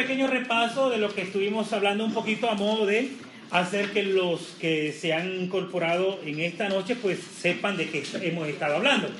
pequeño 0.00 0.28
repaso 0.28 0.88
de 0.88 0.96
lo 0.96 1.14
que 1.14 1.20
estuvimos 1.20 1.74
hablando 1.74 2.06
un 2.06 2.14
poquito 2.14 2.48
a 2.48 2.54
modo 2.54 2.86
de 2.86 3.10
hacer 3.50 3.90
que 3.90 4.02
los 4.02 4.40
que 4.58 4.92
se 4.92 5.12
han 5.12 5.42
incorporado 5.42 6.18
en 6.24 6.40
esta 6.40 6.70
noche 6.70 6.96
pues 6.96 7.18
sepan 7.18 7.76
de 7.76 7.90
qué 7.90 8.02
hemos 8.22 8.48
estado 8.48 8.76
hablando. 8.76 9.10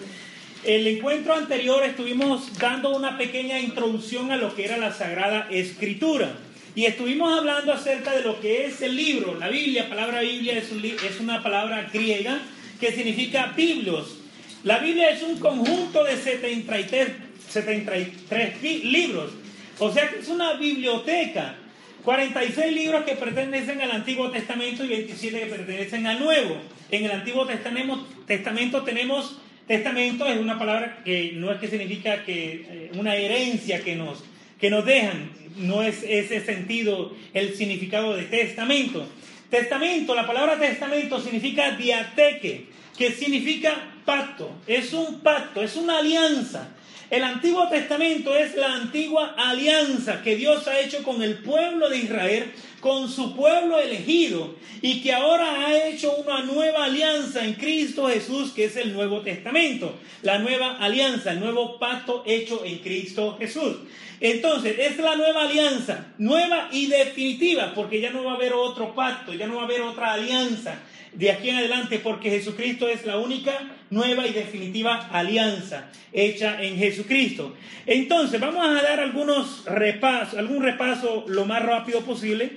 El 0.65 0.87
encuentro 0.87 1.35
anterior 1.35 1.85
estuvimos 1.85 2.59
dando 2.59 2.97
una 2.97 3.19
pequeña 3.19 3.61
introducción 3.61 4.31
a 4.31 4.39
lo 4.39 4.55
que 4.55 4.65
era 4.65 4.79
la 4.79 4.91
Sagrada 4.91 5.49
Escritura. 5.51 6.33
Y 6.75 6.87
estuvimos 6.87 7.39
hablando 7.39 7.75
acerca 7.75 8.13
de 8.17 8.23
lo 8.23 8.41
que 8.41 8.65
es 8.65 8.81
el 8.81 8.97
libro. 8.97 9.39
La 9.39 9.49
Biblia, 9.49 9.87
palabra 9.87 10.23
Biblia 10.23 10.57
es, 10.57 10.73
es 10.73 11.21
una 11.21 11.43
palabra 11.43 11.91
griega 11.93 12.41
que 12.81 12.91
significa 12.91 13.53
biblos. 13.55 14.17
La 14.65 14.79
Biblia 14.79 15.11
es 15.11 15.23
un 15.23 15.39
conjunto 15.39 16.05
de 16.05 16.17
73, 16.17 17.09
73 17.51 18.85
libros. 18.85 19.40
O 19.81 19.91
sea 19.91 20.09
que 20.11 20.21
es 20.21 20.29
una 20.29 20.55
biblioteca. 20.55 21.57
46 22.05 22.73
libros 22.73 23.05
que 23.05 23.15
pertenecen 23.17 23.81
al 23.81 23.91
Antiguo 23.91 24.31
Testamento 24.31 24.85
y 24.85 24.89
27 24.89 25.41
que 25.41 25.47
pertenecen 25.47 26.07
al 26.07 26.21
Nuevo. 26.21 26.57
En 26.91 27.05
el 27.05 27.11
Antiguo 27.11 27.47
Testamento, 27.47 28.07
testamento 28.27 28.83
tenemos, 28.83 29.39
testamento 29.67 30.27
es 30.27 30.39
una 30.39 30.59
palabra 30.59 31.03
que 31.05 31.33
no 31.35 31.51
es 31.51 31.59
que 31.61 31.69
significa 31.69 32.25
que 32.25 32.67
eh, 32.69 32.91
una 32.95 33.17
herencia 33.17 33.83
que 33.83 33.97
nos, 33.97 34.23
que 34.61 34.71
nos 34.71 34.85
dejan, 34.85 35.31
no 35.57 35.83
es 35.83 36.03
ese 36.03 36.45
sentido 36.45 37.15
el 37.35 37.55
significado 37.55 38.17
de 38.17 38.25
testamento. 38.25 39.07
Testamento, 39.51 40.15
la 40.15 40.27
palabra 40.27 40.59
testamento 40.59 41.21
significa 41.21 41.73
diateque, 41.73 42.67
que 42.97 43.13
significa 43.13 43.75
pacto, 44.05 44.51
es 44.67 44.93
un 44.93 45.21
pacto, 45.21 45.63
es 45.63 45.77
una 45.77 45.99
alianza. 45.99 46.71
El 47.11 47.25
Antiguo 47.25 47.69
Testamento 47.69 48.37
es 48.37 48.55
la 48.55 48.73
antigua 48.73 49.35
alianza 49.37 50.23
que 50.23 50.37
Dios 50.37 50.69
ha 50.69 50.79
hecho 50.79 51.03
con 51.03 51.25
el 51.25 51.39
pueblo 51.39 51.89
de 51.89 51.99
Israel, 51.99 52.53
con 52.79 53.11
su 53.11 53.35
pueblo 53.35 53.81
elegido, 53.81 54.55
y 54.81 55.03
que 55.03 55.13
ahora 55.13 55.67
ha 55.67 55.89
hecho 55.89 56.15
una 56.15 56.45
nueva 56.45 56.85
alianza 56.85 57.45
en 57.45 57.55
Cristo 57.55 58.07
Jesús, 58.07 58.53
que 58.53 58.67
es 58.67 58.77
el 58.77 58.93
Nuevo 58.93 59.23
Testamento, 59.23 59.99
la 60.23 60.39
nueva 60.39 60.77
alianza, 60.77 61.33
el 61.33 61.41
nuevo 61.41 61.81
pacto 61.81 62.23
hecho 62.27 62.65
en 62.65 62.79
Cristo 62.79 63.37
Jesús. 63.41 63.79
Entonces, 64.21 64.79
es 64.79 64.97
la 64.99 65.17
nueva 65.17 65.49
alianza, 65.49 66.13
nueva 66.19 66.69
y 66.71 66.87
definitiva, 66.87 67.73
porque 67.75 68.01
ya 68.01 68.11
no 68.11 68.23
va 68.23 68.33
a 68.33 68.37
haber 68.37 68.53
otro 68.53 68.95
pacto, 68.95 69.35
ya 69.35 69.49
no 69.49 69.57
va 69.57 69.63
a 69.63 69.65
haber 69.65 69.81
otra 69.81 70.13
alianza 70.13 70.79
de 71.13 71.31
aquí 71.31 71.51
en 71.51 71.57
adelante, 71.57 71.99
porque 71.99 72.31
Jesucristo 72.31 72.89
es 72.89 73.05
la 73.05 73.19
única 73.19 73.53
nueva 73.91 74.27
y 74.27 74.33
definitiva 74.33 75.09
alianza 75.13 75.91
hecha 76.13 76.63
en 76.63 76.77
Jesucristo. 76.77 77.55
Entonces, 77.87 78.41
vamos 78.41 78.67
a 78.67 78.83
dar 78.83 79.01
algunos 79.01 79.65
repasos, 79.65 80.39
algún 80.39 80.63
repaso 80.63 81.25
lo 81.29 81.47
más 81.47 81.63
rápido 81.63 82.01
posible 82.03 82.51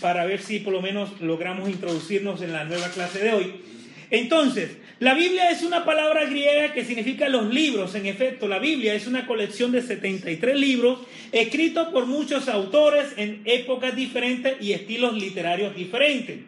para 0.00 0.24
ver 0.24 0.40
si 0.40 0.60
por 0.60 0.72
lo 0.72 0.80
menos 0.80 1.20
logramos 1.20 1.68
introducirnos 1.68 2.40
en 2.42 2.52
la 2.52 2.64
nueva 2.64 2.88
clase 2.88 3.18
de 3.18 3.32
hoy. 3.32 3.54
Entonces, 4.10 4.76
la 5.00 5.14
Biblia 5.14 5.50
es 5.50 5.62
una 5.62 5.84
palabra 5.84 6.24
griega 6.24 6.72
que 6.72 6.84
significa 6.84 7.28
los 7.28 7.52
libros. 7.52 7.94
En 7.94 8.06
efecto, 8.06 8.48
la 8.48 8.58
Biblia 8.58 8.94
es 8.94 9.06
una 9.06 9.26
colección 9.26 9.70
de 9.70 9.82
73 9.82 10.56
libros 10.56 11.00
escritos 11.30 11.88
por 11.88 12.06
muchos 12.06 12.48
autores 12.48 13.06
en 13.16 13.42
épocas 13.44 13.94
diferentes 13.94 14.56
y 14.60 14.72
estilos 14.72 15.14
literarios 15.14 15.74
diferentes 15.76 16.38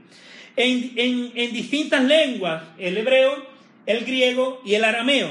en, 0.56 1.52
distintas 1.52 2.04
lenguas, 2.04 2.62
el 2.78 2.96
hebreo, 2.96 3.46
el 3.86 4.04
griego 4.04 4.60
y 4.64 4.74
el 4.74 4.84
arameo. 4.84 5.28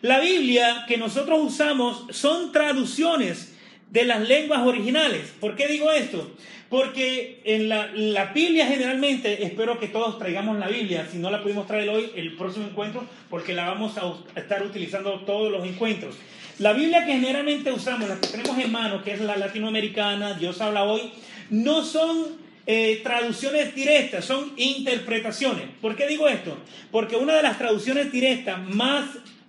La 0.00 0.20
Biblia 0.20 0.84
que 0.88 0.96
nosotros 0.96 1.38
usamos 1.42 2.04
son 2.10 2.52
traducciones 2.52 3.54
de 3.90 4.04
las 4.04 4.26
lenguas 4.26 4.62
originales. 4.66 5.32
¿Por 5.38 5.54
qué 5.54 5.68
digo 5.68 5.92
esto? 5.92 6.32
Porque 6.68 7.40
en 7.44 7.68
la, 7.68 7.88
la, 7.94 8.26
Biblia 8.26 8.66
generalmente, 8.66 9.44
espero 9.44 9.78
que 9.78 9.88
todos 9.88 10.18
traigamos 10.18 10.58
la 10.58 10.68
Biblia, 10.68 11.06
si 11.10 11.18
no 11.18 11.30
la 11.30 11.42
pudimos 11.42 11.66
traer 11.66 11.90
hoy, 11.90 12.10
el 12.16 12.34
próximo 12.34 12.66
encuentro, 12.66 13.04
porque 13.28 13.52
la 13.52 13.66
vamos 13.66 13.98
a 13.98 14.14
estar 14.40 14.64
utilizando 14.64 15.20
todos 15.20 15.52
los 15.52 15.66
encuentros. 15.66 16.16
La 16.58 16.72
Biblia 16.72 17.04
que 17.04 17.12
generalmente 17.12 17.72
usamos, 17.72 18.08
la 18.08 18.20
que 18.20 18.28
tenemos 18.28 18.58
en 18.58 18.72
mano, 18.72 19.02
que 19.02 19.12
es 19.12 19.20
la 19.20 19.36
latinoamericana, 19.36 20.34
Dios 20.34 20.60
habla 20.60 20.84
hoy, 20.84 21.12
no 21.50 21.84
son 21.84 22.41
eh, 22.64 23.00
traducciones 23.02 23.74
directas, 23.74 24.24
son 24.24 24.52
interpretaciones. 24.56 25.64
¿Por 25.80 25.96
qué 25.96 26.06
digo 26.06 26.28
esto? 26.28 26.56
Porque 26.92 27.16
una 27.16 27.34
de 27.34 27.42
las 27.42 27.58
traducciones 27.58 28.12
directas 28.12 28.62
más 28.68 29.04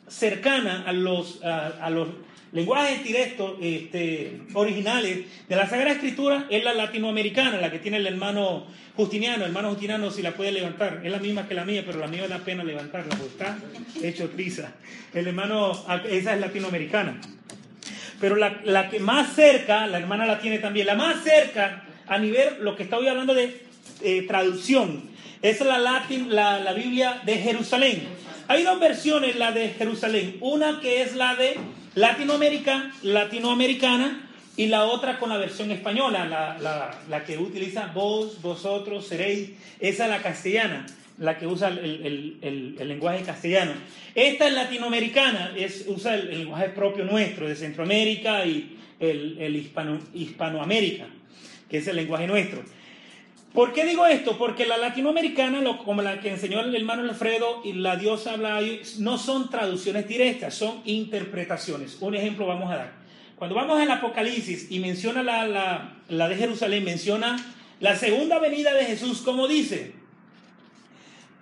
cercanas 0.08 0.88
a 0.88 0.94
los, 0.94 1.44
a, 1.44 1.90
los 1.92 2.08
lenguajes 2.52 3.04
directos 3.04 3.54
este, 3.62 4.42
originales 4.54 5.26
de 5.48 5.56
la 5.56 5.70
Sagrada 5.70 5.92
Escritura 5.92 6.48
es 6.50 6.64
la 6.64 6.74
latinoamericana, 6.74 7.58
la 7.58 7.72
que 7.72 7.80
tiene 7.80 7.98
el 7.98 8.08
hermano 8.08 8.66
Justiniano. 8.96 9.44
El 9.44 9.50
hermano 9.50 9.70
Justiniano, 9.70 10.10
si 10.10 10.24
la 10.24 10.32
puede 10.32 10.52
levantar, 10.52 11.02
es 11.04 11.12
la 11.12 11.20
misma 11.20 11.48
que 11.48 11.54
la 11.54 11.66
mía, 11.66 11.84
pero 11.86 12.00
la 12.00 12.08
mía 12.08 12.28
da 12.28 12.40
pena 12.40 12.64
levantarla, 12.64 13.16
porque 13.16 13.34
está 13.34 13.58
hecho 14.02 14.30
prisa. 14.32 14.74
El 15.14 15.28
hermano, 15.28 15.72
esa 16.10 16.34
es 16.34 16.40
latinoamericana. 16.40 17.22
Pero 18.20 18.36
la, 18.38 18.62
la 18.64 18.90
que 18.90 19.00
más 19.00 19.34
cerca, 19.36 19.86
la 19.86 20.00
hermana 20.00 20.26
la 20.26 20.40
tiene 20.40 20.58
también, 20.60 20.88
la 20.88 20.96
más 20.96 21.24
cerca 21.24 21.84
a 22.08 22.18
nivel, 22.18 22.58
lo 22.62 22.76
que 22.76 22.84
estoy 22.84 23.08
hablando 23.08 23.34
de 23.34 23.62
eh, 24.02 24.24
traducción, 24.28 25.10
es 25.42 25.60
la, 25.62 25.78
latin, 25.78 26.34
la, 26.34 26.60
la 26.60 26.74
Biblia 26.74 27.22
de 27.26 27.38
Jerusalén. 27.38 28.04
Hay 28.48 28.64
dos 28.64 28.80
versiones, 28.80 29.36
la 29.36 29.52
de 29.52 29.70
Jerusalén. 29.70 30.38
Una 30.42 30.80
que 30.80 31.02
es 31.02 31.16
la 31.16 31.36
de 31.36 31.58
Latinoamérica, 31.96 32.92
latinoamericana, 33.04 34.30
y 34.56 34.68
la 34.68 34.86
otra 34.86 35.18
con 35.18 35.30
la 35.30 35.38
versión 35.38 35.72
española, 35.72 36.26
la, 36.26 36.58
la, 36.60 37.00
la, 37.10 37.24
que 37.24 37.38
utiliza 37.38 37.88
vos, 37.88 38.42
vosotros, 38.42 39.08
seréis. 39.08 39.52
Esa 39.80 40.06
es 40.06 40.10
la 40.12 40.22
castellana, 40.22 40.86
la 41.18 41.38
que 41.38 41.48
usa 41.48 41.70
el, 41.70 42.38
el, 42.42 42.78
el, 42.80 42.88
lenguaje 42.88 43.24
castellano. 43.24 43.72
Esta 44.14 44.48
es 44.48 44.54
latinoamericana, 44.54 45.54
es, 45.58 45.86
usa 45.88 46.16
el, 46.16 46.38
lenguaje 46.38 46.70
propio 46.70 47.04
nuestro, 47.04 47.48
de 47.48 47.56
Centroamérica 47.56 48.46
y 48.46 48.78
el, 49.00 49.56
hispano, 49.56 50.00
hispanoamérica 50.14 51.08
es 51.78 51.88
el 51.88 51.96
lenguaje 51.96 52.28
nuestro. 52.28 52.64
¿Por 53.54 53.72
qué 53.72 53.86
digo 53.86 54.08
esto? 54.08 54.38
Porque 54.40 54.66
la 54.66 54.78
latinoamericana, 54.78 55.62
como 55.86 56.02
la 56.02 56.20
que 56.20 56.30
enseñó 56.30 56.62
el 56.62 56.76
hermano 56.76 57.04
Alfredo 57.04 57.62
y 57.64 57.74
la 57.74 57.98
diosa 57.98 58.34
habla 58.34 58.60
no 58.98 59.20
son 59.20 59.52
traducciones 59.52 60.08
directas, 60.08 60.56
son 60.56 60.82
interpretaciones. 60.86 61.98
Un 62.00 62.16
ejemplo 62.16 62.48
vamos 62.48 62.72
a 62.72 62.78
dar. 62.78 63.04
Cuando 63.36 63.56
vamos 63.56 63.80
al 63.80 63.92
Apocalipsis 63.92 64.72
y 64.72 64.80
menciona 64.80 65.22
la, 65.22 65.98
la, 66.08 66.30
de 66.30 66.36
Jerusalén, 66.36 66.84
menciona 66.84 67.38
la 67.80 67.96
segunda 67.96 68.40
venida 68.40 68.74
de 68.74 68.86
Jesús, 68.86 69.22
como 69.22 69.48
dice. 69.48 69.92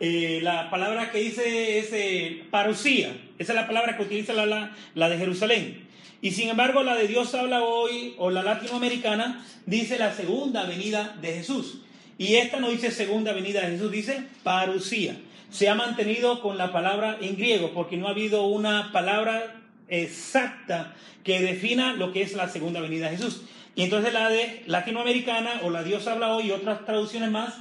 Eh, 0.01 0.39
la 0.41 0.69
palabra 0.69 1.11
que 1.11 1.19
dice 1.19 1.79
es 1.79 1.93
eh, 1.93 2.43
parucía. 2.51 3.15
Esa 3.37 3.53
es 3.53 3.55
la 3.55 3.67
palabra 3.67 3.95
que 3.95 4.03
utiliza 4.03 4.33
la, 4.33 4.75
la 4.95 5.09
de 5.09 5.17
Jerusalén. 5.17 5.80
Y 6.21 6.31
sin 6.31 6.49
embargo, 6.49 6.83
la 6.83 6.95
de 6.95 7.07
Dios 7.07 7.33
habla 7.33 7.63
hoy, 7.63 8.13
o 8.17 8.29
la 8.29 8.43
latinoamericana, 8.43 9.43
dice 9.65 9.97
la 9.97 10.13
segunda 10.13 10.65
venida 10.65 11.17
de 11.19 11.33
Jesús. 11.33 11.81
Y 12.17 12.35
esta 12.35 12.59
no 12.59 12.69
dice 12.69 12.91
segunda 12.91 13.33
venida 13.33 13.61
de 13.61 13.71
Jesús, 13.71 13.91
dice 13.91 14.23
parucía. 14.43 15.17
Se 15.49 15.67
ha 15.67 15.75
mantenido 15.75 16.41
con 16.41 16.57
la 16.57 16.71
palabra 16.71 17.17
en 17.19 17.35
griego, 17.35 17.71
porque 17.73 17.97
no 17.97 18.07
ha 18.07 18.11
habido 18.11 18.43
una 18.43 18.91
palabra 18.91 19.59
exacta 19.87 20.93
que 21.23 21.41
defina 21.41 21.93
lo 21.93 22.13
que 22.13 22.21
es 22.21 22.33
la 22.33 22.47
segunda 22.47 22.79
venida 22.79 23.09
de 23.09 23.17
Jesús. 23.17 23.41
Y 23.75 23.83
entonces 23.83 24.13
la 24.13 24.29
de 24.29 24.63
latinoamericana, 24.67 25.61
o 25.63 25.71
la 25.71 25.83
Dios 25.83 26.07
habla 26.07 26.35
hoy, 26.35 26.47
y 26.47 26.51
otras 26.51 26.85
traducciones 26.85 27.31
más, 27.31 27.55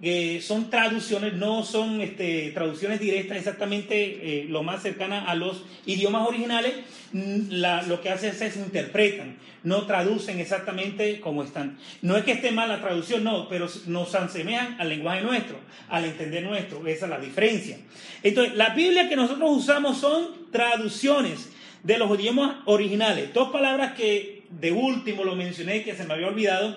que 0.00 0.42
son 0.42 0.68
traducciones, 0.68 1.34
no 1.34 1.64
son 1.64 2.00
este, 2.00 2.50
traducciones 2.52 3.00
directas 3.00 3.38
exactamente 3.38 3.96
eh, 3.96 4.46
lo 4.48 4.62
más 4.62 4.82
cercana 4.82 5.24
a 5.24 5.34
los 5.34 5.64
idiomas 5.86 6.26
originales, 6.28 6.74
mm, 7.12 7.52
lo 7.88 8.00
que 8.00 8.10
hacen 8.10 8.34
es, 8.38 8.56
interpretan, 8.56 9.36
no 9.62 9.86
traducen 9.86 10.38
exactamente 10.38 11.20
como 11.20 11.42
están. 11.42 11.78
No 12.02 12.16
es 12.16 12.24
que 12.24 12.32
esté 12.32 12.50
mal 12.50 12.68
la 12.68 12.80
traducción, 12.80 13.24
no, 13.24 13.48
pero 13.48 13.68
nos 13.86 14.14
asemejan 14.14 14.76
al 14.78 14.88
lenguaje 14.88 15.22
nuestro, 15.22 15.58
al 15.88 16.04
entender 16.04 16.44
nuestro, 16.44 16.86
esa 16.86 17.06
es 17.06 17.10
la 17.10 17.18
diferencia. 17.18 17.78
Entonces, 18.22 18.54
la 18.54 18.70
Biblia 18.70 19.08
que 19.08 19.16
nosotros 19.16 19.50
usamos 19.50 19.98
son 19.98 20.50
traducciones 20.50 21.50
de 21.82 21.98
los 21.98 22.18
idiomas 22.18 22.56
originales. 22.66 23.32
Dos 23.32 23.50
palabras 23.50 23.94
que 23.94 24.44
de 24.50 24.72
último 24.72 25.24
lo 25.24 25.36
mencioné, 25.36 25.82
que 25.84 25.94
se 25.94 26.04
me 26.04 26.14
había 26.14 26.28
olvidado, 26.28 26.76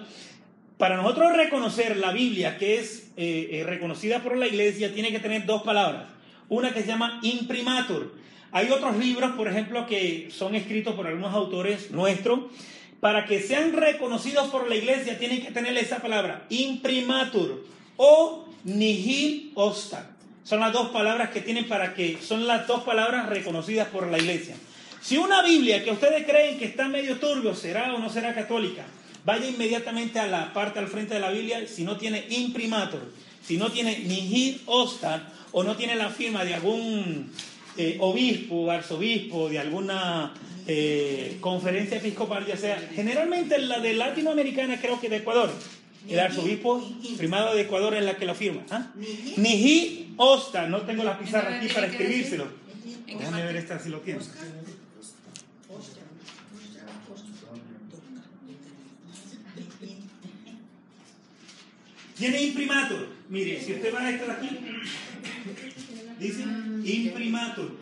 para 0.80 0.96
nosotros 0.96 1.36
reconocer 1.36 1.98
la 1.98 2.14
Biblia, 2.14 2.58
que 2.58 2.80
es 2.80 3.12
eh, 3.18 3.50
eh, 3.52 3.64
reconocida 3.66 4.24
por 4.24 4.38
la 4.38 4.48
iglesia, 4.48 4.94
tiene 4.94 5.12
que 5.12 5.20
tener 5.20 5.46
dos 5.46 5.62
palabras. 5.64 6.06
Una 6.48 6.74
que 6.74 6.80
se 6.80 6.88
llama 6.88 7.20
imprimatur. 7.22 8.16
Hay 8.54 8.72
otros 8.72 8.96
libros, 8.96 9.32
por 9.34 9.50
ejemplo, 9.50 9.86
que 9.86 10.30
son 10.32 10.56
escritos 10.56 10.96
por 10.96 11.06
algunos 11.06 11.36
autores 11.36 11.92
nuestros. 11.92 12.46
Para 13.02 13.26
que 13.26 13.42
sean 13.42 13.74
reconocidos 13.74 14.48
por 14.48 14.70
la 14.70 14.76
iglesia, 14.78 15.20
tienen 15.20 15.42
que 15.42 15.52
tener 15.52 15.78
esa 15.78 15.98
palabra, 15.98 16.46
imprimatur 16.48 17.66
o 17.98 18.46
nihil 18.64 19.52
osta. 19.56 20.12
Son 20.46 20.62
las 20.62 20.72
dos 20.72 20.92
palabras 20.92 21.32
que 21.32 21.42
tienen 21.42 21.68
para 21.68 21.94
que, 21.94 22.20
son 22.22 22.48
las 22.48 22.68
dos 22.68 22.84
palabras 22.84 23.28
reconocidas 23.28 23.90
por 23.90 24.08
la 24.08 24.18
iglesia. 24.18 24.56
Si 25.02 25.18
una 25.18 25.44
Biblia 25.44 25.84
que 25.84 25.92
ustedes 25.92 26.26
creen 26.26 26.58
que 26.58 26.66
está 26.66 26.88
medio 26.88 27.20
turbio, 27.20 27.54
será 27.54 27.94
o 27.94 28.00
no 28.00 28.10
será 28.10 28.34
católica, 28.34 28.86
vaya 29.26 29.48
inmediatamente 29.48 30.20
a 30.20 30.28
la 30.28 30.54
parte 30.54 30.80
al 30.80 30.88
frente 30.88 31.14
de 31.14 31.20
la 31.20 31.32
Biblia, 31.32 31.68
si 31.68 31.84
no 31.84 31.98
tiene 31.98 32.26
imprimatur, 32.30 33.02
si 33.46 33.58
no 33.58 33.72
tiene 33.72 34.00
nihil 34.00 34.62
osta 34.66 35.32
o 35.52 35.64
no 35.64 35.76
tiene 35.76 35.96
la 35.96 36.10
firma 36.10 36.46
de 36.46 36.54
algún 36.54 37.32
eh, 37.78 37.98
obispo, 38.00 38.70
arzobispo, 38.70 39.50
de 39.50 39.60
alguna 39.60 40.34
eh, 40.68 41.38
conferencia 41.40 41.98
episcopal, 41.98 42.46
ya 42.46 42.58
sea, 42.58 42.78
generalmente 42.94 43.58
la 43.60 43.80
de 43.80 43.94
latinoamericana 43.94 44.80
creo 44.80 45.00
que 45.00 45.10
de 45.10 45.18
Ecuador, 45.18 45.52
el 46.08 46.20
arzobispo 46.20 46.84
primado 47.18 47.56
de 47.56 47.62
Ecuador 47.62 47.96
es 47.96 48.04
la 48.04 48.18
que 48.18 48.26
lo 48.26 48.36
firma. 48.36 48.64
¿ah? 48.70 48.92
Niji 49.38 50.14
Osta, 50.18 50.68
no 50.68 50.82
tengo 50.82 51.04
la 51.04 51.18
pizarra 51.18 51.58
aquí 51.58 51.68
para 51.74 51.88
escribírselo. 51.88 52.48
Déjame 53.06 53.44
ver 53.44 53.56
esta 53.56 53.80
si 53.80 53.90
lo 53.90 54.00
tiene. 54.00 54.20
Tiene 62.20 62.42
imprimatur. 62.42 63.08
Mire, 63.30 63.62
si 63.62 63.74
usted 63.74 63.96
va 63.96 64.02
a 64.02 64.10
esta 64.10 64.26
de 64.26 64.32
aquí, 64.34 64.50
dice 66.20 66.44
imprimatur. 66.84 67.78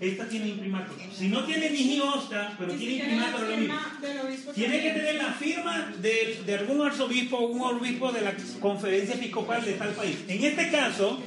Esta 0.00 0.28
tiene 0.28 0.48
imprimatur. 0.48 0.96
Si 1.14 1.28
no 1.28 1.44
tiene 1.44 1.70
ni 1.70 2.00
osta, 2.00 2.54
pero 2.58 2.72
tiene 2.72 2.94
imprimatur 2.94 3.40
lo 3.42 3.56
mismo. 3.56 4.52
Tiene 4.54 4.82
que 4.82 4.90
tener 4.90 5.14
la 5.16 5.32
firma 5.32 5.92
de, 6.00 6.42
de 6.46 6.54
algún 6.54 6.86
arzobispo 6.86 7.36
o 7.36 7.46
un 7.48 7.60
obispo 7.60 8.12
de 8.12 8.22
la 8.22 8.34
conferencia 8.60 9.14
episcopal 9.16 9.62
de 9.62 9.72
tal 9.72 9.90
país. 9.90 10.16
En 10.26 10.42
este 10.42 10.70
caso, 10.70 11.20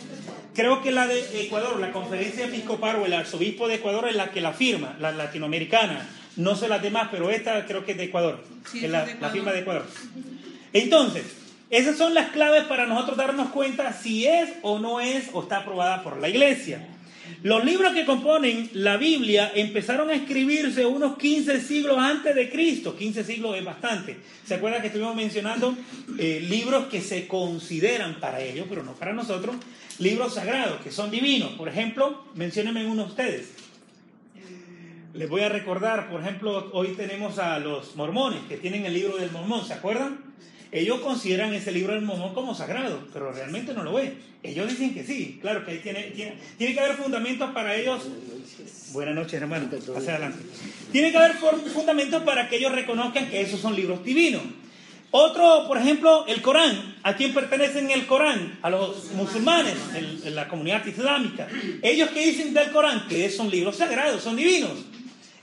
creo 0.55 0.81
que 0.81 0.91
la 0.91 1.05
de 1.05 1.43
Ecuador, 1.43 1.79
la 1.79 1.91
conferencia 1.91 2.45
episcopal 2.45 2.95
o 2.95 3.05
el 3.05 3.13
arzobispo 3.13 3.67
de 3.67 3.75
Ecuador 3.75 4.07
es 4.09 4.15
la 4.15 4.31
que 4.31 4.41
la 4.41 4.53
firma, 4.53 4.97
la 4.99 5.11
latinoamericana. 5.11 6.07
No 6.35 6.55
sé 6.55 6.67
las 6.67 6.81
demás, 6.81 7.09
pero 7.11 7.29
esta 7.29 7.65
creo 7.67 7.85
que 7.85 7.91
es 7.91 7.97
de 7.97 8.05
Ecuador. 8.05 8.43
es 8.73 8.89
la, 8.89 9.05
la 9.19 9.29
firma 9.29 9.51
de 9.51 9.59
Ecuador. 9.59 9.85
Entonces, 10.71 11.38
esas 11.69 11.97
son 11.97 12.13
las 12.13 12.31
claves 12.31 12.63
para 12.63 12.87
nosotros 12.87 13.17
darnos 13.17 13.49
cuenta 13.49 13.93
si 13.93 14.25
es 14.25 14.49
o 14.63 14.79
no 14.79 14.99
es 14.99 15.29
o 15.33 15.43
está 15.43 15.57
aprobada 15.57 16.03
por 16.03 16.17
la 16.17 16.27
iglesia. 16.27 16.87
Los 17.43 17.63
libros 17.63 17.93
que 17.93 18.05
componen 18.05 18.69
la 18.73 18.97
Biblia 18.97 19.51
empezaron 19.53 20.09
a 20.09 20.13
escribirse 20.13 20.85
unos 20.85 21.17
15 21.17 21.61
siglos 21.61 21.97
antes 21.97 22.35
de 22.35 22.49
Cristo. 22.49 22.97
15 22.97 23.23
siglos 23.23 23.55
es 23.55 23.63
bastante. 23.63 24.17
¿Se 24.45 24.55
acuerdan 24.55 24.81
que 24.81 24.87
estuvimos 24.87 25.15
mencionando 25.15 25.75
eh, 26.17 26.45
libros 26.49 26.87
que 26.87 27.01
se 27.01 27.27
consideran 27.27 28.19
para 28.19 28.41
ellos, 28.41 28.65
pero 28.67 28.83
no 28.83 28.93
para 28.93 29.13
nosotros, 29.13 29.55
libros 29.99 30.33
sagrados, 30.33 30.81
que 30.81 30.91
son 30.91 31.11
divinos? 31.11 31.51
Por 31.51 31.69
ejemplo, 31.69 32.25
menciónenme 32.35 32.85
uno 32.85 33.05
ustedes. 33.05 33.51
Les 35.13 35.29
voy 35.29 35.41
a 35.41 35.49
recordar, 35.49 36.09
por 36.09 36.21
ejemplo, 36.21 36.69
hoy 36.73 36.89
tenemos 36.89 37.39
a 37.39 37.59
los 37.59 37.95
mormones 37.95 38.39
que 38.49 38.57
tienen 38.57 38.85
el 38.85 38.93
libro 38.93 39.17
del 39.17 39.31
mormón, 39.31 39.65
¿se 39.65 39.73
acuerdan? 39.73 40.28
Ellos 40.71 40.99
consideran 40.99 41.53
ese 41.53 41.71
libro 41.71 41.93
del 41.93 42.03
Mormón 42.03 42.33
como 42.33 42.53
sagrado, 42.53 43.07
pero 43.11 43.31
realmente 43.31 43.73
no 43.73 43.83
lo 43.83 43.97
es. 43.99 44.11
Ellos 44.43 44.69
dicen 44.69 44.93
que 44.93 45.03
sí, 45.03 45.39
claro 45.41 45.65
que 45.65 45.71
ahí 45.71 45.79
tiene, 45.79 46.03
tiene, 46.15 46.35
tiene 46.57 46.73
que 46.73 46.79
haber 46.79 46.95
fundamentos 46.95 47.51
para 47.51 47.75
ellos. 47.75 48.07
Buenas 48.93 49.15
noches, 49.15 49.41
hermano. 49.41 49.69
Hacia 49.97 50.11
adelante. 50.15 50.39
Tiene 50.91 51.11
que 51.11 51.17
haber 51.17 51.33
fundamentos 51.33 52.23
para 52.23 52.47
que 52.47 52.57
ellos 52.57 52.71
reconozcan 52.71 53.29
que 53.29 53.41
esos 53.41 53.59
son 53.59 53.75
libros 53.75 54.03
divinos. 54.03 54.43
Otro, 55.11 55.65
por 55.67 55.77
ejemplo, 55.77 56.25
el 56.27 56.41
Corán. 56.41 56.97
¿A 57.01 57.15
quién 57.15 57.33
pertenecen 57.33 57.89
el 57.89 58.05
Corán? 58.05 58.59
A 58.61 58.69
los 58.69 59.11
musulmanes, 59.13 59.73
en, 59.95 60.35
la 60.35 60.47
comunidad 60.47 60.85
islámica. 60.85 61.47
Ellos 61.81 62.09
que 62.09 62.25
dicen 62.25 62.53
del 62.53 62.71
Corán 62.71 63.07
que 63.07 63.29
son 63.29 63.49
libros 63.49 63.77
sagrados, 63.77 64.21
son 64.21 64.35
divinos. 64.35 64.71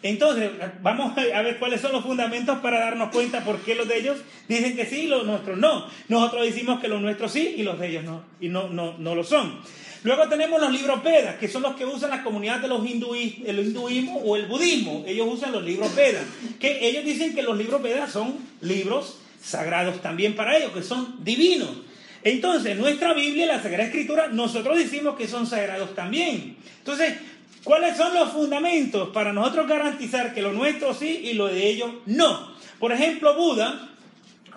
Entonces, 0.08 0.50
vamos 0.82 1.17
a 1.17 1.43
ver 1.43 1.58
cuáles 1.58 1.81
son 1.81 1.93
los 1.93 2.05
fundamentos 2.05 2.58
para 2.58 2.81
darnos 2.81 3.11
cuenta 3.11 3.44
por 3.44 3.61
qué 3.61 3.75
los 3.75 3.88
de 3.88 3.99
ellos 3.99 4.19
dicen 4.49 4.76
que 4.76 4.87
sí 4.87 5.03
y 5.03 5.06
los 5.06 5.26
nuestros 5.26 5.58
no. 5.58 5.87
Nosotros 6.08 6.44
decimos 6.44 6.81
que 6.81 6.88
los 6.88 7.00
nuestros 7.00 7.32
sí 7.32 7.55
y 7.56 7.62
los 7.62 7.79
de 7.79 7.88
ellos 7.88 8.05
no, 8.05 8.23
y 8.41 8.49
no, 8.49 8.69
no, 8.69 8.97
no 8.99 9.14
lo 9.14 9.25
son. 9.25 9.61
Luego 10.05 10.29
tenemos 10.29 10.61
los 10.61 10.70
libros 10.70 11.03
Vedas, 11.03 11.37
que 11.37 11.49
son 11.49 11.62
los 11.62 11.75
que 11.75 11.85
usan 11.85 12.11
la 12.11 12.23
comunidad 12.23 12.61
de 12.61 12.69
los 12.69 12.81
el 12.87 13.58
hinduismo 13.58 14.19
o 14.19 14.37
el 14.37 14.47
budismo. 14.47 15.03
Ellos 15.06 15.26
usan 15.29 15.50
los 15.50 15.64
libros 15.64 15.94
Vedas, 15.97 16.25
que 16.61 16.87
ellos 16.88 17.05
dicen 17.05 17.35
que 17.35 17.43
los 17.43 17.58
libros 17.58 17.82
Vedas 17.82 18.12
son 18.12 18.37
libros 18.61 19.19
sagrados 19.43 20.00
también 20.03 20.37
para 20.37 20.56
ellos, 20.56 20.70
que 20.73 20.82
son 20.82 21.25
divinos. 21.25 21.70
Entonces, 22.23 22.76
nuestra 22.76 23.14
Biblia, 23.14 23.47
la 23.47 23.62
Sagrada 23.62 23.85
Escritura, 23.85 24.29
nosotros 24.29 24.79
decimos 24.79 25.17
que 25.17 25.29
son 25.29 25.47
sagrados 25.47 25.94
también. 25.94 26.56
Entonces, 26.79 27.14
¿Cuáles 27.66 27.96
son 27.96 28.14
los 28.14 28.30
fundamentos 28.30 29.08
para 29.08 29.32
nosotros 29.32 29.66
garantizar 29.66 30.32
que 30.32 30.40
lo 30.40 30.52
nuestro 30.52 30.94
sí 30.94 31.22
y 31.24 31.32
lo 31.32 31.48
de 31.48 31.66
ellos 31.66 31.90
no? 32.06 32.52
Por 32.78 32.92
ejemplo, 32.92 33.34
Buda, 33.34 33.90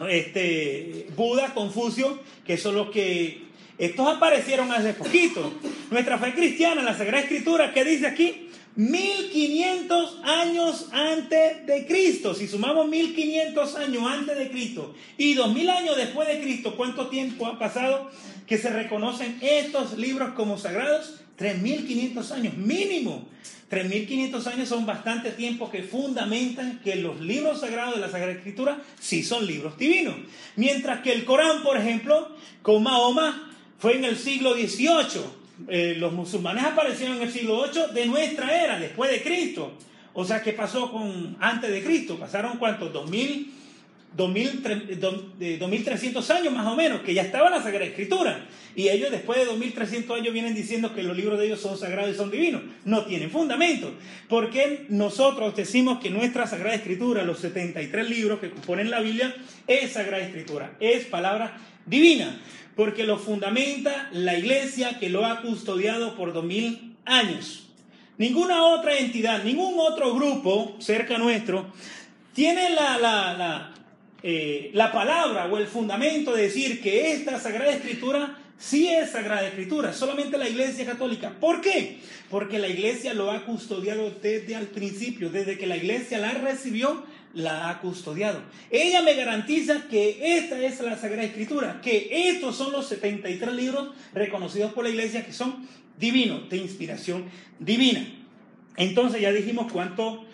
este, 0.08 1.08
Buda, 1.16 1.56
Confucio, 1.56 2.20
que 2.46 2.56
son 2.56 2.76
los 2.76 2.92
que 2.92 3.46
estos 3.80 4.08
aparecieron 4.08 4.72
hace 4.72 4.94
poquito. 4.94 5.52
Nuestra 5.90 6.20
fe 6.20 6.36
cristiana, 6.36 6.84
la 6.84 6.96
Sagrada 6.96 7.24
Escritura, 7.24 7.74
¿qué 7.74 7.84
dice 7.84 8.06
aquí? 8.06 8.48
1500 8.76 10.20
años 10.24 10.90
antes 10.92 11.66
de 11.66 11.88
Cristo. 11.88 12.36
Si 12.36 12.48
sumamos 12.48 12.88
1500 12.90 13.76
años 13.78 14.04
antes 14.06 14.38
de 14.38 14.52
Cristo 14.52 14.94
y 15.18 15.34
2000 15.34 15.70
años 15.72 15.98
después 15.98 16.28
de 16.28 16.42
Cristo, 16.42 16.76
¿cuánto 16.78 17.08
tiempo 17.08 17.48
ha 17.48 17.58
pasado 17.58 18.12
que 18.46 18.60
se 18.60 18.70
reconocen 18.70 19.40
estos 19.42 19.98
libros 19.98 20.34
como 20.36 20.60
sagrados? 20.60 21.20
3.500 21.40 22.32
años, 22.32 22.58
mínimo. 22.58 23.28
3.500 23.72 24.48
años 24.48 24.68
son 24.68 24.86
bastante 24.86 25.32
tiempo 25.32 25.70
que 25.70 25.84
fundamentan 25.84 26.80
que 26.84 26.96
los 26.96 27.22
libros 27.22 27.62
sagrados 27.62 27.96
de 27.96 28.02
la 28.02 28.10
Sagrada 28.10 28.34
Escritura 28.34 28.82
sí 29.00 29.24
son 29.24 29.46
libros 29.46 29.78
divinos. 29.78 30.16
Mientras 30.56 31.02
que 31.02 31.14
el 31.14 31.24
Corán, 31.24 31.62
por 31.64 31.78
ejemplo, 31.78 32.36
con 32.62 32.84
Mahoma, 32.84 33.52
fue 33.78 33.96
en 33.96 34.06
el 34.06 34.18
siglo 34.18 34.56
XVIII. 34.56 35.40
Eh, 35.68 35.96
los 35.98 36.14
musulmanes 36.14 36.64
aparecieron 36.66 37.18
en 37.18 37.24
el 37.24 37.32
siglo 37.32 37.64
VIII 37.64 37.94
de 37.94 38.06
nuestra 38.08 38.64
era, 38.64 38.80
después 38.80 39.12
de 39.12 39.22
Cristo. 39.22 39.74
O 40.14 40.26
sea, 40.26 40.42
¿qué 40.42 40.54
pasó 40.54 40.92
con 40.92 41.38
antes 41.40 41.70
de 41.70 41.84
Cristo? 41.84 42.18
Pasaron 42.18 42.58
cuántos? 42.58 42.92
2000 42.92 43.59
2300 44.16 46.32
años 46.32 46.54
más 46.54 46.68
o 46.68 46.76
menos, 46.76 47.02
que 47.02 47.14
ya 47.14 47.22
estaba 47.22 47.50
la 47.50 47.62
Sagrada 47.62 47.86
Escritura. 47.86 48.46
Y 48.76 48.90
ellos 48.90 49.12
después 49.12 49.40
de 49.40 49.46
2300 49.46 50.20
años 50.20 50.34
vienen 50.34 50.56
diciendo 50.56 50.94
que 50.94 51.04
los 51.04 51.16
libros 51.16 51.40
de 51.40 51.46
ellos 51.48 51.62
son 51.62 51.78
sagrados 51.78 52.14
y 52.14 52.18
son 52.18 52.32
divinos. 52.32 52.62
No 52.86 53.06
tienen 53.06 53.30
fundamento. 53.30 53.94
Porque 54.28 54.86
nosotros 54.90 55.56
decimos 55.56 56.00
que 56.00 56.10
nuestra 56.10 56.48
Sagrada 56.48 56.76
Escritura, 56.76 57.24
los 57.24 57.40
73 57.40 58.10
libros 58.10 58.40
que 58.40 58.50
componen 58.50 58.90
la 58.90 59.02
Biblia, 59.02 59.36
es 59.68 59.94
Sagrada 59.94 60.24
Escritura, 60.24 60.76
es 60.80 61.06
palabra 61.06 61.58
divina. 61.86 62.40
Porque 62.76 63.04
lo 63.04 63.18
fundamenta 63.18 64.10
la 64.12 64.38
iglesia 64.38 65.00
que 65.00 65.10
lo 65.10 65.26
ha 65.26 65.42
custodiado 65.42 66.16
por 66.16 66.34
2000 66.34 66.96
años. 67.06 67.68
Ninguna 68.18 68.66
otra 68.66 68.98
entidad, 68.98 69.44
ningún 69.44 69.80
otro 69.80 70.14
grupo 70.14 70.76
cerca 70.80 71.18
nuestro 71.18 71.72
tiene 72.34 72.70
la, 72.70 72.98
la 72.98 73.74
eh, 74.22 74.72
la 74.74 74.92
palabra 74.92 75.46
o 75.46 75.58
el 75.58 75.68
fundamento 75.68 76.36
de 76.36 76.44
decir 76.44 76.82
que 76.82 77.14
esta 77.14 77.40
Sagrada 77.40 77.72
Escritura 77.72 78.38
sí 78.58 78.90
es 78.90 79.12
Sagrada 79.12 79.48
Escritura, 79.48 79.94
solamente 79.94 80.38
la 80.38 80.50
Iglesia 80.50 80.86
Católica. 80.86 81.34
¿Por 81.40 81.62
qué? 81.62 82.00
Porque 82.30 82.60
la 82.60 82.68
Iglesia 82.68 83.14
lo 83.14 83.32
ha 83.32 83.46
custodiado 83.46 84.12
desde 84.22 84.56
el 84.56 84.68
principio, 84.68 85.30
desde 85.30 85.58
que 85.58 85.68
la 85.68 85.78
Iglesia 85.78 86.18
la 86.18 86.32
recibió, 86.32 87.04
la 87.34 87.70
ha 87.70 87.80
custodiado. 87.80 88.42
Ella 88.70 89.02
me 89.02 89.14
garantiza 89.14 89.88
que 89.90 90.38
esta 90.38 90.60
es 90.60 90.82
la 90.82 90.98
Sagrada 90.98 91.24
Escritura, 91.24 91.80
que 91.82 92.30
estos 92.30 92.58
son 92.58 92.72
los 92.72 92.88
73 92.88 93.54
libros 93.54 93.90
reconocidos 94.14 94.74
por 94.74 94.84
la 94.84 94.90
Iglesia 94.90 95.26
que 95.26 95.34
son 95.34 95.68
divinos, 95.98 96.50
de 96.50 96.58
inspiración 96.58 97.26
divina. 97.60 98.06
Entonces 98.76 99.22
ya 99.22 99.32
dijimos 99.32 99.72
cuánto 99.72 100.26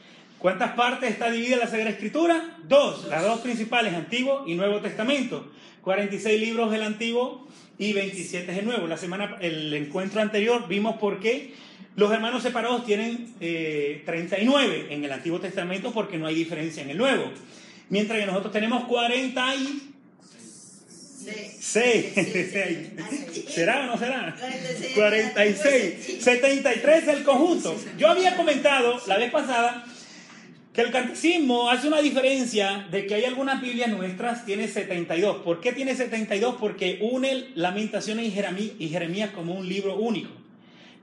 ¿Cuántas 0.46 0.74
partes 0.74 1.10
está 1.10 1.32
dividida 1.32 1.58
la 1.58 1.66
Sagrada 1.66 1.90
Escritura? 1.90 2.60
Dos, 2.68 3.06
las 3.06 3.24
dos 3.24 3.40
principales, 3.40 3.96
Antiguo 3.96 4.44
y 4.46 4.54
Nuevo 4.54 4.80
Testamento. 4.80 5.52
46 5.82 6.40
libros 6.40 6.70
del 6.70 6.84
Antiguo 6.84 7.48
y 7.80 7.94
27 7.94 8.52
del 8.52 8.64
Nuevo. 8.64 8.86
La 8.86 8.98
semana, 8.98 9.38
el 9.42 9.74
encuentro 9.74 10.22
anterior 10.22 10.68
vimos 10.68 10.98
por 10.98 11.20
qué 11.20 11.56
los 11.96 12.12
hermanos 12.12 12.44
separados 12.44 12.86
tienen 12.86 13.34
39 13.40 14.76
eh, 14.76 14.88
en 14.92 15.04
el 15.04 15.12
Antiguo 15.12 15.40
Testamento 15.40 15.92
porque 15.92 16.20
no 16.20 16.28
hay 16.28 16.36
diferencia 16.36 16.84
en 16.84 16.92
el 16.92 17.00
Nuevo. 17.00 17.32
Mientras 17.90 18.20
que 18.20 18.28
nosotros 18.28 18.54
tenemos 18.54 18.84
40 18.84 19.56
y... 19.56 19.94
¿Será 23.48 23.80
o 23.80 23.86
no 23.88 23.98
será? 23.98 24.38
46. 24.94 26.24
73 26.24 27.08
el 27.08 27.24
conjunto. 27.24 27.76
Yo 27.98 28.10
había 28.10 28.36
comentado 28.36 29.02
la 29.08 29.18
vez 29.18 29.32
pasada 29.32 29.88
que 30.76 30.82
el 30.82 30.92
catecismo 30.92 31.70
hace 31.70 31.88
una 31.88 32.02
diferencia 32.02 32.86
de 32.92 33.08
que 33.08 33.16
hay 33.16 33.24
algunas 33.24 33.62
Biblias 33.62 33.90
nuestras, 33.90 34.46
tiene 34.46 34.68
72. 34.68 35.38
¿Por 35.38 35.62
qué 35.62 35.72
tiene 35.72 35.96
72? 35.96 36.58
Porque 36.60 37.00
une 37.02 37.48
Lamentaciones 37.56 38.26
y 38.28 38.90
Jeremías 38.90 39.30
como 39.30 39.56
un 39.56 39.70
libro 39.70 39.96
único. 39.96 40.32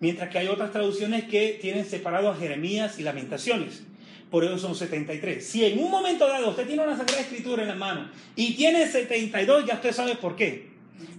Mientras 0.01 0.29
que 0.29 0.39
hay 0.39 0.49
otras 0.49 0.73
traducciones 0.73 1.25
que 1.25 1.59
tienen 1.59 1.87
separado 1.87 2.31
a 2.31 2.37
Jeremías 2.37 2.99
y 2.99 3.03
Lamentaciones. 3.03 3.85
por 4.31 4.45
eso 4.45 4.59
son 4.59 4.75
73. 4.75 5.45
Si 5.45 5.65
en 5.65 5.79
un 5.79 5.91
momento 5.91 6.29
dado 6.29 6.51
usted 6.51 6.67
tiene 6.67 6.83
una 6.83 6.97
Sagrada 6.97 7.21
Escritura 7.23 7.63
en 7.63 7.69
la 7.69 7.75
mano 7.75 8.11
y 8.37 8.53
tiene 8.55 8.87
72, 8.87 9.65
ya 9.67 9.75
usted 9.75 9.93
sabe 9.93 10.17
por 10.17 10.37
qué. 10.37 10.69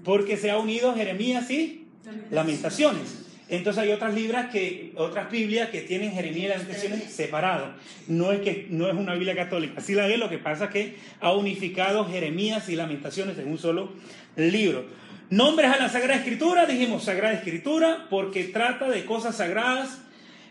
Porque 0.04 0.38
se 0.38 0.52
ha 0.52 0.60
unido 0.60 0.94
Jeremías 0.94 1.50
y 1.50 1.88
Lamentaciones. 2.30 3.23
Entonces 3.50 3.84
hay 3.84 3.92
otras 3.92 4.14
libras 4.14 4.50
que, 4.52 4.94
otras 4.96 5.30
Biblias 5.30 5.70
que 5.70 5.82
tienen 5.82 6.12
Jeremías 6.14 6.46
y 6.46 6.50
Lamentaciones 6.50 7.04
separados. 7.12 7.70
No 8.08 8.32
es 8.32 8.42
que 8.42 8.68
no 8.70 8.88
es 8.88 8.96
una 8.96 9.14
Biblia 9.14 9.36
católica. 9.36 9.76
Así 9.78 9.94
la 9.94 10.08
ve, 10.08 10.18
lo 10.18 10.30
que 10.30 10.38
pasa 10.38 10.66
es 10.66 10.72
que 10.72 10.96
ha 11.20 11.34
unificado 11.34 12.10
Jeremías 12.10 12.70
y 12.70 12.76
Lamentaciones 12.76 13.38
en 13.38 13.50
un 13.50 13.58
solo 13.58 13.92
libro. 14.36 14.86
Nombres 15.30 15.72
a 15.72 15.78
la 15.78 15.90
Sagrada 15.90 16.20
Escritura, 16.20 16.66
dijimos 16.66 17.06
Sagrada 17.06 17.34
Escritura, 17.34 18.06
porque 18.10 18.44
trata 18.46 18.90
de 18.90 19.04
cosas 19.06 19.38
sagradas, 19.38 20.00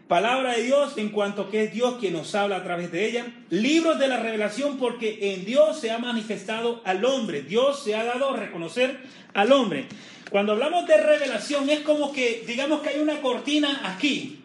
palabra 0.09 0.57
de 0.57 0.65
Dios 0.65 0.99
en 0.99 1.11
cuanto 1.11 1.51
que 1.51 1.65
es 1.65 1.73
Dios 1.73 1.99
quien 2.01 2.15
nos 2.15 2.35
habla 2.35 2.57
a 2.57 2.65
través 2.65 2.91
de 2.91 3.07
ella. 3.07 3.27
Libros 3.49 3.99
de 3.99 4.09
la 4.09 4.19
revelación, 4.19 4.79
porque 4.79 5.35
en 5.35 5.45
Dios 5.45 5.81
se 5.81 5.91
ha 5.91 5.99
manifestado 5.99 6.83
al 6.85 7.05
hombre, 7.05 7.43
Dios 7.43 7.83
se 7.85 7.95
ha 7.95 8.05
dado 8.05 8.35
a 8.35 8.37
reconocer 8.37 8.99
al 9.35 9.53
hombre. 9.53 9.87
Cuando 10.33 10.53
hablamos 10.53 10.87
de 10.87 10.97
revelación 10.97 11.69
es 11.69 11.81
como 11.81 12.11
que, 12.11 12.43
digamos 12.47 12.81
que 12.81 12.89
hay 12.89 13.01
una 13.01 13.21
cortina 13.21 13.83
aquí. 13.85 14.39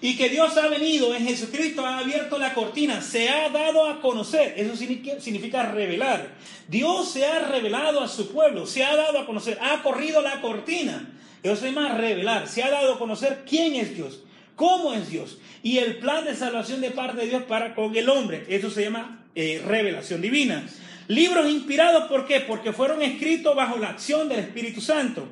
Y 0.00 0.16
que 0.16 0.28
Dios 0.28 0.56
ha 0.56 0.68
venido 0.68 1.12
en 1.12 1.26
Jesucristo, 1.26 1.84
ha 1.84 1.98
abierto 1.98 2.38
la 2.38 2.54
cortina, 2.54 3.00
se 3.00 3.28
ha 3.28 3.48
dado 3.48 3.86
a 3.86 4.00
conocer. 4.00 4.54
Eso 4.56 4.76
significa 4.76 5.64
revelar. 5.64 6.34
Dios 6.68 7.10
se 7.10 7.26
ha 7.26 7.40
revelado 7.48 8.00
a 8.00 8.06
su 8.06 8.30
pueblo, 8.30 8.66
se 8.66 8.84
ha 8.84 8.94
dado 8.94 9.18
a 9.18 9.26
conocer, 9.26 9.58
ha 9.60 9.82
corrido 9.82 10.22
la 10.22 10.40
cortina. 10.40 11.12
Eso 11.42 11.56
se 11.56 11.72
llama 11.72 11.96
revelar. 11.96 12.46
Se 12.46 12.62
ha 12.62 12.70
dado 12.70 12.94
a 12.94 12.98
conocer 12.98 13.42
quién 13.48 13.74
es 13.74 13.96
Dios, 13.96 14.22
cómo 14.54 14.94
es 14.94 15.10
Dios 15.10 15.38
y 15.64 15.78
el 15.78 15.96
plan 15.96 16.24
de 16.24 16.36
salvación 16.36 16.80
de 16.80 16.92
parte 16.92 17.22
de 17.22 17.26
Dios 17.26 17.42
para 17.42 17.74
con 17.74 17.96
el 17.96 18.08
hombre. 18.08 18.44
Eso 18.48 18.70
se 18.70 18.84
llama 18.84 19.24
eh, 19.34 19.60
revelación 19.66 20.20
divina. 20.22 20.64
Libros 21.08 21.48
inspirados, 21.48 22.04
¿por 22.04 22.26
qué? 22.26 22.40
Porque 22.40 22.72
fueron 22.72 23.00
escritos 23.02 23.54
bajo 23.54 23.78
la 23.78 23.90
acción 23.90 24.28
del 24.28 24.40
Espíritu 24.40 24.80
Santo. 24.80 25.28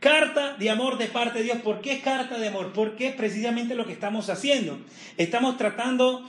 Carta 0.00 0.54
de 0.54 0.70
amor 0.70 0.96
de 0.96 1.06
parte 1.06 1.38
de 1.38 1.44
Dios. 1.44 1.58
¿Por 1.58 1.80
qué 1.80 2.00
carta 2.00 2.38
de 2.38 2.48
amor? 2.48 2.72
Porque 2.72 3.08
es 3.08 3.14
precisamente 3.14 3.74
lo 3.74 3.84
que 3.84 3.92
estamos 3.92 4.30
haciendo. 4.30 4.78
Estamos 5.16 5.58
tratando, 5.58 6.26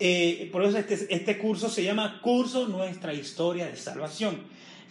eh, 0.00 0.48
por 0.50 0.64
eso 0.64 0.78
este, 0.78 1.14
este, 1.14 1.38
curso 1.38 1.68
se 1.68 1.84
llama 1.84 2.20
Curso 2.22 2.66
Nuestra 2.68 3.12
Historia 3.12 3.66
de 3.66 3.76
Salvación. 3.76 4.38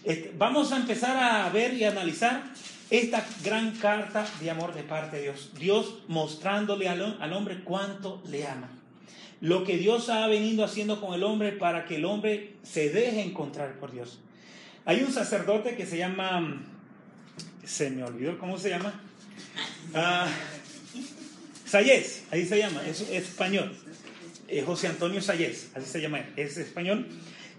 Este, 0.03 0.31
vamos 0.37 0.71
a 0.71 0.77
empezar 0.77 1.17
a 1.17 1.49
ver 1.49 1.73
y 1.73 1.83
analizar 1.83 2.43
esta 2.89 3.25
gran 3.43 3.71
carta 3.71 4.25
de 4.39 4.51
amor 4.51 4.73
de 4.75 4.83
parte 4.83 5.17
de 5.17 5.23
Dios. 5.23 5.51
Dios 5.57 5.95
mostrándole 6.07 6.87
al 6.87 7.33
hombre 7.33 7.63
cuánto 7.63 8.21
le 8.29 8.47
ama 8.47 8.80
lo 9.41 9.63
que 9.63 9.77
Dios 9.77 10.09
ha 10.09 10.27
venido 10.27 10.63
haciendo 10.63 11.01
con 11.01 11.15
el 11.15 11.23
hombre 11.23 11.51
para 11.51 11.85
que 11.85 11.95
el 11.95 12.05
hombre 12.05 12.53
se 12.63 12.89
deje 12.89 13.21
encontrar 13.21 13.79
por 13.79 13.91
Dios. 13.91 14.19
Hay 14.85 15.01
un 15.01 15.11
sacerdote 15.11 15.75
que 15.75 15.85
se 15.85 15.97
llama, 15.97 16.63
se 17.65 17.89
me 17.89 18.03
olvidó 18.03 18.37
cómo 18.37 18.57
se 18.57 18.69
llama, 18.69 19.01
ah, 19.95 20.27
Sayés, 21.65 22.23
ahí 22.31 22.45
se 22.45 22.59
llama, 22.59 22.81
es, 22.85 23.01
español, 23.09 23.75
eh, 24.47 24.61
José 24.61 24.87
Antonio 24.87 25.21
Sayés, 25.21 25.71
así 25.73 25.89
se 25.89 26.01
llama, 26.01 26.19
es 26.35 26.57
español, 26.57 27.07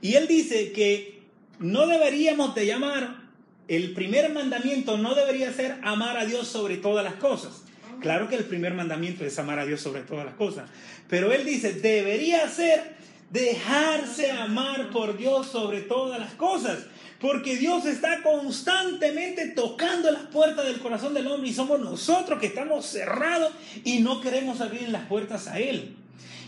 y 0.01 0.15
él 0.15 0.29
dice 0.29 0.73
que 0.73 1.23
no 1.59 1.87
deberíamos 1.87 2.55
de 2.55 2.67
llamar, 2.67 3.23
el 3.69 3.93
primer 3.93 4.33
mandamiento 4.33 4.99
no 4.99 5.15
debería 5.15 5.53
ser 5.53 5.79
amar 5.83 6.17
a 6.17 6.27
Dios 6.27 6.47
sobre 6.49 6.77
todas 6.77 7.05
las 7.05 7.15
cosas. 7.15 7.63
Claro 8.03 8.29
que 8.29 8.37
el 8.37 8.45
primer 8.45 8.75
mandamiento 8.75 9.25
es 9.25 9.39
amar 9.39 9.59
a 9.59 9.65
Dios 9.65 9.81
sobre 9.81 10.03
todas 10.03 10.27
las 10.27 10.35
cosas, 10.35 10.69
pero 11.09 11.33
él 11.33 11.45
dice, 11.45 11.73
debería 11.73 12.49
ser 12.49 13.01
dejarse 13.31 14.31
amar 14.31 14.91
por 14.91 15.17
Dios 15.17 15.47
sobre 15.47 15.81
todas 15.81 16.21
las 16.21 16.35
cosas. 16.35 16.87
Porque 17.19 17.57
Dios 17.57 17.87
está 17.87 18.21
constantemente 18.23 19.49
tocando 19.51 20.11
las 20.11 20.25
puertas 20.25 20.67
del 20.67 20.81
corazón 20.81 21.15
del 21.15 21.29
hombre 21.29 21.51
y 21.51 21.55
somos 21.55 21.79
nosotros 21.79 22.41
que 22.41 22.47
estamos 22.47 22.85
cerrados 22.85 23.53
y 23.85 24.01
no 24.01 24.21
queremos 24.21 24.61
abrir 24.61 24.89
las 24.89 25.07
puertas 25.07 25.47
a 25.47 25.61
Él. 25.61 25.97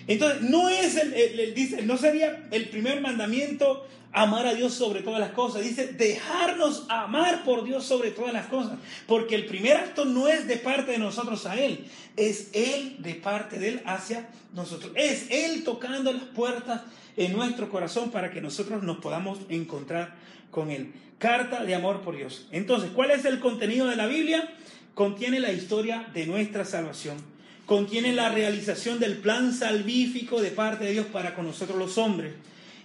Entonces, 0.07 0.43
no 0.43 0.69
es 0.69 0.97
el, 0.97 1.55
dice, 1.55 1.83
no 1.83 1.97
sería 1.97 2.47
el 2.51 2.69
primer 2.69 3.01
mandamiento 3.01 3.87
amar 4.15 4.47
a 4.47 4.55
Dios 4.55 4.73
sobre 4.75 5.03
todas 5.03 5.21
las 5.21 5.33
cosas. 5.33 5.63
Dice, 5.63 5.89
dejarnos 5.89 6.87
amar 6.89 7.43
por 7.45 7.65
Dios 7.65 7.85
sobre 7.85 8.13
todas 8.13 8.33
las 8.33 8.47
cosas. 8.47 8.79
Porque 9.07 9.35
el 9.35 9.47
primer 9.47 9.77
acto 9.77 10.05
no 10.05 10.29
es 10.29 10.47
de 10.47 10.57
parte 10.57 10.93
de 10.93 10.99
nosotros 10.99 11.45
a 11.47 11.57
Él, 11.57 11.85
es 12.17 12.51
Él 12.53 12.97
de 13.01 13.15
parte 13.15 13.59
de 13.59 13.71
Él 13.71 13.83
hacia 13.85 14.29
nosotros. 14.55 14.93
Es 14.95 15.27
Él 15.31 15.65
tocando 15.65 16.13
las 16.13 16.23
puertas 16.23 16.83
en 17.17 17.33
nuestro 17.33 17.69
corazón 17.69 18.11
para 18.11 18.31
que 18.31 18.41
nosotros 18.41 18.83
nos 18.83 18.99
podamos 18.99 19.41
encontrar 19.49 20.15
con 20.51 20.71
Él. 20.71 20.93
Carta 21.19 21.65
de 21.65 21.75
amor 21.75 22.03
por 22.03 22.17
Dios. 22.17 22.49
Entonces, 22.53 22.91
¿cuál 22.95 23.11
es 23.11 23.25
el 23.25 23.41
contenido 23.41 23.87
de 23.87 23.97
la 23.97 24.07
Biblia? 24.07 24.53
Contiene 24.95 25.41
la 25.41 25.53
historia 25.53 26.09
de 26.15 26.27
nuestra 26.27 26.65
salvación. 26.65 27.34
Contiene 27.67 28.13
la 28.13 28.29
realización 28.29 28.99
del 28.99 29.19
plan 29.19 29.53
salvífico 29.53 30.41
de 30.41 30.51
parte 30.51 30.85
de 30.85 30.93
Dios 30.93 31.07
para 31.07 31.35
con 31.35 31.47
nosotros 31.47 31.79
los 31.79 31.97
hombres 31.99 32.33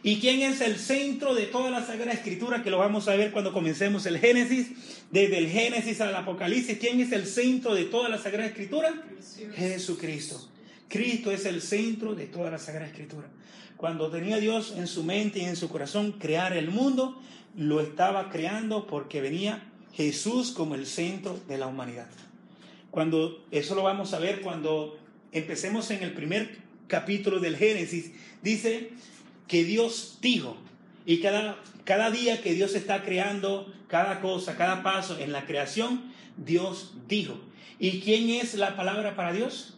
¿Y 0.02 0.20
quién 0.20 0.42
es 0.42 0.62
el 0.62 0.78
centro 0.78 1.36
de 1.36 1.46
toda 1.46 1.70
la 1.70 1.86
Sagrada 1.86 2.14
Escritura? 2.14 2.64
Que 2.64 2.70
lo 2.70 2.78
vamos 2.78 3.10
a 3.10 3.16
ver 3.16 3.32
cuando 3.32 3.52
comencemos 3.52 4.06
el 4.06 4.18
Génesis, 4.18 4.68
desde 5.12 5.38
el 5.38 5.50
Génesis 5.50 6.00
al 6.00 6.16
Apocalipsis. 6.16 6.78
¿Quién 6.80 7.02
es 7.02 7.12
el 7.12 7.26
centro 7.26 7.76
de 7.76 7.84
toda 7.86 8.08
la 8.08 8.18
Sagrada 8.18 8.48
Escritura? 8.48 8.94
Jesucristo. 9.56 10.50
Cristo 10.88 11.32
es 11.32 11.46
el 11.46 11.62
centro 11.62 12.16
de 12.16 12.28
toda 12.28 12.50
la 12.50 12.60
Sagrada 12.60 12.88
Escritura. 12.88 13.28
Cuando 13.76 14.10
tenía 14.10 14.38
Dios 14.38 14.74
en 14.78 14.88
su 14.88 15.04
mente 15.04 15.40
y 15.40 15.46
en 15.46 15.58
su 15.58 15.68
corazón 15.68 16.14
crear 16.14 16.56
el 16.56 16.70
mundo, 16.70 17.22
lo 17.58 17.82
estaba 17.82 18.30
creando 18.30 18.88
porque 18.88 19.20
venía 19.20 19.64
Jesús 19.94 20.52
como 20.52 20.76
el 20.76 20.86
centro 20.86 21.38
de 21.50 21.58
la 21.58 21.68
humanidad. 21.68 22.08
Cuando 22.92 23.46
eso 23.52 23.76
lo 23.76 23.84
vamos 23.84 24.14
a 24.14 24.20
ver 24.20 24.42
cuando 24.42 24.98
empecemos 25.32 25.92
en 25.92 26.04
el 26.04 26.14
primer 26.14 26.58
capítulo 26.88 27.40
del 27.40 27.56
Génesis, 27.56 28.12
dice 28.42 28.90
que 29.48 29.64
Dios 29.64 30.18
dijo. 30.22 30.58
Y 31.06 31.20
cada, 31.20 31.58
cada 31.86 32.12
día 32.12 32.42
que 32.42 32.54
Dios 32.54 32.76
está 32.76 33.04
creando 33.04 33.72
cada 33.88 34.22
cosa, 34.22 34.58
cada 34.58 34.84
paso 34.84 35.18
en 35.20 35.32
la 35.32 35.46
creación, 35.46 36.12
Dios 36.38 36.94
dijo. 37.08 37.40
¿Y 37.80 38.02
quién 38.02 38.30
es 38.30 38.54
la 38.56 38.76
palabra 38.76 39.16
para 39.16 39.34
Dios? 39.34 39.76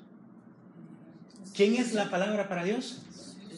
¿Quién 1.56 1.76
es 1.76 1.94
la 1.94 2.10
palabra 2.10 2.48
para 2.50 2.64
Dios? 2.64 3.02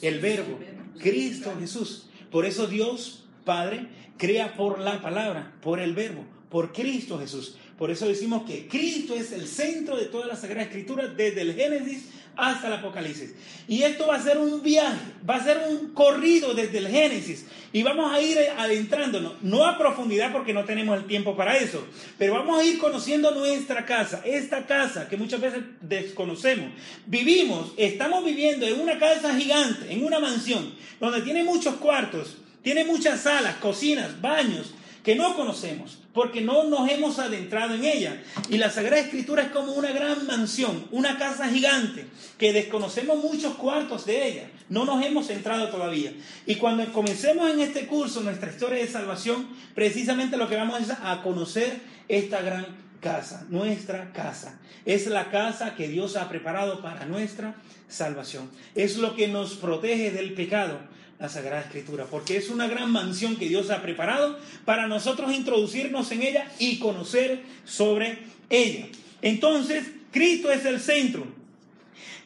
El 0.01 0.19
verbo, 0.19 0.59
Cristo 0.99 1.53
Jesús. 1.59 2.09
Por 2.31 2.45
eso 2.45 2.67
Dios, 2.67 3.25
Padre, 3.45 3.87
crea 4.17 4.55
por 4.55 4.79
la 4.79 5.01
palabra, 5.01 5.53
por 5.61 5.79
el 5.79 5.93
verbo, 5.93 6.25
por 6.49 6.73
Cristo 6.73 7.19
Jesús. 7.19 7.57
Por 7.77 7.91
eso 7.91 8.07
decimos 8.07 8.43
que 8.43 8.67
Cristo 8.67 9.15
es 9.15 9.31
el 9.31 9.47
centro 9.47 9.97
de 9.97 10.05
toda 10.05 10.27
la 10.27 10.35
Sagrada 10.35 10.63
Escritura, 10.63 11.07
desde 11.07 11.41
el 11.41 11.53
Génesis 11.53 12.05
hasta 12.35 12.67
el 12.67 12.73
Apocalipsis. 12.73 13.33
Y 13.67 13.83
esto 13.83 14.07
va 14.07 14.15
a 14.15 14.23
ser 14.23 14.37
un 14.37 14.61
viaje, 14.61 14.99
va 15.27 15.35
a 15.35 15.43
ser 15.43 15.61
un 15.69 15.93
corrido 15.93 16.53
desde 16.53 16.79
el 16.79 16.87
Génesis. 16.87 17.45
Y 17.71 17.83
vamos 17.83 18.11
a 18.11 18.21
ir 18.21 18.37
adentrándonos, 18.57 19.41
no 19.41 19.65
a 19.65 19.77
profundidad 19.77 20.31
porque 20.31 20.53
no 20.53 20.65
tenemos 20.65 20.97
el 20.97 21.05
tiempo 21.05 21.35
para 21.35 21.57
eso, 21.57 21.85
pero 22.17 22.33
vamos 22.33 22.59
a 22.59 22.63
ir 22.63 22.77
conociendo 22.77 23.31
nuestra 23.31 23.85
casa, 23.85 24.21
esta 24.25 24.65
casa 24.65 25.07
que 25.09 25.17
muchas 25.17 25.41
veces 25.41 25.63
desconocemos. 25.81 26.71
Vivimos, 27.05 27.73
estamos 27.77 28.23
viviendo 28.23 28.67
en 28.67 28.79
una 28.79 28.99
casa 28.99 29.35
gigante, 29.35 29.91
en 29.91 30.03
una 30.03 30.19
mansión, 30.19 30.73
donde 30.99 31.21
tiene 31.21 31.43
muchos 31.43 31.75
cuartos, 31.75 32.37
tiene 32.61 32.85
muchas 32.85 33.21
salas, 33.21 33.55
cocinas, 33.55 34.21
baños, 34.21 34.73
que 35.03 35.15
no 35.15 35.35
conocemos, 35.35 35.99
porque 36.13 36.41
no 36.41 36.63
nos 36.63 36.89
hemos 36.89 37.19
adentrado 37.19 37.75
en 37.75 37.83
ella. 37.83 38.23
Y 38.49 38.57
la 38.57 38.69
Sagrada 38.69 39.01
Escritura 39.01 39.43
es 39.43 39.51
como 39.51 39.73
una 39.73 39.91
gran 39.91 40.25
mansión, 40.25 40.87
una 40.91 41.17
casa 41.17 41.49
gigante, 41.49 42.05
que 42.37 42.53
desconocemos 42.53 43.21
muchos 43.21 43.55
cuartos 43.55 44.05
de 44.05 44.27
ella. 44.27 44.49
No 44.69 44.85
nos 44.85 45.05
hemos 45.05 45.29
entrado 45.29 45.67
todavía. 45.67 46.13
Y 46.45 46.55
cuando 46.55 46.89
comencemos 46.93 47.51
en 47.51 47.59
este 47.59 47.85
curso, 47.85 48.21
nuestra 48.21 48.49
historia 48.49 48.79
de 48.79 48.87
salvación, 48.87 49.49
precisamente 49.75 50.37
lo 50.37 50.47
que 50.47 50.55
vamos 50.55 50.79
es 50.79 50.91
a 50.91 51.21
conocer 51.21 51.81
esta 52.07 52.41
gran 52.41 52.65
casa, 53.01 53.45
nuestra 53.49 54.13
casa. 54.13 54.57
Es 54.85 55.07
la 55.07 55.29
casa 55.29 55.75
que 55.75 55.89
Dios 55.89 56.15
ha 56.15 56.29
preparado 56.29 56.81
para 56.81 57.05
nuestra 57.05 57.55
salvación. 57.89 58.49
Es 58.73 58.97
lo 58.97 59.15
que 59.15 59.27
nos 59.27 59.55
protege 59.55 60.11
del 60.11 60.33
pecado 60.33 60.92
la 61.19 61.29
Sagrada 61.29 61.61
Escritura, 61.61 62.05
porque 62.05 62.37
es 62.37 62.49
una 62.49 62.67
gran 62.67 62.91
mansión 62.91 63.35
que 63.35 63.47
Dios 63.47 63.69
ha 63.69 63.81
preparado 63.81 64.37
para 64.65 64.87
nosotros 64.87 65.33
introducirnos 65.33 66.11
en 66.11 66.23
ella 66.23 66.51
y 66.59 66.79
conocer 66.79 67.41
sobre 67.65 68.19
ella. 68.49 68.87
Entonces, 69.21 69.85
Cristo 70.11 70.51
es 70.51 70.65
el 70.65 70.79
centro. 70.79 71.25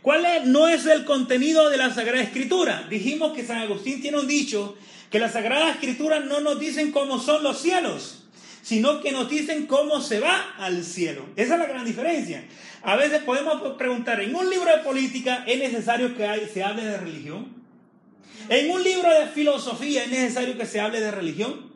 ¿Cuál 0.01 0.25
es, 0.25 0.45
no 0.45 0.67
es 0.67 0.85
el 0.85 1.05
contenido 1.05 1.69
de 1.69 1.77
la 1.77 1.93
Sagrada 1.93 2.23
Escritura? 2.23 2.87
Dijimos 2.89 3.33
que 3.33 3.45
San 3.45 3.57
Agustín 3.57 4.01
tiene 4.01 4.19
un 4.19 4.27
dicho 4.27 4.77
que 5.11 5.19
la 5.19 5.29
Sagrada 5.29 5.71
Escritura 5.71 6.19
no 6.19 6.39
nos 6.39 6.59
dicen 6.59 6.91
cómo 6.91 7.19
son 7.19 7.43
los 7.43 7.61
cielos, 7.61 8.25
sino 8.61 9.01
que 9.01 9.11
nos 9.11 9.29
dicen 9.29 9.67
cómo 9.67 10.01
se 10.01 10.19
va 10.19 10.55
al 10.57 10.83
cielo. 10.83 11.25
Esa 11.35 11.53
es 11.53 11.59
la 11.59 11.65
gran 11.67 11.85
diferencia. 11.85 12.43
A 12.83 12.95
veces 12.95 13.21
podemos 13.23 13.75
preguntar, 13.77 14.21
¿en 14.21 14.35
un 14.35 14.49
libro 14.49 14.69
de 14.69 14.83
política 14.83 15.43
es 15.47 15.59
necesario 15.59 16.15
que 16.15 16.49
se 16.53 16.63
hable 16.63 16.83
de 16.83 16.97
religión? 16.97 17.66
¿En 18.49 18.71
un 18.71 18.83
libro 18.83 19.09
de 19.09 19.27
filosofía 19.27 20.03
es 20.03 20.09
necesario 20.09 20.57
que 20.57 20.65
se 20.65 20.79
hable 20.79 21.01
de 21.01 21.11
religión? 21.11 21.67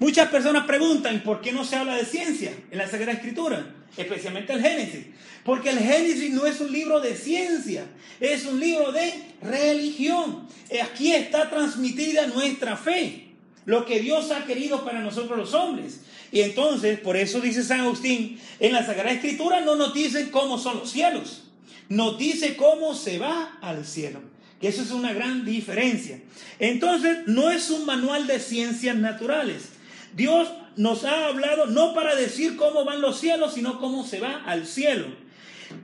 Muchas 0.00 0.28
personas 0.30 0.64
preguntan, 0.64 1.22
¿por 1.22 1.40
qué 1.40 1.52
no 1.52 1.64
se 1.64 1.76
habla 1.76 1.96
de 1.96 2.04
ciencia 2.04 2.52
en 2.70 2.78
la 2.78 2.88
Sagrada 2.88 3.12
Escritura? 3.12 3.74
Especialmente 3.96 4.52
el 4.52 4.62
Génesis. 4.62 5.06
Porque 5.44 5.70
el 5.70 5.78
Génesis 5.78 6.30
no 6.32 6.46
es 6.46 6.60
un 6.60 6.72
libro 6.72 7.00
de 7.00 7.14
ciencia, 7.14 7.84
es 8.18 8.46
un 8.46 8.60
libro 8.60 8.92
de 8.92 9.12
religión. 9.42 10.48
Aquí 10.82 11.12
está 11.12 11.50
transmitida 11.50 12.26
nuestra 12.28 12.76
fe, 12.76 13.28
lo 13.64 13.84
que 13.84 14.00
Dios 14.00 14.30
ha 14.30 14.44
querido 14.44 14.84
para 14.84 15.00
nosotros 15.00 15.38
los 15.38 15.54
hombres. 15.54 16.00
Y 16.32 16.42
entonces, 16.42 16.98
por 17.00 17.16
eso 17.16 17.40
dice 17.40 17.62
San 17.62 17.80
Agustín, 17.80 18.40
en 18.58 18.72
la 18.72 18.86
Sagrada 18.86 19.12
Escritura 19.12 19.60
no 19.60 19.76
nos 19.76 19.92
dice 19.92 20.30
cómo 20.30 20.58
son 20.58 20.78
los 20.78 20.90
cielos, 20.90 21.44
nos 21.88 22.18
dice 22.18 22.56
cómo 22.56 22.94
se 22.94 23.18
va 23.18 23.58
al 23.60 23.84
cielo. 23.84 24.29
Que 24.60 24.68
eso 24.68 24.82
es 24.82 24.90
una 24.90 25.12
gran 25.12 25.44
diferencia. 25.44 26.20
Entonces, 26.58 27.20
no 27.26 27.50
es 27.50 27.70
un 27.70 27.86
manual 27.86 28.26
de 28.26 28.38
ciencias 28.38 28.96
naturales. 28.96 29.70
Dios 30.14 30.48
nos 30.76 31.04
ha 31.04 31.26
hablado 31.26 31.66
no 31.66 31.94
para 31.94 32.14
decir 32.14 32.56
cómo 32.56 32.84
van 32.84 33.00
los 33.00 33.18
cielos, 33.18 33.54
sino 33.54 33.80
cómo 33.80 34.04
se 34.04 34.20
va 34.20 34.42
al 34.44 34.66
cielo. 34.66 35.06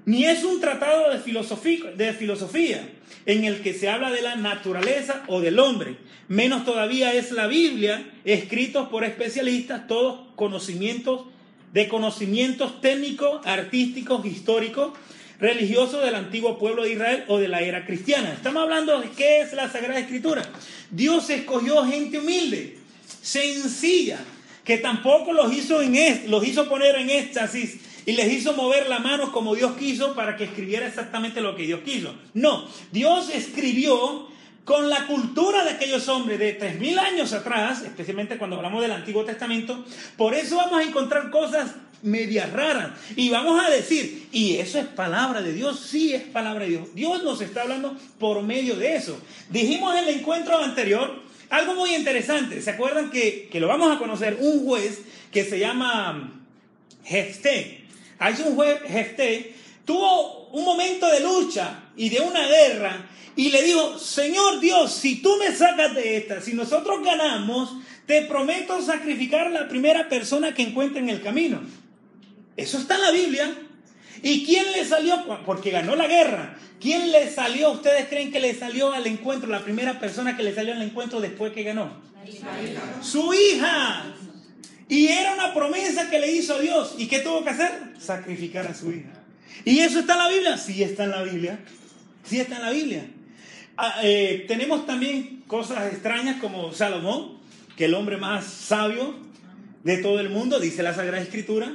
Ni 0.05 0.25
es 0.25 0.45
un 0.45 0.61
tratado 0.61 1.11
de 1.11 2.13
filosofía, 2.13 2.89
en 3.25 3.45
el 3.45 3.61
que 3.63 3.75
se 3.75 3.89
habla 3.89 4.11
de 4.11 4.23
la 4.23 4.37
naturaleza 4.37 5.23
o 5.29 5.41
del 5.41 5.59
hombre. 5.59 5.97
Menos 6.29 6.65
todavía 6.65 7.15
es 7.15 7.31
la 7.31 7.47
Biblia, 7.47 8.05
escritos 8.25 8.89
por 8.89 9.05
especialistas, 9.05 9.87
todos 9.87 10.21
conocimientos 10.35 11.27
de 11.73 11.89
conocimientos 11.89 12.81
técnicos, 12.81 13.45
artísticos, 13.47 14.25
históricos, 14.25 14.93
religiosos 15.39 16.05
del 16.05 16.15
antiguo 16.15 16.59
pueblo 16.59 16.85
de 16.85 16.93
Israel 16.93 17.25
o 17.29 17.39
de 17.39 17.49
la 17.49 17.61
era 17.61 17.85
cristiana. 17.85 18.33
Estamos 18.33 18.63
hablando 18.63 19.01
de 19.01 19.11
qué 19.11 19.41
es 19.41 19.53
la 19.53 19.71
Sagrada 19.71 20.01
Escritura. 20.01 20.43
Dios 20.91 21.29
escogió 21.31 21.85
gente 21.85 22.19
humilde, 22.19 22.79
sencilla, 23.23 24.19
que 24.65 24.79
tampoco 24.79 25.33
los 25.33 25.53
hizo, 25.53 25.83
en 25.83 26.31
los 26.31 26.47
hizo 26.47 26.69
poner 26.69 26.97
en 26.97 27.11
éxtasis 27.11 27.79
y 28.05 28.13
les 28.13 28.33
hizo 28.33 28.53
mover 28.55 28.89
la 28.89 28.99
mano 28.99 29.33
como 29.33 29.55
Dios 29.55 29.77
quiso 29.77 30.15
para 30.15 30.37
que 30.37 30.45
escribiera 30.45 30.87
exactamente 30.87 31.41
lo 31.41 31.57
que 31.57 31.65
Dios 31.65 31.81
quiso. 31.85 32.15
No, 32.35 32.69
Dios 32.93 33.31
escribió 33.31 34.29
con 34.67 34.91
la 34.91 35.07
cultura 35.07 35.63
de 35.63 35.71
aquellos 35.71 36.09
hombres 36.09 36.41
de 36.41 36.59
3.000 36.59 36.99
años 36.99 37.33
atrás, 37.33 37.83
especialmente 37.83 38.37
cuando 38.37 38.57
hablamos 38.57 38.83
del 38.83 38.91
Antiguo 38.91 39.25
Testamento, 39.25 39.85
por 40.17 40.35
eso 40.35 40.57
vamos 40.57 40.81
a 40.81 40.83
encontrar 40.83 41.31
cosas 41.31 41.71
medias 42.03 42.53
raras 42.53 42.91
y 43.15 43.31
vamos 43.31 43.65
a 43.65 43.71
decir, 43.71 44.29
y 44.33 44.57
eso 44.57 44.81
es 44.81 44.87
palabra 44.87 45.41
de 45.41 45.53
Dios, 45.53 45.79
sí 45.79 46.15
es 46.15 46.23
palabra 46.25 46.65
de 46.65 46.71
Dios. 46.71 46.89
Dios 46.97 47.23
nos 47.23 47.41
está 47.41 47.63
hablando 47.63 47.97
por 48.19 48.43
medio 48.43 48.75
de 48.75 48.97
eso. 48.97 49.17
Dijimos 49.51 49.97
en 49.97 50.09
el 50.09 50.17
encuentro 50.17 50.59
anterior 50.59 51.23
algo 51.49 51.77
muy 51.77 51.95
interesante. 51.95 52.61
¿Se 52.61 52.71
acuerdan 52.71 53.11
que, 53.11 53.49
lo 53.55 53.69
vamos 53.69 53.95
a 53.95 54.01
conocer? 54.01 54.37
Un 54.41 54.67
juez 54.67 55.01
que 55.31 55.45
se 55.45 55.61
llama 55.61 56.33
Jefté. 57.05 57.85
Hay 58.19 58.35
un 58.45 58.57
juez, 58.57 58.81
Jefté, 58.83 59.55
tuvo 59.87 60.49
un 60.49 60.65
momento 60.65 61.09
de 61.09 61.21
lucha 61.21 61.85
y 61.97 62.11
de 62.11 62.21
una 62.21 62.47
guerra 62.47 63.07
y 63.37 63.51
le 63.51 63.63
dijo, 63.63 63.99
Señor 63.99 64.61
Dios, 64.61 64.93
si 64.93 65.23
tú 65.23 65.37
me 65.39 65.55
sacas 65.55 65.95
de 65.95 66.17
esta, 66.17 66.41
si 66.41 66.55
nosotros 66.55 67.03
ganamos, 67.05 67.71
te 68.07 68.23
prometo 68.23 68.81
sacrificar 68.83 69.47
a 69.47 69.51
la 69.51 69.69
primera 69.69 70.09
persona 70.09 70.55
que 70.55 70.63
encuentre 70.63 71.01
en 71.01 71.11
el 71.11 71.23
camino. 71.23 71.61
Eso 72.57 72.79
está 72.79 72.97
en 72.97 73.03
la 73.03 73.11
Biblia. 73.11 73.55
¿Y 74.23 74.45
quién 74.45 74.73
le 74.73 74.85
salió? 74.85 75.25
Porque 75.45 75.71
ganó 75.71 75.95
la 75.95 76.07
guerra. 76.07 76.57
¿Quién 76.81 77.13
le 77.13 77.31
salió? 77.31 77.73
¿Ustedes 77.73 78.09
creen 78.09 78.33
que 78.33 78.41
le 78.41 78.55
salió 78.55 78.93
al 78.93 79.07
encuentro? 79.07 79.49
La 79.49 79.63
primera 79.63 80.01
persona 80.01 80.37
que 80.37 80.43
le 80.43 80.55
salió 80.55 80.73
al 80.73 80.83
encuentro 80.83 81.21
después 81.21 81.53
que 81.53 81.63
ganó. 81.63 82.01
Su 83.03 83.35
hija. 83.35 84.05
Y 84.89 85.09
era 85.09 85.35
una 85.35 85.53
promesa 85.53 86.09
que 86.09 86.19
le 86.19 86.33
hizo 86.33 86.59
Dios. 86.59 86.95
¿Y 86.97 87.07
qué 87.07 87.21
tuvo 87.21 87.45
que 87.45 87.51
hacer? 87.51 87.95
Sacrificar 87.99 88.67
a 88.67 88.75
su 88.75 88.93
hija. 88.93 89.16
¿Y 89.65 89.81
eso 89.81 90.01
está 90.01 90.15
en 90.15 90.19
la 90.19 90.29
Biblia? 90.29 90.59
Sí 90.59 90.83
está 90.83 91.05
en 91.05 91.11
la 91.11 91.23
Biblia. 91.23 91.59
Sí 92.25 92.41
está 92.41 92.57
en 92.57 92.63
la 92.63 92.71
Biblia. 92.71 93.07
Ah, 93.77 94.01
eh, 94.03 94.45
tenemos 94.49 94.87
también 94.87 95.43
cosas 95.47 95.93
extrañas 95.93 96.41
como 96.41 96.73
Salomón, 96.73 97.39
que 97.77 97.87
el 97.87 97.95
hombre 97.95 98.17
más 98.17 98.45
sabio 98.45 99.15
de 99.85 99.99
todo 99.99 100.21
el 100.21 100.31
mundo, 100.31 100.59
dice 100.59 100.83
la 100.83 100.95
Sagrada 100.95 101.23
Escritura, 101.23 101.73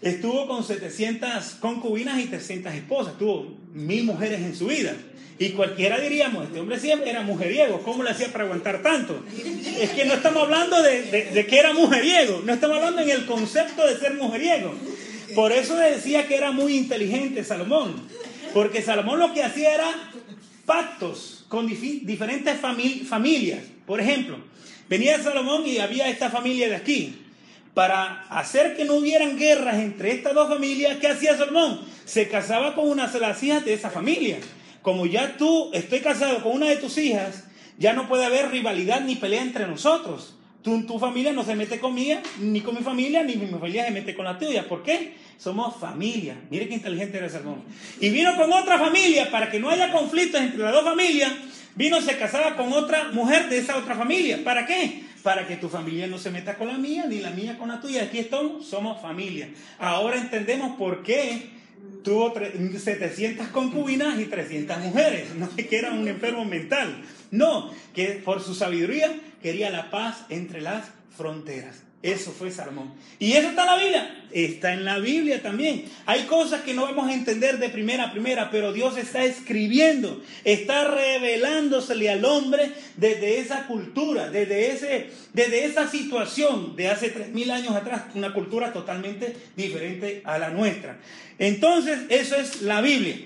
Estuvo 0.00 0.46
con 0.46 0.62
700 0.62 1.56
concubinas 1.60 2.20
y 2.20 2.26
300 2.26 2.72
esposas. 2.72 3.18
Tuvo 3.18 3.56
mil 3.72 4.04
mujeres 4.04 4.40
en 4.40 4.54
su 4.54 4.68
vida. 4.68 4.94
Y 5.40 5.50
cualquiera 5.50 6.00
diríamos, 6.00 6.46
este 6.46 6.60
hombre 6.60 6.78
siempre 6.78 7.10
era 7.10 7.22
mujeriego. 7.22 7.82
¿Cómo 7.82 8.02
le 8.02 8.10
hacía 8.10 8.28
para 8.28 8.44
aguantar 8.44 8.82
tanto? 8.82 9.24
Es 9.80 9.90
que 9.90 10.04
no 10.04 10.14
estamos 10.14 10.44
hablando 10.44 10.82
de, 10.82 11.46
que 11.48 11.58
era 11.58 11.72
mujeriego. 11.72 12.42
No 12.44 12.52
estamos 12.52 12.76
hablando 12.76 13.02
en 13.02 13.10
el 13.10 13.26
concepto 13.26 13.86
de 13.86 13.96
ser 13.96 14.14
mujeriego. 14.14 14.74
Por 15.34 15.52
eso 15.52 15.76
decía 15.76 16.26
que 16.26 16.36
era 16.36 16.52
muy 16.52 16.76
inteligente 16.76 17.44
Salomón. 17.44 18.08
Porque 18.54 18.82
Salomón 18.82 19.18
lo 19.18 19.32
que 19.34 19.42
hacía 19.42 19.74
era 19.74 19.90
pactos 20.64 21.44
con 21.48 21.66
diferentes 21.66 22.58
familias. 22.58 23.60
Por 23.86 24.00
ejemplo, 24.00 24.38
venía 24.88 25.22
Salomón 25.22 25.66
y 25.66 25.78
había 25.78 26.08
esta 26.08 26.30
familia 26.30 26.68
de 26.68 26.76
aquí 26.76 27.24
para 27.78 28.24
hacer 28.30 28.76
que 28.76 28.84
no 28.84 28.94
hubieran 28.94 29.38
guerras 29.38 29.76
entre 29.76 30.10
estas 30.10 30.34
dos 30.34 30.48
familias, 30.48 30.98
¿qué 30.98 31.06
hacía 31.06 31.36
Salomón? 31.36 31.80
Se 32.04 32.28
casaba 32.28 32.74
con 32.74 32.88
una 32.88 33.06
de 33.06 33.20
las 33.20 33.40
hijas 33.42 33.64
de 33.64 33.74
esa 33.74 33.88
familia. 33.88 34.38
Como 34.82 35.06
ya 35.06 35.36
tú 35.36 35.70
estoy 35.72 36.00
casado 36.00 36.42
con 36.42 36.52
una 36.52 36.68
de 36.68 36.76
tus 36.78 36.98
hijas, 36.98 37.44
ya 37.78 37.92
no 37.92 38.08
puede 38.08 38.24
haber 38.24 38.50
rivalidad 38.50 39.02
ni 39.02 39.14
pelea 39.14 39.42
entre 39.42 39.68
nosotros. 39.68 40.34
Tu 40.86 40.98
familia 40.98 41.32
no 41.32 41.44
se 41.44 41.54
mete 41.54 41.78
conmigo, 41.78 42.18
ni 42.40 42.60
con 42.60 42.74
mi 42.74 42.82
familia, 42.82 43.22
ni 43.22 43.36
mi 43.36 43.46
familia 43.46 43.86
se 43.86 43.90
mete 43.90 44.14
con 44.14 44.24
la 44.24 44.38
tuya. 44.38 44.68
¿Por 44.68 44.82
qué? 44.82 45.14
Somos 45.38 45.76
familia. 45.76 46.36
Mire 46.50 46.68
qué 46.68 46.74
inteligente 46.74 47.18
era 47.18 47.28
Salomón. 47.28 47.62
Y 48.00 48.10
vino 48.10 48.36
con 48.36 48.52
otra 48.52 48.78
familia 48.78 49.30
para 49.30 49.50
que 49.50 49.60
no 49.60 49.70
haya 49.70 49.92
conflictos 49.92 50.40
entre 50.40 50.58
las 50.58 50.72
dos 50.72 50.84
familias. 50.84 51.32
Vino, 51.74 52.00
se 52.00 52.18
casaba 52.18 52.56
con 52.56 52.72
otra 52.72 53.10
mujer 53.12 53.48
de 53.48 53.58
esa 53.58 53.76
otra 53.76 53.94
familia. 53.94 54.42
¿Para 54.42 54.66
qué? 54.66 55.08
para 55.22 55.46
que 55.46 55.56
tu 55.56 55.68
familia 55.68 56.06
no 56.06 56.16
se 56.16 56.30
meta 56.30 56.56
con 56.56 56.68
la 56.68 56.78
mía, 56.78 57.04
ni 57.08 57.18
la 57.18 57.30
mía 57.30 57.58
con 57.58 57.68
la 57.68 57.80
tuya. 57.80 58.04
Aquí 58.04 58.18
estamos, 58.18 58.66
somos 58.66 59.02
familia. 59.02 59.50
Ahora 59.78 60.16
entendemos 60.16 60.76
por 60.76 61.02
qué 61.02 61.50
tuvo 62.02 62.32
700 62.34 63.48
concubinas 63.48 64.18
y 64.18 64.24
300 64.24 64.78
mujeres. 64.78 65.34
No 65.34 65.48
es 65.56 65.66
que 65.66 65.76
era 65.76 65.92
un 65.92 66.06
enfermo 66.08 66.44
mental. 66.44 67.02
No, 67.30 67.72
que 67.94 68.20
por 68.24 68.42
su 68.42 68.54
sabiduría 68.54 69.14
quería 69.42 69.70
la 69.70 69.90
paz 69.90 70.24
entre 70.28 70.60
las 70.60 70.86
fronteras. 71.16 71.82
Eso 72.00 72.30
fue 72.30 72.52
Salomón. 72.52 72.92
¿Y 73.18 73.32
eso 73.32 73.48
está 73.48 73.62
en 73.62 73.66
la 73.66 73.76
Biblia? 73.76 74.24
Está 74.30 74.72
en 74.72 74.84
la 74.84 74.98
Biblia 75.00 75.42
también. 75.42 75.84
Hay 76.06 76.22
cosas 76.26 76.60
que 76.60 76.72
no 76.72 76.82
vamos 76.82 77.08
a 77.08 77.12
entender 77.12 77.58
de 77.58 77.70
primera 77.70 78.04
a 78.04 78.12
primera, 78.12 78.52
pero 78.52 78.72
Dios 78.72 78.96
está 78.96 79.24
escribiendo, 79.24 80.22
está 80.44 80.84
revelándosele 80.84 82.08
al 82.08 82.24
hombre 82.24 82.70
desde 82.96 83.40
esa 83.40 83.66
cultura, 83.66 84.30
desde, 84.30 84.70
ese, 84.70 85.10
desde 85.32 85.64
esa 85.64 85.90
situación 85.90 86.76
de 86.76 86.86
hace 86.86 87.08
tres 87.08 87.30
mil 87.30 87.50
años 87.50 87.74
atrás, 87.74 88.04
una 88.14 88.32
cultura 88.32 88.72
totalmente 88.72 89.34
diferente 89.56 90.22
a 90.24 90.38
la 90.38 90.50
nuestra. 90.50 90.98
Entonces, 91.40 91.98
eso 92.10 92.36
es 92.36 92.62
la 92.62 92.80
Biblia. 92.80 93.16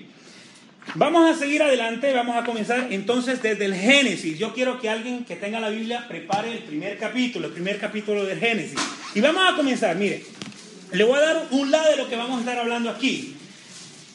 Vamos 0.95 1.29
a 1.29 1.39
seguir 1.39 1.63
adelante, 1.63 2.13
vamos 2.13 2.35
a 2.37 2.45
comenzar 2.45 2.87
entonces 2.91 3.41
desde 3.41 3.65
el 3.65 3.73
Génesis. 3.73 4.37
Yo 4.37 4.53
quiero 4.53 4.79
que 4.79 4.89
alguien 4.89 5.25
que 5.25 5.35
tenga 5.35 5.59
la 5.59 5.69
Biblia 5.69 6.07
prepare 6.07 6.51
el 6.51 6.59
primer 6.59 6.97
capítulo, 6.97 7.47
el 7.47 7.53
primer 7.53 7.79
capítulo 7.79 8.25
del 8.25 8.39
Génesis. 8.39 8.79
Y 9.15 9.21
vamos 9.21 9.43
a 9.45 9.55
comenzar, 9.55 9.95
mire, 9.95 10.23
le 10.91 11.03
voy 11.03 11.17
a 11.17 11.21
dar 11.21 11.47
un 11.49 11.71
lado 11.71 11.89
de 11.89 11.97
lo 11.97 12.07
que 12.07 12.15
vamos 12.15 12.37
a 12.37 12.39
estar 12.41 12.59
hablando 12.59 12.91
aquí. 12.91 13.32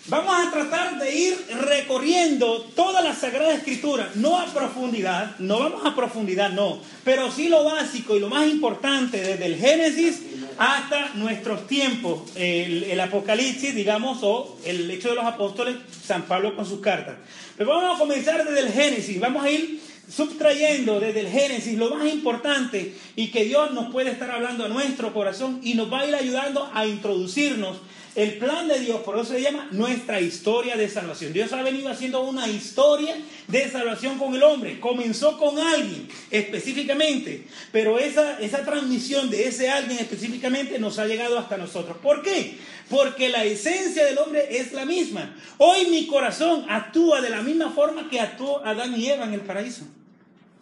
Vamos 0.08 0.34
a 0.34 0.50
tratar 0.50 0.98
de 0.98 1.14
ir 1.14 1.36
recorriendo 1.60 2.62
toda 2.74 3.02
la 3.02 3.14
Sagrada 3.14 3.52
Escritura, 3.52 4.10
no 4.14 4.38
a 4.38 4.46
profundidad, 4.46 5.38
no 5.38 5.58
vamos 5.58 5.84
a 5.84 5.94
profundidad, 5.94 6.48
no, 6.48 6.80
pero 7.04 7.30
sí 7.30 7.50
lo 7.50 7.64
básico 7.64 8.16
y 8.16 8.20
lo 8.20 8.30
más 8.30 8.48
importante 8.48 9.20
desde 9.20 9.44
el 9.44 9.56
Génesis 9.56 10.22
hasta 10.56 11.10
nuestros 11.16 11.66
tiempos, 11.66 12.22
el, 12.36 12.98
Apocalipsis, 12.98 13.74
digamos, 13.74 14.20
o 14.22 14.58
el 14.64 14.90
hecho 14.90 15.10
de 15.10 15.16
los 15.16 15.26
apóstoles, 15.26 15.76
San 16.02 16.22
Pablo 16.22 16.56
con 16.56 16.64
sus 16.64 16.80
cartas. 16.80 17.16
Pero 17.58 17.68
vamos 17.68 17.96
a 17.96 17.98
comenzar 17.98 18.46
desde 18.46 18.60
el 18.60 18.72
Génesis, 18.72 19.20
vamos 19.20 19.44
a 19.44 19.50
ir 19.50 19.78
subtrayendo 20.10 21.00
desde 21.00 21.20
el 21.20 21.28
Génesis 21.28 21.76
lo 21.76 21.94
más 21.94 22.10
importante 22.10 22.94
y 23.14 23.30
que 23.30 23.44
Dios 23.44 23.72
nos 23.72 23.92
puede 23.92 24.12
estar 24.12 24.30
hablando 24.30 24.64
a 24.64 24.68
nuestro 24.68 25.12
corazón 25.12 25.60
y 25.62 25.74
nos 25.74 25.92
va 25.92 26.00
a 26.00 26.06
ir 26.06 26.14
ayudando 26.14 26.70
a 26.72 26.86
introducirnos 26.86 27.76
el 28.14 28.38
plan 28.38 28.66
de 28.68 28.80
Dios, 28.80 29.00
por 29.02 29.16
eso 29.16 29.32
se 29.32 29.40
llama 29.40 29.68
nuestra 29.70 30.20
historia 30.20 30.76
de 30.76 30.88
salvación. 30.88 31.32
Dios 31.32 31.52
ha 31.52 31.62
venido 31.62 31.88
haciendo 31.88 32.22
una 32.22 32.48
historia 32.48 33.16
de 33.46 33.70
salvación 33.70 34.18
con 34.18 34.34
el 34.34 34.42
hombre. 34.42 34.80
Comenzó 34.80 35.38
con 35.38 35.58
alguien 35.58 36.08
específicamente, 36.30 37.46
pero 37.70 37.98
esa, 37.98 38.40
esa 38.40 38.64
transmisión 38.64 39.30
de 39.30 39.48
ese 39.48 39.70
alguien 39.70 39.98
específicamente 39.98 40.78
nos 40.78 40.98
ha 40.98 41.06
llegado 41.06 41.38
hasta 41.38 41.56
nosotros. 41.56 41.96
¿Por 41.98 42.22
qué? 42.22 42.58
Porque 42.90 43.28
la 43.28 43.44
esencia 43.44 44.04
del 44.04 44.18
hombre 44.18 44.58
es 44.58 44.72
la 44.72 44.84
misma. 44.84 45.36
Hoy 45.58 45.86
mi 45.86 46.06
corazón 46.06 46.64
actúa 46.68 47.20
de 47.20 47.30
la 47.30 47.42
misma 47.42 47.70
forma 47.70 48.08
que 48.08 48.20
actuó 48.20 48.64
Adán 48.64 48.98
y 48.98 49.06
Eva 49.06 49.24
en 49.24 49.34
el 49.34 49.42
paraíso. 49.42 49.82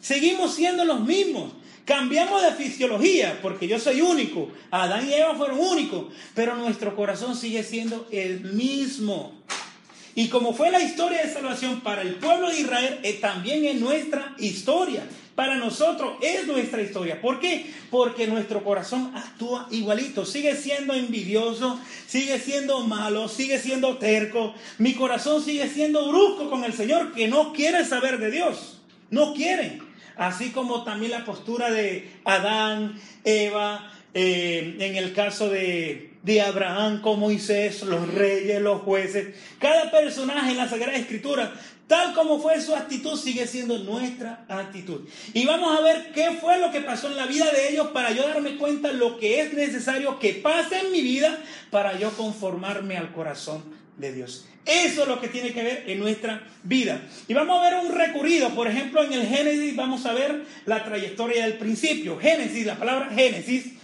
Seguimos 0.01 0.55
siendo 0.55 0.85
los 0.85 1.01
mismos. 1.01 1.53
Cambiamos 1.87 2.43
de 2.43 2.51
fisiología, 2.51 3.39
porque 3.41 3.69
yo 3.69 3.79
soy 3.79 4.01
único. 4.01 4.51
Adán 4.73 5.09
y 5.09 5.15
Eva 5.15 5.37
fueron 5.37 5.61
únicos, 5.61 6.07
pero 6.35 6.57
nuestro 6.57 6.97
corazón 6.97 7.37
sigue 7.37 7.63
siendo 7.63 8.09
el 8.11 8.41
mismo. 8.41 9.33
Y 10.17 10.27
como 10.27 10.53
fue 10.53 10.73
la 10.73 10.83
historia 10.83 11.23
de 11.23 11.33
salvación 11.33 11.83
para 11.83 12.03
el 12.03 12.17
pueblo 12.17 12.51
de 12.51 12.59
Israel, 12.59 12.99
eh, 13.05 13.13
también 13.21 13.65
es 13.67 13.77
nuestra 13.77 14.35
historia. 14.39 15.07
Para 15.37 15.55
nosotros 15.55 16.15
es 16.23 16.49
nuestra 16.49 16.83
historia. 16.83 17.21
¿Por 17.21 17.39
qué? 17.39 17.73
Porque 17.89 18.27
nuestro 18.27 18.65
corazón 18.65 19.13
actúa 19.15 19.69
igualito. 19.71 20.27
Sigue 20.27 20.57
siendo 20.57 20.93
envidioso, 20.93 21.79
sigue 22.09 22.41
siendo 22.41 22.81
malo, 22.81 23.29
sigue 23.29 23.61
siendo 23.61 23.99
terco. 23.99 24.55
Mi 24.79 24.95
corazón 24.95 25.41
sigue 25.41 25.69
siendo 25.69 26.09
brusco 26.09 26.51
con 26.51 26.65
el 26.65 26.73
Señor 26.73 27.13
que 27.13 27.29
no 27.29 27.53
quiere 27.53 27.85
saber 27.85 28.19
de 28.19 28.33
Dios. 28.33 28.81
No 29.11 29.35
quiere 29.35 29.86
así 30.17 30.51
como 30.51 30.85
también 30.85 31.13
la 31.13 31.25
postura 31.25 31.71
de 31.71 32.11
Adán, 32.25 33.01
Eva, 33.25 33.91
eh, 34.15 34.77
en 34.81 34.97
el 34.97 35.13
caso 35.13 35.49
de, 35.49 36.15
de 36.23 36.41
Abraham 36.41 37.03
con 37.03 37.21
Moisés, 37.21 37.83
los 37.83 38.13
reyes, 38.13 38.61
los 38.61 38.83
jueces, 38.83 39.35
cada 39.59 39.91
personaje 39.91 40.53
en 40.53 40.57
la 40.57 40.69
Sagrada 40.69 40.97
Escritura, 40.97 41.53
tal 41.87 42.15
como 42.15 42.41
fue 42.41 42.61
su 42.61 42.75
actitud, 42.75 43.19
sigue 43.19 43.47
siendo 43.47 43.79
nuestra 43.79 44.45
actitud. 44.49 45.03
Y 45.35 45.45
vamos 45.45 45.79
a 45.79 45.83
ver 45.83 46.13
qué 46.13 46.33
fue 46.41 46.59
lo 46.59 46.73
que 46.73 46.81
pasó 46.81 47.09
en 47.09 47.17
la 47.17 47.27
vida 47.27 47.51
de 47.51 47.71
ellos 47.71 47.89
para 47.89 48.13
yo 48.13 48.27
darme 48.27 48.57
cuenta 48.57 48.93
lo 48.93 49.19
que 49.19 49.41
es 49.41 49.53
necesario 49.53 50.19
que 50.19 50.35
pase 50.35 50.81
en 50.81 50.93
mi 50.93 51.03
vida 51.03 51.39
para 51.71 51.99
yo 51.99 52.11
conformarme 52.13 52.97
al 52.97 53.13
corazón 53.13 53.86
de 53.97 54.13
Dios. 54.13 54.47
Eso 54.65 55.03
es 55.03 55.09
lo 55.09 55.21
que 55.21 55.29
tiene 55.29 55.53
que 55.53 55.63
ver 55.63 55.85
en 55.87 56.01
nuestra 56.01 56.45
vida. 56.65 57.01
Y 57.29 57.35
vamos 57.35 57.61
a 57.61 57.71
ver 57.71 57.85
un 57.85 57.95
recurrido, 57.95 58.51
por 58.51 58.67
ejemplo, 58.67 59.05
en 59.05 59.13
el 59.13 59.27
Génesis 59.27 59.77
vamos 59.77 60.05
a 60.07 60.13
ver 60.13 60.43
la 60.65 60.85
trayectoria 60.85 61.45
del 61.45 61.55
principio. 61.55 62.19
Génesis, 62.19 62.67
la 62.67 62.77
palabra 62.77 63.11
Génesis, 63.15 63.77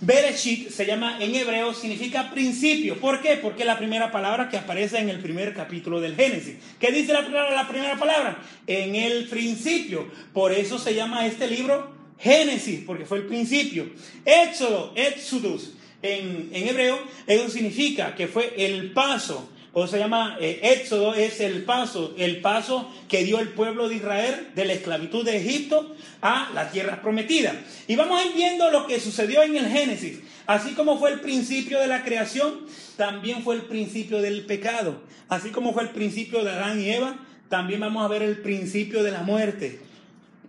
Bereshit 0.00 0.70
se 0.70 0.86
llama 0.86 1.16
en 1.18 1.34
hebreo, 1.34 1.74
significa 1.74 2.30
principio. 2.30 3.00
¿Por 3.00 3.20
qué? 3.20 3.36
Porque 3.36 3.62
es 3.62 3.66
la 3.66 3.78
primera 3.78 4.12
palabra 4.12 4.48
que 4.48 4.56
aparece 4.56 4.98
en 4.98 5.08
el 5.08 5.18
primer 5.18 5.54
capítulo 5.54 6.00
del 6.00 6.14
Génesis. 6.14 6.56
¿Qué 6.78 6.92
dice 6.92 7.12
la, 7.12 7.66
primera 7.68 7.98
palabra? 7.98 8.38
En 8.66 8.94
el 8.94 9.28
principio. 9.28 10.08
Por 10.32 10.52
eso 10.52 10.78
se 10.78 10.94
llama 10.94 11.26
este 11.26 11.48
libro 11.48 11.96
Génesis, 12.18 12.82
porque 12.86 13.06
fue 13.06 13.18
el 13.18 13.26
principio. 13.26 13.90
Éxodo, 14.24 14.92
Exodus, 14.94 15.72
en, 16.02 16.50
hebreo, 16.52 16.98
eso 17.26 17.48
significa 17.48 18.14
que 18.14 18.28
fue 18.28 18.54
el 18.56 18.92
paso 18.92 19.48
o 19.72 19.86
se 19.86 19.98
llama 19.98 20.36
eh, 20.40 20.60
Éxodo, 20.62 21.14
es 21.14 21.40
el 21.40 21.64
paso, 21.64 22.14
el 22.18 22.40
paso 22.40 22.90
que 23.08 23.22
dio 23.24 23.38
el 23.38 23.50
pueblo 23.50 23.88
de 23.88 23.96
Israel 23.96 24.48
de 24.54 24.64
la 24.64 24.72
esclavitud 24.72 25.24
de 25.24 25.36
Egipto 25.36 25.94
a 26.20 26.50
la 26.54 26.70
tierra 26.70 27.00
prometida. 27.00 27.54
Y 27.86 27.94
vamos 27.94 28.20
a 28.20 28.26
ir 28.26 28.32
viendo 28.34 28.70
lo 28.70 28.86
que 28.86 28.98
sucedió 28.98 29.42
en 29.42 29.56
el 29.56 29.68
Génesis. 29.68 30.20
Así 30.46 30.72
como 30.72 30.98
fue 30.98 31.12
el 31.12 31.20
principio 31.20 31.78
de 31.78 31.86
la 31.86 32.02
creación, 32.02 32.66
también 32.96 33.42
fue 33.42 33.54
el 33.54 33.62
principio 33.62 34.20
del 34.20 34.46
pecado. 34.46 35.02
Así 35.28 35.50
como 35.50 35.72
fue 35.72 35.82
el 35.82 35.90
principio 35.90 36.42
de 36.42 36.50
Adán 36.50 36.80
y 36.80 36.90
Eva, 36.90 37.18
también 37.48 37.80
vamos 37.80 38.04
a 38.04 38.08
ver 38.08 38.22
el 38.22 38.38
principio 38.38 39.02
de 39.02 39.10
la 39.10 39.22
muerte. 39.22 39.80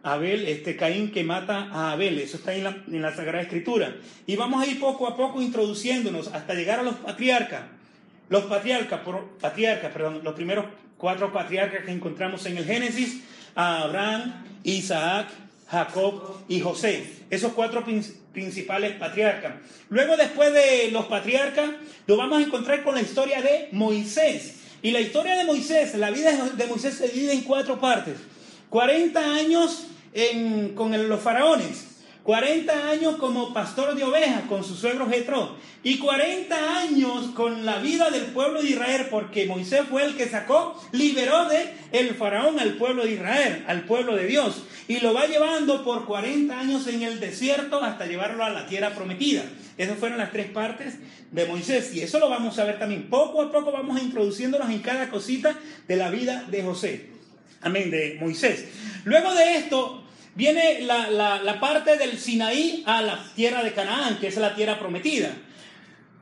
Abel, 0.03 0.47
este 0.47 0.75
Caín 0.75 1.11
que 1.11 1.23
mata 1.23 1.69
a 1.71 1.91
Abel, 1.91 2.19
eso 2.19 2.37
está 2.37 2.53
en 2.53 2.63
la, 2.63 2.83
en 2.87 3.01
la 3.01 3.13
Sagrada 3.13 3.41
Escritura. 3.41 3.95
Y 4.25 4.35
vamos 4.35 4.63
a 4.63 4.65
ir 4.65 4.79
poco 4.79 5.07
a 5.07 5.15
poco 5.15 5.41
introduciéndonos 5.41 6.27
hasta 6.27 6.53
llegar 6.53 6.79
a 6.79 6.83
los 6.83 6.95
patriarcas. 6.95 7.61
Los 8.29 8.45
patriarcas, 8.45 9.01
patriarcas, 9.41 9.91
perdón, 9.91 10.21
los 10.23 10.35
primeros 10.35 10.65
cuatro 10.97 11.33
patriarcas 11.33 11.83
que 11.83 11.91
encontramos 11.91 12.45
en 12.45 12.57
el 12.57 12.65
Génesis, 12.65 13.23
Abraham, 13.55 14.45
Isaac, 14.63 15.27
Jacob 15.67 16.43
y 16.47 16.59
José. 16.59 17.05
Esos 17.29 17.53
cuatro 17.53 17.83
principales 18.31 18.93
patriarcas. 18.93 19.53
Luego, 19.89 20.15
después 20.15 20.53
de 20.53 20.91
los 20.91 21.05
patriarcas, 21.05 21.71
lo 22.07 22.17
vamos 22.17 22.39
a 22.39 22.45
encontrar 22.45 22.83
con 22.83 22.95
la 22.95 23.01
historia 23.01 23.41
de 23.41 23.69
Moisés. 23.71 24.57
Y 24.81 24.91
la 24.91 25.01
historia 25.01 25.35
de 25.35 25.43
Moisés, 25.43 25.93
la 25.95 26.09
vida 26.11 26.31
de 26.31 26.67
Moisés 26.67 26.95
se 26.95 27.09
divide 27.09 27.33
en 27.33 27.41
cuatro 27.41 27.79
partes. 27.79 28.15
40 28.69 29.19
años 29.19 29.87
con 30.75 31.09
los 31.09 31.21
faraones. 31.21 31.89
40 32.23 32.89
años 32.89 33.15
como 33.15 33.53
pastor 33.53 33.95
de 33.95 34.03
ovejas 34.03 34.43
con 34.43 34.63
su 34.63 34.75
suegro 34.75 35.09
Jetro 35.09 35.55
y 35.83 35.97
40 35.97 36.77
años 36.77 37.31
con 37.33 37.65
la 37.65 37.79
vida 37.79 38.11
del 38.11 38.25
pueblo 38.25 38.61
de 38.61 38.69
Israel 38.69 39.07
porque 39.09 39.47
Moisés 39.47 39.81
fue 39.89 40.03
el 40.03 40.15
que 40.15 40.27
sacó, 40.27 40.79
liberó 40.91 41.45
de 41.45 41.73
el 41.91 42.13
faraón 42.15 42.59
al 42.59 42.73
pueblo 42.73 43.03
de 43.03 43.13
Israel, 43.13 43.63
al 43.67 43.85
pueblo 43.85 44.15
de 44.15 44.27
Dios 44.27 44.63
y 44.87 44.99
lo 44.99 45.13
va 45.13 45.27
llevando 45.27 45.83
por 45.83 46.05
40 46.05 46.59
años 46.59 46.87
en 46.87 47.03
el 47.03 47.19
desierto 47.19 47.81
hasta 47.81 48.05
llevarlo 48.05 48.43
a 48.43 48.49
la 48.49 48.67
tierra 48.67 48.91
prometida. 48.91 49.43
Esas 49.77 49.97
fueron 49.97 50.17
las 50.17 50.31
tres 50.31 50.51
partes 50.51 50.95
de 51.31 51.45
Moisés 51.45 51.95
y 51.95 52.01
eso 52.01 52.19
lo 52.19 52.29
vamos 52.29 52.59
a 52.59 52.65
ver 52.65 52.77
también. 52.79 53.09
Poco 53.09 53.41
a 53.41 53.51
poco 53.51 53.71
vamos 53.71 54.01
introduciéndonos 54.01 54.69
en 54.69 54.79
cada 54.79 55.09
cosita 55.09 55.55
de 55.87 55.95
la 55.95 56.09
vida 56.09 56.43
de 56.49 56.61
José. 56.61 57.18
Amén, 57.61 57.91
de 57.91 58.17
Moisés. 58.19 58.65
Luego 59.03 59.33
de 59.33 59.57
esto, 59.57 60.03
viene 60.35 60.81
la, 60.81 61.57
parte 61.59 61.97
del 61.97 62.17
Sinaí 62.17 62.83
a 62.85 63.01
la 63.01 63.23
tierra 63.35 63.63
de 63.63 63.73
Canaán, 63.73 64.17
que 64.19 64.27
es 64.27 64.37
la 64.37 64.55
tierra 64.55 64.79
prometida. 64.79 65.33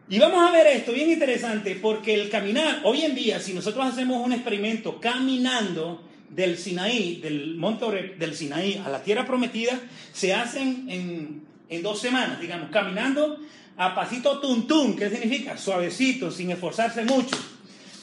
Y 0.10 0.20
vamos 0.20 0.48
a 0.48 0.52
ver 0.52 0.68
esto, 0.68 0.94
bien 0.94 1.12
interesante, 1.12 1.76
porque 1.76 2.14
el 2.14 2.30
caminar, 2.30 2.82
hoy 2.84 3.02
en 3.02 3.14
día, 3.14 3.40
si 3.40 3.54
nosotros 3.54 3.86
hacemos 3.86 4.26
un 4.26 4.34
experimento 4.34 5.00
caminando 5.00 6.04
del 6.30 6.58
Sinaí, 6.58 7.18
del 7.22 7.56
monte 7.56 8.16
del 8.18 8.36
Sinaí 8.36 8.82
a 8.84 8.90
la 8.90 9.04
tierra 9.04 9.26
prometida, 9.26 9.80
se 10.14 10.34
hacen 10.34 10.86
en, 10.90 11.44
en 11.70 11.84
dos 11.84 12.00
semanas, 12.00 12.40
digamos, 12.40 12.70
caminando 12.72 13.40
a 13.76 13.94
pasito 13.94 14.40
tuntún, 14.40 14.96
¿qué 14.96 15.10
significa? 15.10 15.58
Suavecito, 15.58 16.32
sin 16.32 16.50
esforzarse 16.50 17.04
mucho. 17.04 17.38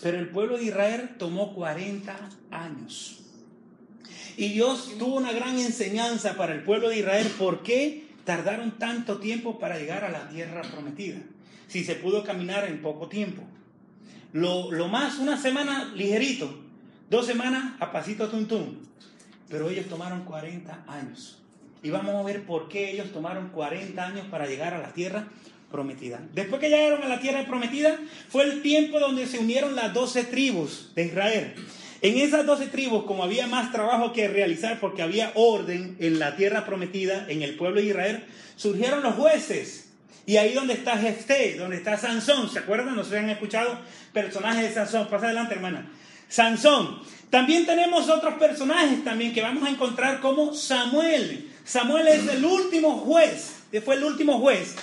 Pero 0.01 0.19
el 0.19 0.29
pueblo 0.29 0.59
de 0.59 0.65
Israel 0.65 1.17
tomó 1.19 1.55
40 1.55 2.15
años. 2.51 3.24
Y 4.37 4.49
Dios 4.49 4.93
tuvo 4.99 5.17
una 5.17 5.33
gran 5.33 5.59
enseñanza 5.59 6.37
para 6.37 6.55
el 6.55 6.63
pueblo 6.63 6.89
de 6.89 6.99
Israel. 6.99 7.31
¿Por 7.39 7.63
qué 7.63 8.07
tardaron 8.25 8.79
tanto 8.79 9.19
tiempo 9.19 9.59
para 9.59 9.79
llegar 9.79 10.05
a 10.05 10.11
la 10.11 10.29
tierra 10.29 10.63
prometida? 10.63 11.21
Si 11.69 11.85
se 11.85 11.95
pudo 11.95 12.25
caminar 12.25 12.65
en 12.67 12.83
poco 12.83 13.09
tiempo. 13.09 13.43
Lo, 14.33 14.89
más, 14.89 15.19
una 15.19 15.41
semana 15.41 15.93
ligerito, 15.95 16.53
dos 17.09 17.25
semanas 17.27 17.75
a 17.79 17.93
pasito 17.93 18.29
tuntum. 18.29 18.79
Pero 19.49 19.71
ellos 19.71 19.87
tomaron 19.87 20.25
40 20.25 20.85
años. 20.89 21.39
Y 21.83 21.91
vamos 21.91 22.17
a 22.17 22.23
ver 22.23 22.45
por 22.45 22.69
qué 22.69 22.91
ellos 22.91 23.13
tomaron 23.13 23.51
40 23.51 24.05
años 24.05 24.27
para 24.31 24.47
llegar 24.47 24.75
a 24.75 24.79
la 24.79 24.93
tierra 24.93 25.29
prometida. 25.71 26.21
Después 26.33 26.61
que 26.61 26.69
llegaron 26.69 27.03
a 27.03 27.09
la 27.09 27.21
tierra 27.21 27.45
prometida, 27.47 27.99
fue 28.29 28.45
el 28.45 28.63
tiempo 28.63 28.99
donde 28.99 29.27
se 29.27 29.39
unieron 29.39 29.77
las 29.77 29.93
doce 29.93 30.25
tribus 30.25 30.93
de 30.95 31.07
Israel. 31.07 31.55
En 32.05 32.19
esas 32.19 32.45
doce 32.45 32.67
tribus, 32.67 33.05
como 33.05 33.25
había 33.25 33.47
más 33.47 33.73
trabajo 33.73 34.13
que 34.13 34.29
realizar 34.29 34.79
porque 34.79 35.01
había 35.01 35.33
orden 35.37 35.97
en 35.99 36.19
la 36.19 36.37
tierra 36.37 36.67
prometida, 36.67 37.25
en 37.31 37.41
el 37.41 37.57
pueblo 37.57 37.81
de 37.81 37.87
Israel, 37.87 38.25
surgieron 38.57 39.03
los 39.03 39.15
jueces. 39.15 39.89
Y 40.27 40.37
ahí 40.37 40.53
donde 40.53 40.75
está 40.75 40.99
Jefté, 40.99 41.57
donde 41.57 41.77
está 41.77 41.97
Sansón, 41.97 42.51
¿se 42.51 42.59
acuerdan? 42.59 42.95
No 42.95 43.05
se 43.05 43.17
han 43.17 43.31
escuchado 43.31 43.79
personajes 44.13 44.65
de 44.65 44.75
Sansón. 44.75 45.09
Pasa 45.09 45.25
adelante, 45.25 45.55
hermana. 45.55 45.91
Sansón. 46.29 47.01
También 47.31 47.65
tenemos 47.65 48.11
otros 48.11 48.35
personajes 48.35 49.03
también 49.03 49.33
que 49.33 49.41
vamos 49.41 49.67
a 49.67 49.71
encontrar 49.71 50.21
como 50.21 50.53
Samuel. 50.53 51.53
Samuel 51.65 52.07
es 52.09 52.29
el 52.29 52.45
último 52.45 52.99
juez, 52.99 53.63
fue 53.83 53.95
el 53.95 54.05
último 54.05 54.41
juez 54.41 54.75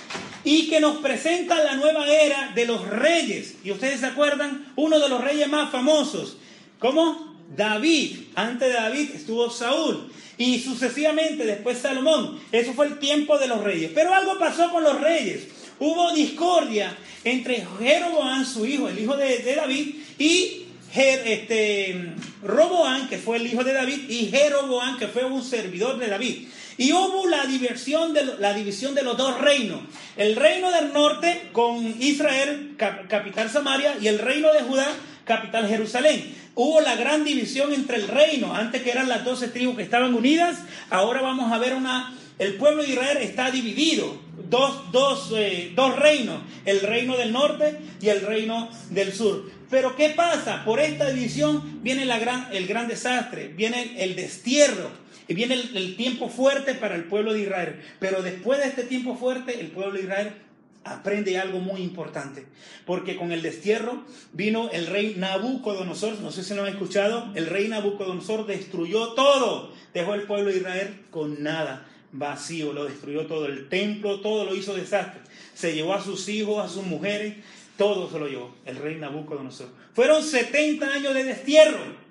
y 0.44 0.70
que 0.70 0.80
nos 0.80 0.98
presenta 0.98 1.64
la 1.64 1.76
nueva 1.76 2.08
era 2.08 2.52
de 2.56 2.66
los 2.66 2.88
reyes. 2.88 3.58
Y 3.64 3.70
ustedes 3.70 4.00
se 4.00 4.08
acuerdan, 4.08 4.74
uno 4.76 5.00
de 5.00 5.08
los 5.08 5.24
reyes 5.24 5.48
más 5.48 5.70
famosos, 5.70 6.38
¿Cómo? 6.82 7.38
David. 7.56 8.18
Antes 8.36 8.70
de 8.70 8.74
David 8.74 9.12
estuvo 9.14 9.50
Saúl. 9.50 10.12
Y 10.38 10.60
sucesivamente 10.60 11.46
después 11.46 11.78
Salomón. 11.78 12.40
Eso 12.52 12.74
fue 12.74 12.88
el 12.88 13.00
tiempo 13.00 13.38
de 13.38 13.48
los 13.48 13.64
reyes. 13.64 13.92
Pero 13.94 14.14
algo 14.14 14.40
pasó 14.40 14.72
con 14.72 14.84
los 14.84 15.00
reyes. 15.00 15.48
Hubo 15.80 16.12
discordia 16.14 16.98
entre 17.24 17.66
Jeroboam, 17.80 18.46
su 18.46 18.66
hijo, 18.66 18.90
el 18.90 19.00
hijo 19.00 19.16
de, 19.16 19.56
David, 19.56 19.96
y 20.18 20.66
este, 20.94 22.14
Roboán, 22.44 23.08
que 23.08 23.18
fue 23.18 23.38
el 23.38 23.48
hijo 23.48 23.64
de 23.64 23.74
David, 23.74 24.10
y 24.10 24.28
Jeroboam, 24.28 24.98
que 24.98 25.08
fue 25.08 25.24
un 25.24 25.44
servidor 25.44 25.98
de 26.00 26.08
David. 26.08 26.48
Y 26.78 26.94
hubo 26.94 27.28
la, 27.28 27.46
división 27.46 28.14
de, 28.14 28.24
la 28.40 28.54
división 28.54 28.96
de 28.96 29.04
los 29.04 29.18
dos 29.18 29.40
reinos. 29.40 29.82
El 30.18 30.36
reino 30.36 30.72
del 30.72 30.94
norte 30.94 31.50
con 31.52 31.86
Israel, 32.02 32.76
capital 32.78 33.50
Samaria, 33.50 33.96
y 34.02 34.08
el 34.08 34.20
reino 34.20 34.52
de 34.54 34.62
Judá, 34.62 34.88
capital 35.26 35.68
Jerusalén. 35.68 36.36
Hubo 36.56 36.82
la 36.82 36.96
gran 36.96 37.24
división 37.24 37.74
entre 37.74 37.98
el 37.98 38.08
reino, 38.08 38.54
antes 38.54 38.82
que 38.82 38.92
eran 38.92 39.10
las 39.10 39.24
doce 39.24 39.48
tribus 39.48 39.78
que 39.78 39.84
estaban 39.84 40.14
unidas, 40.14 40.60
ahora 40.90 41.22
vamos 41.22 41.52
a 41.52 41.58
ver 41.58 41.74
una... 41.74 42.16
El 42.40 42.56
pueblo 42.56 42.82
de 42.82 42.90
Israel 42.90 43.18
está 43.18 43.52
dividido, 43.52 44.20
dos, 44.50 44.92
dos, 44.92 45.32
eh, 45.36 45.74
dos 45.76 45.96
reinos, 45.98 46.42
el 46.66 46.82
reino 46.82 47.16
del 47.16 47.32
norte 47.32 47.78
y 48.02 48.10
el 48.10 48.22
reino 48.22 48.70
del 48.90 49.14
sur. 49.14 49.52
Pero 49.70 49.96
¿qué 49.96 50.10
pasa? 50.10 50.66
Por 50.66 50.80
esta 50.80 51.12
división 51.12 51.82
viene 51.84 52.06
la 52.06 52.18
gran, 52.18 52.48
el 52.52 52.66
gran 52.66 52.88
desastre, 52.88 53.50
viene 53.50 54.04
el 54.04 54.16
destierro, 54.16 54.90
y 55.28 55.34
viene 55.34 55.54
el, 55.54 55.78
el, 55.78 55.96
tiempo 55.96 56.30
fuerte 56.30 56.74
para 56.74 56.96
el 56.96 57.06
pueblo 57.06 57.34
de 57.34 57.42
Israel. 57.42 57.80
Pero 58.00 58.22
después 58.22 58.60
de 58.60 58.68
este 58.68 58.84
tiempo 58.84 59.16
fuerte, 59.16 59.62
el 59.62 59.68
pueblo 59.68 59.94
de 59.94 60.02
Israel 60.02 60.34
aprende 60.84 61.38
algo 61.38 61.60
muy 61.60 61.82
importante, 61.82 62.46
porque 62.86 63.16
con 63.16 63.32
el 63.32 63.42
destierro 63.42 64.04
vino 64.34 64.70
el 64.72 64.88
rey 64.88 65.16
Nabucodonosor, 65.18 66.20
no 66.22 66.32
sé 66.32 66.44
si 66.44 66.56
lo 66.56 66.64
han 66.64 66.70
escuchado, 66.70 67.32
el 67.36 67.46
rey 67.46 67.68
Nabucodonosor 67.68 68.48
destruyó 68.48 69.14
todo, 69.14 69.72
dejó 69.94 70.16
el 70.16 70.24
pueblo 70.24 70.50
de 70.50 70.58
Israel 70.58 71.06
con 71.12 71.44
nada, 71.44 71.88
vacío, 72.12 72.74
lo 72.74 72.86
destruyó 72.86 73.28
todo, 73.28 73.46
el 73.46 73.70
templo, 73.70 74.22
todo 74.22 74.44
lo 74.46 74.56
hizo 74.56 74.74
desastre, 74.74 75.22
se 75.54 75.74
llevó 75.76 75.94
a 75.94 76.04
sus 76.04 76.28
hijos, 76.30 76.64
a 76.64 76.68
sus 76.68 76.84
mujeres, 76.84 77.36
todo 77.78 78.10
se 78.10 78.20
lo 78.20 78.28
llevó, 78.28 78.56
el 78.66 78.78
rey 78.78 78.96
Nabucodonosor. 78.96 79.70
Fueron 79.94 80.24
70 80.24 80.88
años 80.92 81.14
de 81.14 81.24
destierro, 81.26 82.02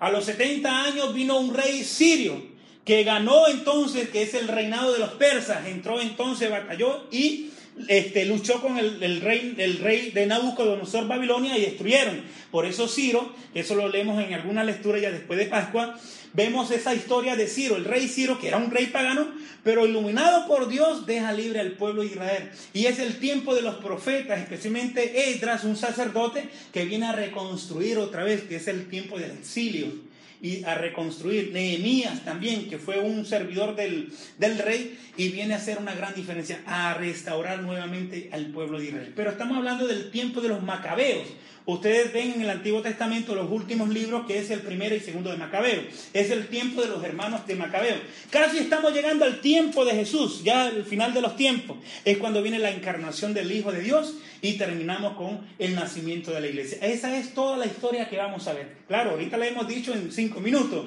a 0.00 0.10
los 0.10 0.24
70 0.24 0.84
años 0.84 1.14
vino 1.14 1.38
un 1.38 1.54
rey 1.54 1.84
sirio, 1.84 2.54
que 2.84 3.02
ganó 3.02 3.48
entonces, 3.48 4.10
que 4.10 4.22
es 4.22 4.34
el 4.34 4.48
reinado 4.48 4.92
de 4.92 4.98
los 4.98 5.10
persas, 5.12 5.66
entró 5.66 6.00
entonces, 6.00 6.50
batalló 6.50 7.06
y 7.10 7.50
este, 7.88 8.24
luchó 8.24 8.60
con 8.60 8.78
el, 8.78 9.20
rey, 9.20 9.54
el 9.58 9.78
rey 9.78 10.10
de 10.10 10.26
Nabucodonosor 10.26 11.08
Babilonia 11.08 11.56
y 11.56 11.62
destruyeron. 11.62 12.22
Por 12.50 12.66
eso 12.66 12.88
Ciro, 12.88 13.34
eso 13.54 13.74
lo 13.74 13.88
leemos 13.88 14.22
en 14.22 14.32
alguna 14.34 14.64
lectura 14.64 14.98
ya 14.98 15.10
después 15.10 15.38
de 15.38 15.46
Pascua, 15.46 15.98
vemos 16.32 16.70
esa 16.70 16.94
historia 16.94 17.36
de 17.36 17.46
Ciro, 17.46 17.76
el 17.76 17.84
rey 17.84 18.08
Ciro, 18.08 18.38
que 18.38 18.48
era 18.48 18.58
un 18.58 18.70
rey 18.70 18.86
pagano, 18.86 19.26
pero 19.62 19.86
iluminado 19.86 20.46
por 20.46 20.68
Dios, 20.68 21.06
deja 21.06 21.32
libre 21.32 21.60
al 21.60 21.72
pueblo 21.72 22.02
de 22.02 22.08
Israel. 22.08 22.50
Y 22.72 22.86
es 22.86 22.98
el 22.98 23.18
tiempo 23.18 23.54
de 23.54 23.62
los 23.62 23.76
profetas, 23.76 24.40
especialmente 24.40 25.30
Esdras, 25.30 25.64
un 25.64 25.76
sacerdote, 25.76 26.48
que 26.72 26.84
viene 26.84 27.06
a 27.06 27.12
reconstruir 27.12 27.98
otra 27.98 28.24
vez, 28.24 28.42
que 28.42 28.56
es 28.56 28.68
el 28.68 28.88
tiempo 28.88 29.18
del 29.18 29.32
exilio 29.32 30.13
y 30.44 30.62
a 30.64 30.74
reconstruir. 30.74 31.52
Nehemías 31.54 32.22
también, 32.22 32.68
que 32.68 32.78
fue 32.78 32.98
un 32.98 33.24
servidor 33.24 33.74
del, 33.74 34.12
del, 34.36 34.58
rey 34.58 34.98
y 35.16 35.30
viene 35.30 35.54
a 35.54 35.56
hacer 35.56 35.78
una 35.78 35.94
gran 35.94 36.14
diferencia, 36.14 36.60
a 36.66 36.92
restaurar 36.92 37.62
nuevamente 37.62 38.28
al 38.30 38.48
pueblo 38.48 38.78
de 38.78 38.88
Israel. 38.88 39.12
Pero 39.16 39.30
estamos 39.30 39.56
hablando 39.56 39.86
del 39.86 40.10
tiempo 40.10 40.42
de 40.42 40.50
los 40.50 40.62
macabeos. 40.62 41.28
Ustedes 41.66 42.12
ven 42.12 42.32
en 42.32 42.42
el 42.42 42.50
Antiguo 42.50 42.82
Testamento 42.82 43.34
los 43.34 43.50
últimos 43.50 43.88
libros 43.88 44.26
que 44.26 44.38
es 44.38 44.50
el 44.50 44.60
primero 44.60 44.94
y 44.94 45.00
segundo 45.00 45.30
de 45.30 45.38
Macabeo. 45.38 45.82
Es 46.12 46.30
el 46.30 46.48
tiempo 46.48 46.82
de 46.82 46.88
los 46.88 47.02
hermanos 47.02 47.46
de 47.46 47.56
Macabeo. 47.56 47.96
Casi 48.28 48.58
estamos 48.58 48.92
llegando 48.92 49.24
al 49.24 49.40
tiempo 49.40 49.84
de 49.86 49.92
Jesús, 49.92 50.42
ya 50.44 50.64
al 50.64 50.84
final 50.84 51.14
de 51.14 51.22
los 51.22 51.36
tiempos. 51.36 51.78
Es 52.04 52.18
cuando 52.18 52.42
viene 52.42 52.58
la 52.58 52.70
encarnación 52.70 53.32
del 53.32 53.50
Hijo 53.50 53.72
de 53.72 53.80
Dios 53.80 54.14
y 54.42 54.58
terminamos 54.58 55.16
con 55.16 55.40
el 55.58 55.74
nacimiento 55.74 56.32
de 56.32 56.42
la 56.42 56.48
iglesia. 56.48 56.76
Esa 56.82 57.16
es 57.16 57.32
toda 57.32 57.56
la 57.56 57.64
historia 57.64 58.10
que 58.10 58.18
vamos 58.18 58.46
a 58.46 58.52
ver. 58.52 58.76
Claro, 58.86 59.12
ahorita 59.12 59.38
la 59.38 59.46
hemos 59.46 59.66
dicho 59.66 59.94
en 59.94 60.12
cinco 60.12 60.40
minutos, 60.40 60.84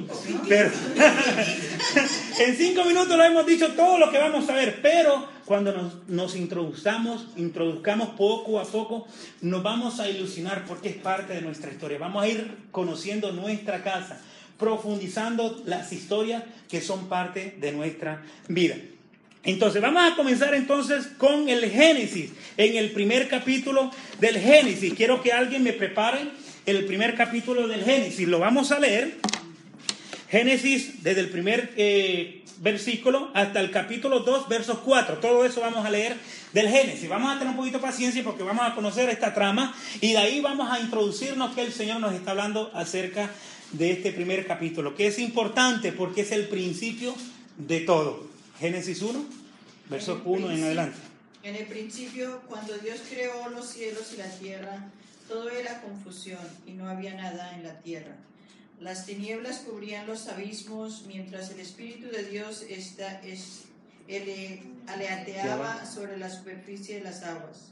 pero 0.48 0.70
en 2.40 2.56
cinco 2.56 2.86
minutos 2.86 3.18
lo 3.18 3.24
hemos 3.24 3.48
dicho 3.48 3.70
todo 3.70 3.98
lo 3.98 4.12
que 4.12 4.20
vamos 4.20 4.48
a 4.48 4.54
ver, 4.54 4.80
pero 4.84 5.37
cuando 5.48 5.94
nos, 6.10 6.36
introduzcamos, 6.36 7.28
introduzcamos 7.38 8.10
poco 8.18 8.60
a 8.60 8.66
poco, 8.66 9.08
nos 9.40 9.64
vamos 9.64 10.02
a 10.02 10.10
ilusionar 10.10 10.66
porque 10.66 10.90
es 10.90 10.98
parte 10.98 11.36
de 11.36 11.42
nuestra 11.42 11.72
historia. 11.72 11.98
Vamos 11.98 12.22
a 12.22 12.28
ir 12.28 12.52
conociendo 12.72 13.32
nuestra 13.32 13.82
casa, 13.82 14.22
profundizando 14.60 15.64
las 15.66 15.94
historias 15.94 16.44
que 16.68 16.82
son 16.82 17.08
parte 17.08 17.56
de 17.62 17.72
nuestra 17.72 18.26
vida. 18.50 18.76
Entonces, 19.46 19.82
vamos 19.82 20.12
a 20.12 20.18
comenzar 20.18 20.54
entonces 20.54 21.08
con 21.18 21.48
el 21.48 21.72
Génesis, 21.72 22.32
en 22.58 22.76
el 22.76 22.92
primer 22.92 23.30
capítulo 23.30 23.90
del 24.20 24.38
Génesis. 24.40 24.96
Quiero 24.96 25.22
que 25.24 25.32
alguien 25.32 25.64
me 25.64 25.72
prepare 25.72 26.28
el 26.66 26.84
primer 26.84 27.16
capítulo 27.16 27.70
del 27.70 27.86
Génesis. 27.86 28.28
Lo 28.28 28.40
vamos 28.40 28.74
a 28.74 28.80
leer. 28.80 29.16
Génesis 30.30 31.04
desde 31.04 31.22
el 31.22 31.30
primer 31.30 31.72
eh, 31.78 32.37
versículo 32.60 33.30
hasta 33.34 33.60
el 33.60 33.72
capítulo 33.72 34.20
2, 34.20 34.48
versos 34.48 34.80
4. 34.80 35.18
Todo 35.18 35.46
eso 35.46 35.62
vamos 35.62 35.86
a 35.86 35.90
leer 35.90 36.18
del 36.54 36.70
Génesis. 36.70 37.10
Vamos 37.10 37.36
a 37.36 37.40
tener 37.40 37.50
un 37.50 37.58
poquito 37.58 37.78
de 37.78 37.84
paciencia 37.84 38.24
porque 38.24 38.44
vamos 38.44 38.66
a 38.66 38.76
conocer 38.76 39.10
esta 39.10 39.34
trama 39.34 39.76
y 40.02 40.12
de 40.12 40.18
ahí 40.18 40.42
vamos 40.42 40.72
a 40.72 40.80
introducirnos 40.80 41.54
que 41.54 41.62
el 41.62 41.74
Señor 41.74 42.00
nos 42.00 42.14
está 42.14 42.32
hablando 42.32 42.72
acerca 42.74 43.30
de 43.72 43.92
este 43.92 44.12
primer 44.12 44.48
capítulo, 44.48 44.96
que 44.96 45.08
es 45.08 45.20
importante 45.20 45.92
porque 45.92 46.22
es 46.22 46.32
el 46.32 46.48
principio 46.48 47.14
de 47.58 47.82
todo. 47.82 48.28
Génesis 48.60 49.02
1, 49.02 49.26
verso 49.90 50.22
1 50.26 50.52
en 50.52 50.64
adelante. 50.64 50.98
En 51.44 51.56
el 51.56 51.66
principio, 51.66 52.42
cuando 52.48 52.78
Dios 52.78 53.00
creó 53.10 53.50
los 53.50 53.68
cielos 53.68 54.14
y 54.14 54.18
la 54.18 54.30
tierra, 54.30 54.90
todo 55.28 55.50
era 55.50 55.82
confusión 55.82 56.40
y 56.66 56.72
no 56.72 56.90
había 56.90 57.14
nada 57.14 57.56
en 57.56 57.64
la 57.64 57.80
tierra. 57.80 58.16
Las 58.80 59.06
tinieblas 59.08 59.60
cubrían 59.60 60.06
los 60.06 60.28
abismos 60.28 61.06
mientras 61.08 61.50
el 61.50 61.60
Espíritu 61.60 62.10
de 62.10 62.24
Dios 62.24 62.64
está, 62.70 63.22
es, 63.22 63.64
aleateaba 64.86 65.86
sobre 65.86 66.18
la 66.18 66.30
superficie 66.30 66.96
de 66.96 67.04
las 67.04 67.24
aguas. 67.24 67.72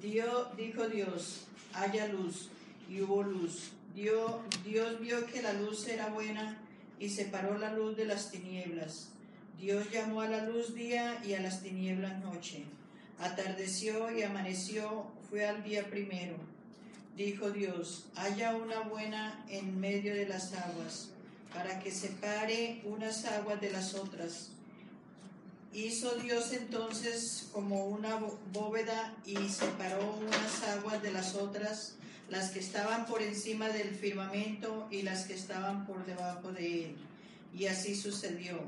Dios, 0.00 0.56
dijo 0.56 0.88
Dios, 0.88 1.46
haya 1.74 2.08
luz, 2.08 2.48
y 2.88 3.02
hubo 3.02 3.22
luz. 3.22 3.72
Dios, 3.94 4.32
Dios 4.64 4.98
vio 5.00 5.26
que 5.26 5.42
la 5.42 5.52
luz 5.52 5.86
era 5.88 6.08
buena 6.08 6.58
y 6.98 7.10
separó 7.10 7.58
la 7.58 7.72
luz 7.72 7.96
de 7.96 8.06
las 8.06 8.30
tinieblas. 8.30 9.10
Dios 9.58 9.90
llamó 9.90 10.22
a 10.22 10.28
la 10.28 10.46
luz 10.46 10.74
día 10.74 11.22
y 11.24 11.34
a 11.34 11.40
las 11.40 11.62
tinieblas 11.62 12.18
noche. 12.20 12.64
Atardeció 13.18 14.10
y 14.16 14.22
amaneció, 14.22 15.06
fue 15.28 15.46
al 15.46 15.62
día 15.62 15.88
primero. 15.88 16.36
Dijo 17.16 17.50
Dios, 17.50 18.06
haya 18.16 18.56
una 18.56 18.80
buena 18.80 19.44
en 19.48 19.78
medio 19.78 20.14
de 20.14 20.26
las 20.26 20.52
aguas, 20.52 21.10
para 21.52 21.78
que 21.78 21.92
separe 21.92 22.82
unas 22.84 23.24
aguas 23.26 23.60
de 23.60 23.70
las 23.70 23.94
otras. 23.94 24.48
Hizo 25.72 26.16
Dios 26.16 26.52
entonces 26.52 27.48
como 27.52 27.86
una 27.86 28.18
bóveda 28.52 29.14
y 29.24 29.36
separó 29.48 30.16
unas 30.20 30.62
aguas 30.76 31.02
de 31.02 31.12
las 31.12 31.36
otras, 31.36 31.94
las 32.28 32.50
que 32.50 32.58
estaban 32.58 33.06
por 33.06 33.22
encima 33.22 33.68
del 33.68 33.94
firmamento 33.94 34.88
y 34.90 35.02
las 35.02 35.26
que 35.26 35.34
estaban 35.34 35.86
por 35.86 36.04
debajo 36.06 36.52
de 36.52 36.86
él. 36.86 36.96
Y 37.56 37.66
así 37.66 37.94
sucedió. 37.94 38.58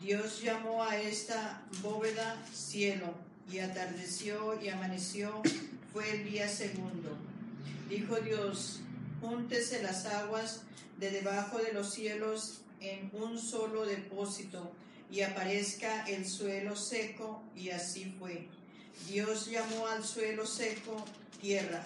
Dios 0.00 0.42
llamó 0.42 0.84
a 0.84 0.96
esta 0.96 1.62
bóveda 1.82 2.36
cielo, 2.54 3.14
y 3.50 3.58
atardeció 3.58 4.60
y 4.62 4.68
amaneció, 4.68 5.42
fue 5.92 6.08
el 6.10 6.30
día 6.30 6.48
segundo. 6.48 7.29
Dijo 7.90 8.20
Dios, 8.20 8.82
júntese 9.20 9.82
las 9.82 10.06
aguas 10.06 10.62
de 10.98 11.10
debajo 11.10 11.58
de 11.58 11.72
los 11.72 11.92
cielos 11.92 12.60
en 12.78 13.10
un 13.12 13.36
solo 13.36 13.84
depósito, 13.84 14.70
y 15.10 15.22
aparezca 15.22 16.04
el 16.04 16.24
suelo 16.24 16.76
seco, 16.76 17.42
y 17.56 17.70
así 17.70 18.14
fue. 18.16 18.46
Dios 19.08 19.50
llamó 19.50 19.88
al 19.88 20.04
suelo 20.04 20.46
seco 20.46 21.04
tierra, 21.40 21.84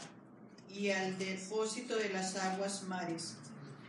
y 0.70 0.90
al 0.90 1.16
depósito 1.16 1.96
de 1.96 2.10
las 2.10 2.36
aguas 2.36 2.82
mares. 2.82 3.36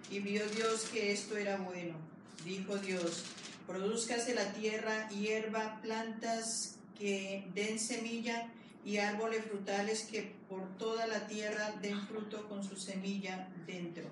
Y 0.10 0.20
vio 0.20 0.48
Dios 0.48 0.86
que 0.94 1.12
esto 1.12 1.36
era 1.36 1.58
bueno. 1.58 1.98
Dijo 2.46 2.78
Dios, 2.78 3.26
Produzcase 3.68 4.34
la 4.36 4.54
tierra 4.54 5.10
hierba, 5.10 5.82
plantas 5.82 6.78
que 6.98 7.46
den 7.54 7.78
semilla 7.78 8.54
y 8.86 8.98
árboles 8.98 9.44
frutales 9.46 10.04
que 10.04 10.36
por 10.48 10.78
toda 10.78 11.08
la 11.08 11.26
tierra 11.28 11.74
den 11.82 12.08
fruto 12.08 12.48
con 12.48 12.64
su 12.64 12.78
semilla 12.78 13.50
dentro. 13.66 14.04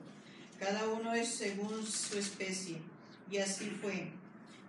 Cada 0.59 0.87
uno 0.89 1.13
es 1.13 1.29
según 1.29 1.85
su 1.85 2.17
especie. 2.17 2.81
Y 3.29 3.37
así 3.37 3.69
fue. 3.69 4.11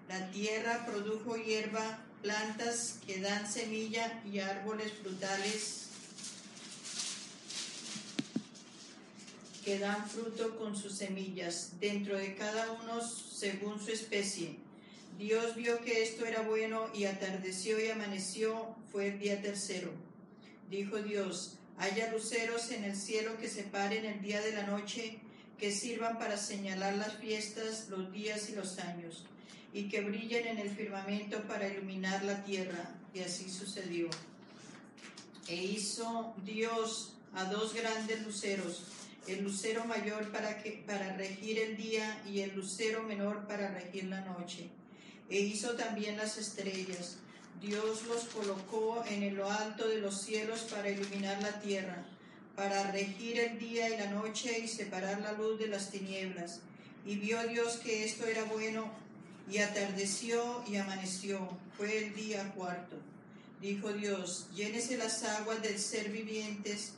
La 0.08 0.30
tierra 0.30 0.84
produjo 0.86 1.36
hierba, 1.36 2.00
plantas 2.22 2.98
que 3.06 3.20
dan 3.20 3.50
semilla 3.50 4.22
y 4.30 4.38
árboles 4.40 4.92
frutales 4.92 5.80
que 9.64 9.78
dan 9.78 10.06
fruto 10.06 10.58
con 10.58 10.76
sus 10.76 10.98
semillas, 10.98 11.72
dentro 11.80 12.18
de 12.18 12.34
cada 12.34 12.72
uno 12.72 13.00
según 13.00 13.80
su 13.80 13.90
especie. 13.90 14.63
Dios 15.18 15.54
vio 15.54 15.80
que 15.84 16.02
esto 16.02 16.26
era 16.26 16.42
bueno 16.42 16.90
y 16.92 17.04
atardeció 17.04 17.78
y 17.78 17.88
amaneció, 17.88 18.74
fue 18.90 19.08
el 19.08 19.18
día 19.20 19.40
tercero. 19.40 19.92
Dijo 20.68 20.98
Dios, 20.98 21.58
haya 21.78 22.10
luceros 22.10 22.70
en 22.72 22.84
el 22.84 22.96
cielo 22.96 23.38
que 23.38 23.48
separen 23.48 24.04
el 24.04 24.20
día 24.22 24.40
de 24.40 24.52
la 24.52 24.66
noche, 24.66 25.20
que 25.58 25.70
sirvan 25.70 26.18
para 26.18 26.36
señalar 26.36 26.94
las 26.94 27.14
fiestas, 27.18 27.88
los 27.88 28.10
días 28.12 28.50
y 28.50 28.54
los 28.54 28.78
años. 28.78 29.24
y 29.72 29.88
que 29.88 30.02
brillen 30.02 30.46
en 30.46 30.58
el 30.58 30.70
firmamento 30.70 31.42
para 31.48 31.66
iluminar 31.66 32.24
la 32.24 32.44
tierra. 32.44 32.94
Y 33.12 33.20
así 33.20 33.50
sucedió. 33.50 34.08
E 35.48 35.56
hizo 35.56 36.32
Dios 36.44 37.16
a 37.34 37.44
dos 37.46 37.74
grandes 37.74 38.22
luceros, 38.24 38.84
el 39.26 39.42
lucero 39.42 39.84
mayor 39.84 40.30
para, 40.30 40.62
que, 40.62 40.84
para 40.86 41.16
regir 41.16 41.58
el 41.58 41.76
día 41.76 42.22
y 42.24 42.40
el 42.40 42.54
lucero 42.54 43.02
menor 43.02 43.48
para 43.48 43.68
regir 43.74 44.04
la 44.04 44.20
noche. 44.20 44.70
E 45.28 45.40
hizo 45.40 45.74
también 45.74 46.16
las 46.16 46.38
estrellas. 46.38 47.16
Dios 47.60 48.04
los 48.06 48.24
colocó 48.24 49.04
en 49.08 49.34
lo 49.36 49.50
alto 49.50 49.88
de 49.88 50.00
los 50.00 50.20
cielos 50.20 50.62
para 50.70 50.90
iluminar 50.90 51.40
la 51.42 51.60
tierra, 51.60 52.04
para 52.56 52.90
regir 52.90 53.38
el 53.40 53.58
día 53.58 53.88
y 53.88 53.96
la 53.96 54.10
noche 54.10 54.58
y 54.58 54.68
separar 54.68 55.20
la 55.20 55.32
luz 55.32 55.58
de 55.58 55.68
las 55.68 55.90
tinieblas. 55.90 56.60
Y 57.06 57.16
vio 57.16 57.46
Dios 57.48 57.76
que 57.76 58.04
esto 58.04 58.26
era 58.26 58.44
bueno, 58.44 58.90
y 59.50 59.58
atardeció 59.58 60.64
y 60.66 60.76
amaneció. 60.76 61.48
Fue 61.76 61.98
el 61.98 62.14
día 62.14 62.52
cuarto. 62.54 62.96
Dijo 63.60 63.92
Dios, 63.92 64.48
llénese 64.54 64.96
las 64.96 65.22
aguas 65.24 65.62
del 65.62 65.78
ser 65.78 66.10
vivientes 66.10 66.94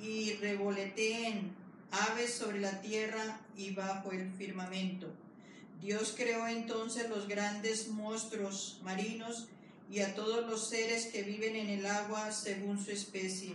y 0.00 0.34
revoleteen 0.34 1.54
aves 1.90 2.34
sobre 2.34 2.60
la 2.60 2.80
tierra 2.80 3.40
y 3.56 3.70
bajo 3.72 4.12
el 4.12 4.32
firmamento. 4.32 5.08
Dios 5.84 6.14
creó 6.16 6.48
entonces 6.48 7.10
los 7.10 7.28
grandes 7.28 7.88
monstruos 7.88 8.80
marinos 8.82 9.48
y 9.90 10.00
a 10.00 10.14
todos 10.14 10.48
los 10.48 10.70
seres 10.70 11.08
que 11.08 11.22
viven 11.22 11.56
en 11.56 11.68
el 11.68 11.84
agua 11.84 12.32
según 12.32 12.82
su 12.82 12.90
especie, 12.90 13.52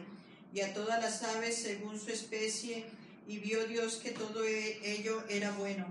y 0.53 0.61
a 0.61 0.75
todas 0.75 1.01
las 1.01 1.23
aves 1.23 1.55
según 1.55 1.99
su 1.99 2.11
especie, 2.11 2.85
y 3.27 3.39
vio 3.39 3.65
Dios 3.65 3.95
que 3.95 4.11
todo 4.11 4.45
e-, 4.45 4.77
ello 4.83 5.23
era 5.27 5.53
bueno. 5.53 5.87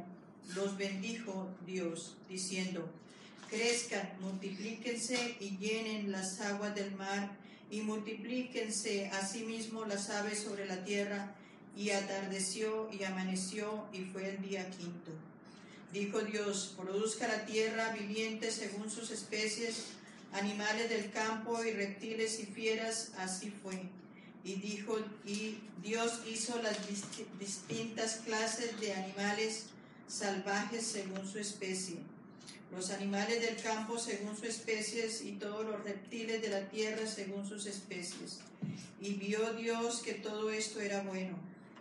Los 0.54 0.78
bendijo 0.78 1.48
Dios, 1.66 2.16
diciendo, 2.28 2.88
crezcan, 3.50 4.08
multiplíquense 4.20 5.36
y 5.40 5.56
llenen 5.56 6.12
las 6.12 6.40
aguas 6.40 6.72
del 6.76 6.92
mar, 6.92 7.36
y 7.68 7.80
multiplíquense 7.80 9.08
asimismo 9.08 9.84
las 9.86 10.08
aves 10.10 10.38
sobre 10.38 10.66
la 10.66 10.84
tierra. 10.84 11.34
Y 11.76 11.90
atardeció 11.90 12.88
y 12.92 13.02
amaneció 13.04 13.86
y 13.92 14.04
fue 14.04 14.30
el 14.30 14.42
día 14.42 14.68
quinto. 14.70 15.12
Dijo 15.92 16.20
Dios, 16.20 16.74
produzca 16.76 17.28
la 17.28 17.46
tierra 17.46 17.92
viviente 17.92 18.50
según 18.50 18.90
sus 18.90 19.10
especies, 19.10 19.86
animales 20.32 20.90
del 20.90 21.10
campo 21.10 21.64
y 21.64 21.72
reptiles 21.72 22.40
y 22.40 22.46
fieras, 22.46 23.12
así 23.18 23.50
fue. 23.62 23.80
Y 24.44 24.54
dijo, 24.54 24.98
y 25.24 25.58
Dios 25.82 26.20
hizo 26.26 26.60
las 26.62 26.76
distintas 27.38 28.20
clases 28.24 28.78
de 28.80 28.94
animales 28.94 29.66
salvajes 30.06 30.86
según 30.86 31.26
su 31.26 31.38
especie 31.38 31.98
los 32.70 32.90
animales 32.90 33.40
del 33.40 33.56
campo 33.62 33.98
según 33.98 34.36
sus 34.36 34.44
especies 34.44 35.22
y 35.22 35.32
todos 35.32 35.64
los 35.64 35.82
reptiles 35.84 36.42
de 36.42 36.48
la 36.48 36.68
tierra 36.68 37.06
según 37.06 37.46
sus 37.48 37.66
especies. 37.66 38.40
Y 39.00 39.14
vio 39.14 39.54
Dios 39.54 40.02
que 40.02 40.14
todo 40.14 40.50
esto 40.50 40.80
era 40.80 41.02
bueno. 41.02 41.38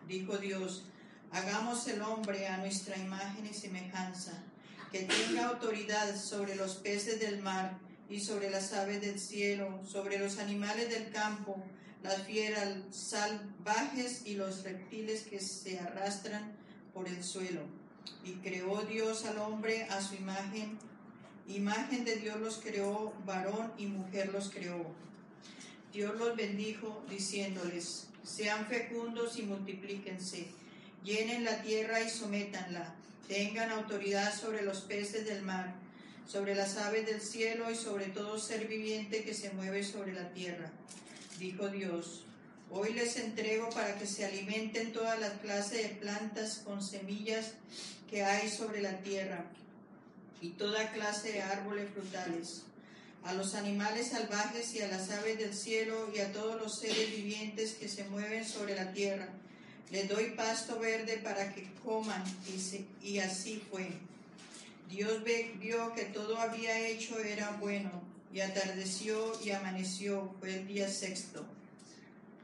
Dijo 0.07 0.37
Dios, 0.37 0.83
hagamos 1.31 1.87
el 1.87 2.01
hombre 2.01 2.47
a 2.47 2.57
nuestra 2.57 2.97
imagen 2.97 3.45
y 3.45 3.53
semejanza, 3.53 4.43
que 4.91 5.03
tenga 5.03 5.47
autoridad 5.47 6.15
sobre 6.15 6.55
los 6.55 6.75
peces 6.75 7.19
del 7.19 7.41
mar 7.41 7.77
y 8.09 8.19
sobre 8.19 8.49
las 8.49 8.73
aves 8.73 9.01
del 9.01 9.19
cielo, 9.19 9.81
sobre 9.85 10.17
los 10.17 10.37
animales 10.39 10.89
del 10.89 11.11
campo, 11.11 11.61
las 12.03 12.23
fieras 12.23 12.77
salvajes 12.91 14.21
y 14.25 14.35
los 14.35 14.63
reptiles 14.63 15.23
que 15.23 15.39
se 15.39 15.79
arrastran 15.79 16.55
por 16.93 17.07
el 17.07 17.23
suelo 17.23 17.61
y 18.23 18.33
creó 18.35 18.81
Dios 18.81 19.25
al 19.25 19.39
hombre 19.39 19.83
a 19.85 20.01
su 20.01 20.15
imagen. 20.15 20.77
Imagen 21.47 22.03
de 22.03 22.17
Dios 22.17 22.39
los 22.39 22.57
creó, 22.57 23.13
varón 23.25 23.71
y 23.77 23.85
mujer 23.85 24.31
los 24.33 24.49
creó. 24.49 24.85
Dios 25.93 26.15
los 26.17 26.35
bendijo 26.35 27.03
diciéndoles, 27.09 28.07
sean 28.23 28.65
fecundos 28.67 29.39
y 29.39 29.43
multiplíquense, 29.43 30.47
llenen 31.07 31.45
la 31.45 31.61
tierra 31.61 32.01
y 32.01 32.09
sométanla, 32.09 32.93
tengan 33.29 33.71
autoridad 33.71 34.37
sobre 34.37 34.61
los 34.61 34.81
peces 34.81 35.25
del 35.25 35.41
mar, 35.41 35.73
sobre 36.27 36.53
las 36.53 36.75
aves 36.75 37.05
del 37.05 37.21
cielo 37.21 37.71
y 37.71 37.75
sobre 37.75 38.07
todo 38.07 38.37
ser 38.37 38.67
viviente 38.67 39.23
que 39.23 39.33
se 39.33 39.51
mueve 39.51 39.85
sobre 39.85 40.13
la 40.13 40.29
tierra. 40.33 40.69
Dijo 41.39 41.69
Dios, 41.69 42.25
Hoy 42.69 42.91
les 42.91 43.15
entrego 43.15 43.69
para 43.69 43.97
que 43.97 44.05
se 44.05 44.25
alimenten 44.25 44.91
todas 44.91 45.17
las 45.21 45.39
clases 45.39 45.83
de 45.83 45.95
plantas 45.95 46.57
con 46.65 46.83
semillas 46.83 47.53
que 48.09 48.25
hay 48.25 48.49
sobre 48.49 48.81
la 48.81 48.97
tierra 48.99 49.45
y 50.41 50.49
toda 50.49 50.91
clase 50.91 51.31
de 51.31 51.41
árboles 51.41 51.89
frutales, 51.93 52.63
a 53.23 53.33
los 53.33 53.55
animales 53.55 54.09
salvajes 54.09 54.75
y 54.75 54.81
a 54.81 54.89
las 54.89 55.09
aves 55.11 55.37
del 55.39 55.53
cielo 55.53 56.09
y 56.13 56.19
a 56.19 56.33
todos 56.33 56.61
los 56.61 56.77
seres 56.77 57.09
vivientes 57.09 57.75
que 57.75 57.87
se 57.87 58.03
mueven 58.03 58.43
sobre 58.43 58.75
la 58.75 58.91
tierra. 58.91 59.29
Les 59.91 60.07
doy 60.09 60.31
pasto 60.31 60.79
verde 60.79 61.17
para 61.23 61.53
que 61.53 61.71
coman 61.83 62.23
y, 62.47 63.07
y 63.07 63.19
así 63.19 63.63
fue. 63.71 63.89
Dios 64.89 65.23
vio 65.23 65.93
que 65.93 66.05
todo 66.05 66.37
había 66.37 66.87
hecho 66.87 67.19
era 67.19 67.51
bueno 67.51 67.91
y 68.33 68.41
atardeció 68.41 69.33
y 69.43 69.51
amaneció, 69.51 70.33
fue 70.39 70.55
el 70.55 70.67
día 70.67 70.89
sexto. 70.89 71.45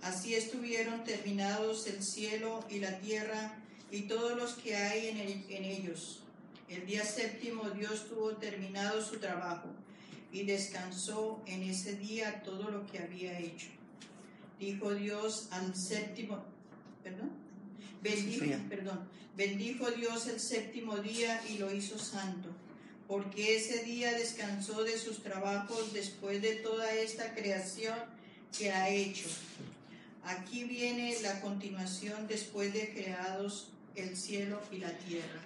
Así 0.01 0.35
estuvieron 0.35 1.03
terminados 1.03 1.87
el 1.87 2.03
cielo 2.03 2.65
y 2.69 2.79
la 2.79 2.97
tierra 2.99 3.57
y 3.89 4.01
todos 4.01 4.37
los 4.37 4.53
que 4.55 4.75
hay 4.75 5.07
en, 5.09 5.63
ellos. 5.63 6.21
El 6.67 6.85
día 6.85 7.05
séptimo 7.05 7.69
Dios 7.69 8.09
tuvo 8.09 8.31
terminado 8.37 9.01
su 9.01 9.17
trabajo 9.19 9.69
y 10.31 10.43
descansó 10.43 11.41
en 11.45 11.63
ese 11.63 11.95
día 11.95 12.41
todo 12.43 12.69
lo 12.69 12.85
que 12.87 12.99
había 12.99 13.39
hecho. 13.39 13.67
Dijo 14.59 14.93
Dios 14.93 15.47
al 15.51 15.75
séptimo, 15.75 16.43
perdón, 17.03 17.31
bendijo, 18.01 18.45
perdón, 18.69 18.99
bendijo 19.35 19.91
Dios 19.91 20.27
el 20.27 20.39
séptimo 20.39 20.97
día 20.97 21.41
y 21.49 21.57
lo 21.57 21.73
hizo 21.73 21.99
santo, 21.99 22.49
porque 23.07 23.55
ese 23.55 23.83
día 23.83 24.11
descansó 24.13 24.83
de 24.83 24.97
sus 24.97 25.21
trabajos 25.21 25.93
después 25.93 26.41
de 26.41 26.55
toda 26.55 26.93
esta 26.93 27.33
creación 27.35 27.95
que 28.57 28.71
ha 28.71 28.89
hecho. 28.89 29.27
Aquí 30.23 30.63
viene 30.63 31.15
la 31.21 31.41
continuación 31.41 32.27
después 32.27 32.73
de 32.73 32.93
creados 32.93 33.69
el 33.95 34.15
cielo 34.15 34.61
y 34.71 34.77
la 34.77 34.91
tierra. 34.91 35.41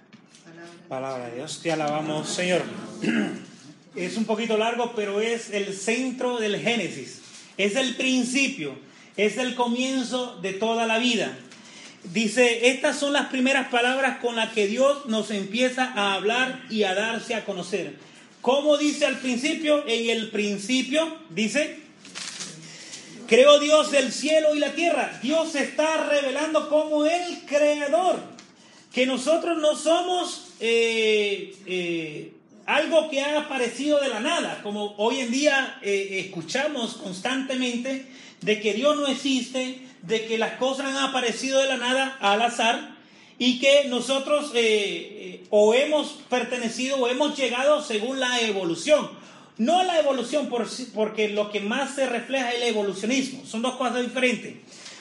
Palabra, 0.88 1.28
de 1.28 1.36
Dios, 1.36 1.60
te 1.62 1.72
alabamos, 1.72 2.28
Señor. 2.28 2.62
Es 3.94 4.16
un 4.16 4.26
poquito 4.26 4.56
largo, 4.56 4.92
pero 4.94 5.20
es 5.20 5.50
el 5.50 5.74
centro 5.74 6.38
del 6.38 6.60
Génesis. 6.60 7.20
Es 7.56 7.74
el 7.74 7.96
principio, 7.96 8.78
es 9.16 9.38
el 9.38 9.56
comienzo 9.56 10.36
de 10.40 10.52
toda 10.52 10.86
la 10.86 10.98
vida. 10.98 11.36
Dice, 12.12 12.68
estas 12.70 12.98
son 12.98 13.12
las 13.12 13.26
primeras 13.26 13.68
palabras 13.68 14.18
con 14.18 14.36
las 14.36 14.52
que 14.52 14.66
Dios 14.66 15.06
nos 15.06 15.30
empieza 15.30 15.92
a 15.94 16.14
hablar 16.14 16.64
y 16.70 16.84
a 16.84 16.94
darse 16.94 17.34
a 17.34 17.44
conocer. 17.44 17.96
¿Cómo 18.40 18.76
dice 18.78 19.04
al 19.04 19.18
principio? 19.18 19.84
En 19.86 20.10
el 20.10 20.30
principio 20.30 21.18
dice, 21.30 21.88
Creó 23.28 23.58
Dios 23.58 23.92
el 23.92 24.10
cielo 24.10 24.54
y 24.54 24.58
la 24.58 24.72
tierra. 24.72 25.20
Dios 25.22 25.52
se 25.52 25.62
está 25.62 26.08
revelando 26.08 26.70
como 26.70 27.04
el 27.04 27.40
creador. 27.44 28.20
Que 28.90 29.04
nosotros 29.04 29.58
no 29.58 29.76
somos 29.76 30.52
eh, 30.60 31.54
eh, 31.66 32.32
algo 32.64 33.10
que 33.10 33.20
ha 33.20 33.38
aparecido 33.40 34.00
de 34.00 34.08
la 34.08 34.20
nada, 34.20 34.60
como 34.62 34.94
hoy 34.96 35.20
en 35.20 35.30
día 35.30 35.78
eh, 35.82 36.22
escuchamos 36.24 36.94
constantemente 36.94 38.06
de 38.40 38.60
que 38.60 38.74
Dios 38.74 38.96
no 38.96 39.06
existe, 39.06 39.80
de 40.02 40.26
que 40.26 40.38
las 40.38 40.54
cosas 40.54 40.86
han 40.86 40.96
aparecido 40.96 41.60
de 41.60 41.68
la 41.68 41.76
nada 41.76 42.16
al 42.20 42.42
azar 42.42 42.96
y 43.38 43.58
que 43.60 43.84
nosotros 43.88 44.52
o 45.50 45.74
hemos 45.74 46.08
pertenecido 46.28 46.96
o 46.96 47.08
hemos 47.08 47.36
llegado 47.36 47.82
según 47.82 48.20
la 48.20 48.40
evolución. 48.40 49.10
No 49.58 49.82
la 49.82 49.98
evolución, 49.98 50.48
porque 50.94 51.28
lo 51.30 51.50
que 51.50 51.60
más 51.60 51.94
se 51.96 52.06
refleja 52.06 52.50
es 52.50 52.56
el 52.56 52.68
evolucionismo. 52.68 53.44
Son 53.44 53.60
dos 53.60 53.74
cosas 53.74 54.02
diferentes. 54.02 54.54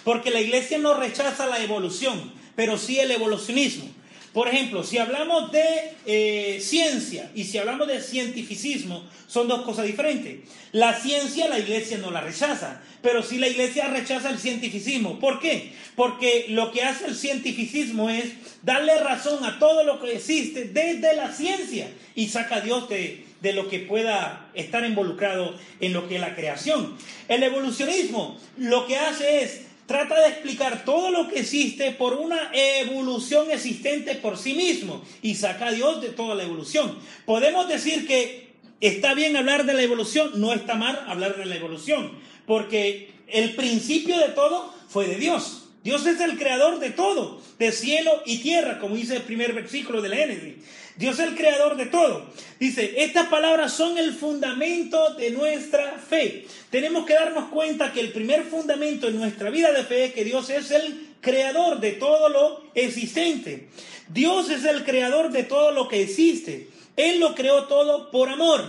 Porque 0.04 0.32
la 0.32 0.42
iglesia 0.42 0.80
no 0.80 0.96
rechaza 0.96 1.46
la 1.46 1.62
evolución, 1.62 2.32
pero 2.56 2.78
sí 2.78 3.00
el 3.00 3.12
evolucionismo. 3.12 3.86
Por 4.34 4.48
ejemplo, 4.48 4.84
si 4.84 4.98
hablamos 4.98 5.52
de 5.52 5.64
eh, 6.06 6.60
ciencia 6.62 7.32
y 7.34 7.46
si 7.46 7.58
hablamos 7.58 7.88
de 7.88 8.02
cientificismo, 8.02 9.04
son 9.28 9.48
dos 9.48 9.64
cosas 9.64 9.86
diferentes. 9.86 10.40
La 10.72 10.94
ciencia 10.94 11.48
la 11.48 11.60
iglesia 11.60 11.98
no 11.98 12.12
la 12.12 12.22
rechaza, 12.22 12.82
pero 13.02 13.24
sí 13.24 13.38
la 13.38 13.48
iglesia 13.48 13.88
rechaza 13.88 14.30
el 14.30 14.38
cientificismo. 14.38 15.20
¿Por 15.20 15.40
qué? 15.40 15.74
Porque 15.96 16.46
lo 16.50 16.72
que 16.72 16.84
hace 16.84 17.08
el 17.08 17.16
cientificismo 17.16 18.10
es 18.10 18.26
darle 18.64 19.00
razón 19.00 19.44
a 19.46 19.60
todo 19.60 19.84
lo 19.84 20.00
que 20.00 20.16
existe 20.16 20.66
desde 20.66 21.16
la 21.16 21.34
ciencia 21.34 21.90
y 22.16 22.28
saca 22.28 22.58
a 22.58 22.62
Dios 22.62 22.90
de, 22.90 23.26
de 23.42 23.54
lo 23.54 23.70
que 23.70 23.80
pueda 23.80 24.50
estar 24.54 24.86
involucrado 24.86 25.56
en 25.80 25.94
lo 25.94 26.08
que 26.08 26.16
es 26.16 26.22
la 26.22 26.36
creación. 26.36 26.98
El 27.28 27.44
evolucionismo 27.44 28.38
lo 28.58 28.88
que 28.88 28.98
hace 28.98 29.44
es 29.44 29.67
trata 29.88 30.22
de 30.22 30.28
explicar 30.28 30.86
todo 30.86 31.10
lo 31.10 31.28
que 31.28 31.40
existe 31.40 31.92
por 31.92 32.14
una 32.14 32.52
evolución 32.54 33.50
existente 33.50 34.16
por 34.16 34.38
sí 34.38 34.54
mismo 34.54 35.02
y 35.24 35.36
saca 35.36 35.68
a 35.68 35.72
Dios 35.72 36.02
de 36.02 36.10
toda 36.10 36.36
la 36.36 36.44
evolución. 36.44 37.00
Podemos 37.26 37.68
decir 37.68 38.06
que 38.06 38.54
está 38.82 39.16
bien 39.16 39.36
hablar 39.36 39.66
de 39.66 39.74
la 39.74 39.82
evolución, 39.82 40.32
no 40.36 40.54
está 40.54 40.76
mal 40.76 41.04
hablar 41.08 41.38
de 41.38 41.46
la 41.46 41.56
evolución, 41.56 42.12
porque 42.46 43.12
el 43.28 43.56
principio 43.56 44.18
de 44.20 44.30
todo 44.30 44.74
fue 44.90 45.08
de 45.08 45.16
Dios. 45.16 45.70
Dios 45.84 46.06
es 46.06 46.20
el 46.20 46.38
creador 46.38 46.80
de 46.80 46.90
todo, 46.90 47.42
de 47.58 47.72
cielo 47.72 48.12
y 48.26 48.40
tierra, 48.40 48.80
como 48.80 48.96
dice 48.96 49.16
el 49.16 49.22
primer 49.22 49.54
versículo 49.54 50.02
de 50.02 50.10
la 50.10 50.18
Génesis. 50.18 50.56
Dios 50.98 51.20
es 51.20 51.28
el 51.28 51.36
creador 51.36 51.78
de 51.78 51.86
todo. 51.86 52.26
Dice, 52.60 53.04
estas 53.04 53.28
palabras 53.28 53.72
son 53.72 54.00
el 54.00 54.14
fundamento 54.14 55.14
de 55.14 55.30
nuestra 55.30 56.00
fe. 56.00 56.48
Tenemos 56.72 57.06
que 57.06 57.14
darnos 57.14 57.50
cuenta 57.50 57.94
que 57.94 58.00
el 58.00 58.12
primer 58.12 58.44
fundamento 58.44 59.08
en 59.08 59.18
nuestra 59.18 59.52
vida 59.52 59.72
de 59.72 59.84
fe 59.84 60.06
es 60.06 60.14
que 60.14 60.26
Dios 60.26 60.50
es 60.50 60.72
el 60.72 61.16
creador 61.22 61.80
de 61.80 61.92
todo 61.92 62.30
lo 62.30 62.64
existente. 62.74 63.70
Dios 64.08 64.50
es 64.50 64.66
el 64.66 64.84
creador 64.84 65.32
de 65.32 65.44
todo 65.44 65.72
lo 65.72 65.88
que 65.88 66.02
existe. 66.02 66.70
Él 66.96 67.20
lo 67.20 67.36
creó 67.36 67.66
todo 67.66 68.10
por 68.10 68.30
amor. 68.30 68.64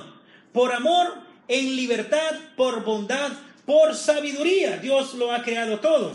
Por 0.53 0.73
amor, 0.73 1.15
en 1.49 1.77
libertad, 1.77 2.33
por 2.57 2.85
bondad, 2.85 3.33
por 3.65 3.95
sabiduría. 3.95 4.77
Dios 4.77 5.15
lo 5.15 5.33
ha 5.33 5.43
creado 5.43 5.81
todo. 5.81 6.13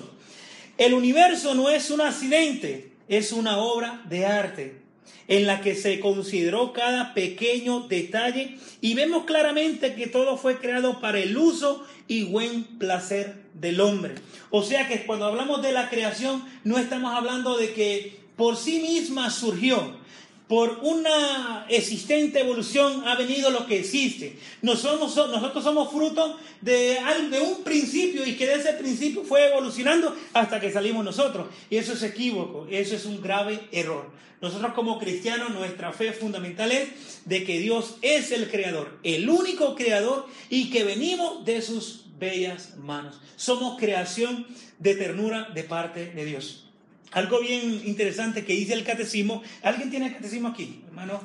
El 0.78 0.94
universo 0.94 1.56
no 1.56 1.72
es 1.72 1.90
un 1.90 2.02
accidente, 2.02 2.92
es 3.08 3.32
una 3.32 3.58
obra 3.58 4.02
de 4.06 4.26
arte 4.28 4.83
en 5.28 5.48
la 5.48 5.62
que 5.62 5.76
se 5.76 6.00
consideró 6.00 6.74
cada 6.74 7.14
pequeño 7.14 7.88
detalle 7.88 8.58
y 8.82 8.94
vemos 8.94 9.26
claramente 9.26 9.96
que 9.96 10.08
todo 10.08 10.38
fue 10.38 10.58
creado 10.58 11.00
para 11.00 11.20
el 11.20 11.38
uso 11.38 11.86
y 12.08 12.24
buen 12.24 12.64
placer 12.64 13.44
del 13.54 13.82
hombre. 13.82 14.16
O 14.50 14.64
sea 14.64 14.88
que 14.88 15.06
cuando 15.06 15.26
hablamos 15.26 15.62
de 15.62 15.72
la 15.72 15.90
creación 15.90 16.44
no 16.64 16.78
estamos 16.78 17.16
hablando 17.16 17.58
de 17.58 17.74
que 17.74 18.20
por 18.36 18.58
sí 18.58 18.80
misma 18.80 19.30
surgió, 19.30 19.96
por 20.54 20.82
una 20.84 21.66
existente 21.68 22.42
evolución 22.42 23.08
ha 23.08 23.16
venido 23.16 23.50
lo 23.50 23.66
que 23.66 23.80
existe. 23.80 24.38
Nosotros, 24.62 25.12
somos 25.64 25.92
fruto 25.92 26.38
de, 26.62 27.00
de 27.32 27.40
un 27.40 27.64
principio 27.64 28.24
y 28.24 28.36
que 28.36 28.46
de 28.46 28.58
ese 28.58 28.74
principio 28.74 29.24
fue 29.24 29.48
evolucionando 29.48 30.16
hasta 30.32 30.60
que 30.60 30.72
salimos 30.72 31.04
nosotros. 31.04 31.48
Y 31.72 31.78
eso 31.78 31.94
es 31.94 32.04
equívoco, 32.04 32.68
eso 32.70 32.96
es 32.96 33.06
un 33.06 33.20
grave 33.20 33.62
error. 33.72 34.12
Nosotros 34.42 34.74
como 34.74 35.00
cristianos 35.00 35.50
nuestra 35.50 35.92
fe 35.92 36.14
fundamental 36.14 36.72
es 36.72 36.90
de 37.26 37.44
que 37.44 37.58
Dios 37.58 37.96
es 38.04 38.32
el 38.32 38.48
creador, 38.52 39.00
el 39.02 39.28
único 39.28 39.74
creador 39.74 40.28
y 40.52 40.70
que 40.70 40.84
venimos 40.84 41.44
de 41.46 41.64
sus 41.64 42.06
bellas 42.20 42.78
manos. 42.78 43.20
Somos 43.38 43.80
creación 43.80 44.46
de 44.78 44.94
ternura 44.94 45.50
de 45.56 45.64
parte 45.64 46.12
de 46.12 46.26
Dios. 46.26 46.64
Algo 47.14 47.40
bien 47.42 47.84
interesante 47.86 48.44
que 48.44 48.54
dice 48.54 48.74
el 48.74 48.84
catecismo. 48.84 49.44
¿Alguien 49.62 49.90
tiene 49.90 50.08
el 50.08 50.14
catecismo 50.14 50.50
aquí, 50.50 50.82
hermano? 50.88 51.22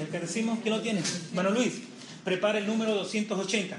¿El 0.00 0.08
catecismo? 0.08 0.58
¿Quién 0.62 0.74
lo 0.74 0.80
tiene? 0.80 1.02
Hermano 1.30 1.50
Luis, 1.50 1.74
prepara 2.24 2.58
el 2.58 2.66
número 2.66 2.94
280. 2.94 3.76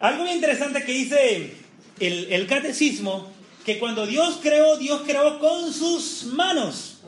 Algo 0.00 0.24
bien 0.24 0.36
interesante 0.36 0.84
que 0.84 0.92
dice 0.92 1.54
el, 2.00 2.46
catecismo, 2.46 3.32
que 3.64 3.78
cuando 3.78 4.06
Dios 4.06 4.40
creó, 4.42 4.76
Dios 4.76 5.02
creó 5.06 5.38
con 5.38 5.72
sus 5.72 6.24
manos. 6.24 6.98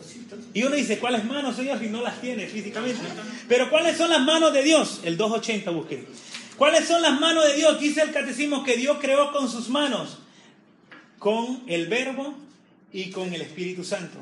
Y 0.54 0.62
uno 0.62 0.74
dice, 0.74 0.98
¿cuáles 0.98 1.24
manos, 1.24 1.56
Señor? 1.56 1.78
Si 1.78 1.88
no 1.88 2.00
las 2.00 2.20
tiene 2.22 2.46
físicamente. 2.46 3.00
Pero 3.46 3.68
¿cuáles 3.68 3.98
son 3.98 4.08
las 4.08 4.22
manos 4.22 4.54
de 4.54 4.62
Dios? 4.62 5.00
El 5.04 5.18
280 5.18 5.70
busque. 5.70 6.06
¿Cuáles 6.56 6.88
son 6.88 7.02
las 7.02 7.20
manos 7.20 7.46
de 7.46 7.56
Dios? 7.56 7.78
Dice 7.78 8.00
el 8.00 8.12
catecismo 8.12 8.64
que 8.64 8.78
Dios 8.78 8.96
creó 8.98 9.32
con 9.32 9.50
sus 9.50 9.68
manos. 9.68 10.18
Con 11.18 11.62
el 11.66 11.88
verbo, 11.88 12.34
y 12.96 13.10
con 13.10 13.30
el 13.34 13.42
Espíritu 13.42 13.84
Santo. 13.84 14.16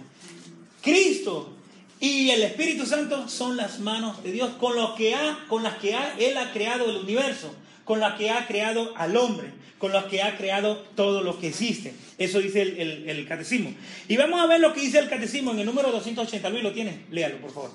Cristo 0.83 1.53
y 2.01 2.31
el 2.31 2.43
Espíritu 2.43 2.85
Santo 2.85 3.29
son 3.29 3.57
las 3.57 3.79
manos 3.79 4.20
de 4.25 4.33
Dios 4.33 4.51
con, 4.59 4.75
lo 4.75 4.97
que 4.97 5.14
ha, 5.14 5.47
con 5.49 5.62
las 5.62 5.77
que 5.77 5.95
ha, 5.95 6.18
Él 6.18 6.37
ha 6.37 6.53
creado 6.53 6.91
el 6.91 6.97
universo, 6.97 7.55
con 7.85 8.01
las 8.01 8.18
que 8.18 8.31
ha 8.31 8.49
creado 8.49 8.93
al 8.97 9.16
hombre, 9.16 9.53
con 9.79 9.93
las 9.93 10.07
que 10.07 10.25
ha 10.25 10.37
creado 10.37 10.79
todo 10.97 11.22
lo 11.22 11.39
que 11.39 11.49
existe. 11.49 11.95
Eso 12.18 12.41
dice 12.41 12.62
el, 12.62 13.09
el, 13.09 13.29
catecismo. 13.29 13.72
Y 14.09 14.16
vamos 14.16 14.41
a 14.41 14.47
ver 14.47 14.59
lo 14.59 14.72
que 14.72 14.81
dice 14.81 14.99
el 14.99 15.09
catecismo 15.09 15.53
en 15.53 15.61
el 15.61 15.66
número 15.66 15.93
280. 15.93 16.51
Luis, 16.51 16.64
¿lo 16.64 16.72
tiene? 16.72 17.07
Léalo, 17.12 17.39
por 17.39 17.53
favor. 17.53 17.70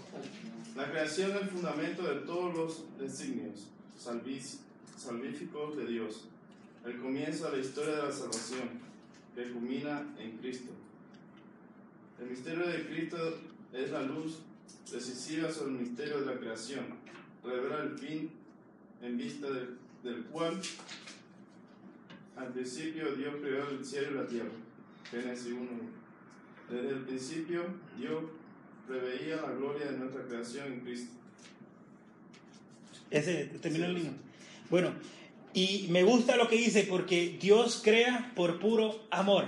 La 0.75 0.91
creación 0.91 1.31
es 1.31 1.43
el 1.43 1.47
fundamento 1.47 2.03
de 2.03 2.15
todos 2.25 2.53
los 2.53 2.83
designios 2.99 3.69
salvíficos 3.97 5.77
de 5.77 5.85
Dios. 5.85 6.25
El 6.85 6.99
comienzo 6.99 7.49
de 7.49 7.57
la 7.57 7.63
historia 7.63 7.95
de 7.95 8.03
la 8.03 8.11
salvación, 8.11 8.89
que 9.33 9.49
culmina 9.53 10.05
en 10.19 10.37
Cristo. 10.39 10.73
El 12.19 12.29
misterio 12.29 12.67
de 12.67 12.85
Cristo 12.85 13.39
es 13.73 13.91
la 13.91 14.01
luz 14.01 14.39
decisiva 14.91 15.49
sobre 15.51 15.71
el 15.71 15.79
misterio 15.79 16.19
de 16.19 16.25
la 16.25 16.39
creación. 16.39 16.85
Revela 17.43 17.83
el 17.83 17.97
fin 17.97 18.29
en 19.01 19.17
vista 19.17 19.47
del 20.03 20.23
cual 20.25 20.59
al 22.35 22.47
principio 22.53 23.15
Dios 23.15 23.35
creó 23.41 23.69
el 23.69 23.85
cielo 23.85 24.11
y 24.11 24.13
la 24.15 24.27
tierra. 24.27 24.51
Génesis 25.09 25.53
1. 25.53 25.67
Desde 26.69 26.89
el 26.89 27.01
principio 27.05 27.63
Dios 27.97 28.23
preveía 28.87 29.37
la 29.37 29.51
gloria 29.51 29.91
de 29.91 29.97
nuestra 29.97 30.23
creación 30.25 30.73
en 30.73 30.79
Cristo. 30.81 31.13
Ese 33.09 33.45
terminó 33.61 33.85
el 33.85 33.93
libro. 33.93 34.11
Bueno, 34.69 34.93
y 35.53 35.87
me 35.89 36.03
gusta 36.03 36.35
lo 36.35 36.47
que 36.47 36.57
dice 36.57 36.85
porque 36.89 37.37
Dios 37.41 37.81
crea 37.83 38.31
por 38.35 38.59
puro 38.59 39.05
amor. 39.09 39.45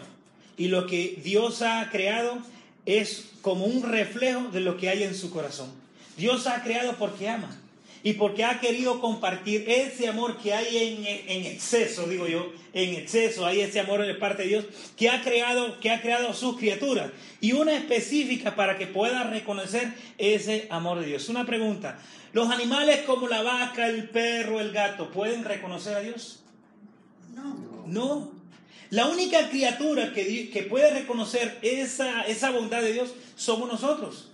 Y 0.57 0.67
lo 0.67 0.88
que 0.88 1.19
Dios 1.24 1.61
ha 1.61 1.89
creado 1.91 2.39
es 2.86 3.32
como 3.41 3.65
un 3.65 3.84
reflejo 3.84 4.49
de 4.51 4.61
lo 4.61 4.77
que 4.77 4.89
hay 4.89 5.03
en 5.03 5.15
su 5.15 5.32
corazón. 5.32 5.71
Dios 6.17 6.47
ha 6.47 6.63
creado 6.63 6.95
porque 6.97 7.29
ama 7.29 7.57
y 8.03 8.13
porque 8.13 8.43
ha 8.43 8.59
querido 8.59 8.99
compartir 8.99 9.65
ese 9.69 10.07
amor 10.07 10.38
que 10.38 10.53
hay 10.53 11.25
en, 11.27 11.45
exceso, 11.45 12.07
digo 12.07 12.27
yo, 12.27 12.51
en 12.73 12.95
exceso, 12.95 13.45
hay 13.45 13.61
ese 13.61 13.79
amor 13.79 14.05
de 14.05 14.15
parte 14.15 14.43
de 14.43 14.49
Dios 14.49 14.65
que 14.97 15.09
ha 15.09 15.21
creado, 15.21 15.79
que 15.79 15.91
ha 15.91 16.01
creado 16.01 16.34
sus 16.34 16.57
criaturas 16.57 17.11
y 17.39 17.53
una 17.53 17.73
específica 17.73 18.55
para 18.55 18.77
que 18.77 18.88
pueda 18.88 19.23
reconocer 19.23 19.93
ese 20.17 20.67
amor 20.71 20.99
de 20.99 21.07
Dios. 21.07 21.29
Una 21.29 21.45
pregunta, 21.45 21.99
¿los 22.34 22.49
animales 22.49 23.01
como 23.01 23.27
la 23.27 23.43
vaca, 23.43 23.88
el 23.88 24.09
perro, 24.09 24.59
el 24.59 24.71
gato 24.71 25.11
pueden 25.11 25.43
reconocer 25.43 25.95
a 25.95 25.99
Dios? 25.99 26.43
No. 27.36 27.86
No. 27.86 28.41
La 28.92 29.08
única 29.08 29.50
criatura 29.50 30.14
que, 30.14 30.68
puede 30.70 30.92
reconocer 30.92 31.60
esa, 31.62 32.52
bondad 32.52 32.82
de 32.82 32.92
Dios 32.92 33.14
somos 33.38 33.72
nosotros. 33.72 34.28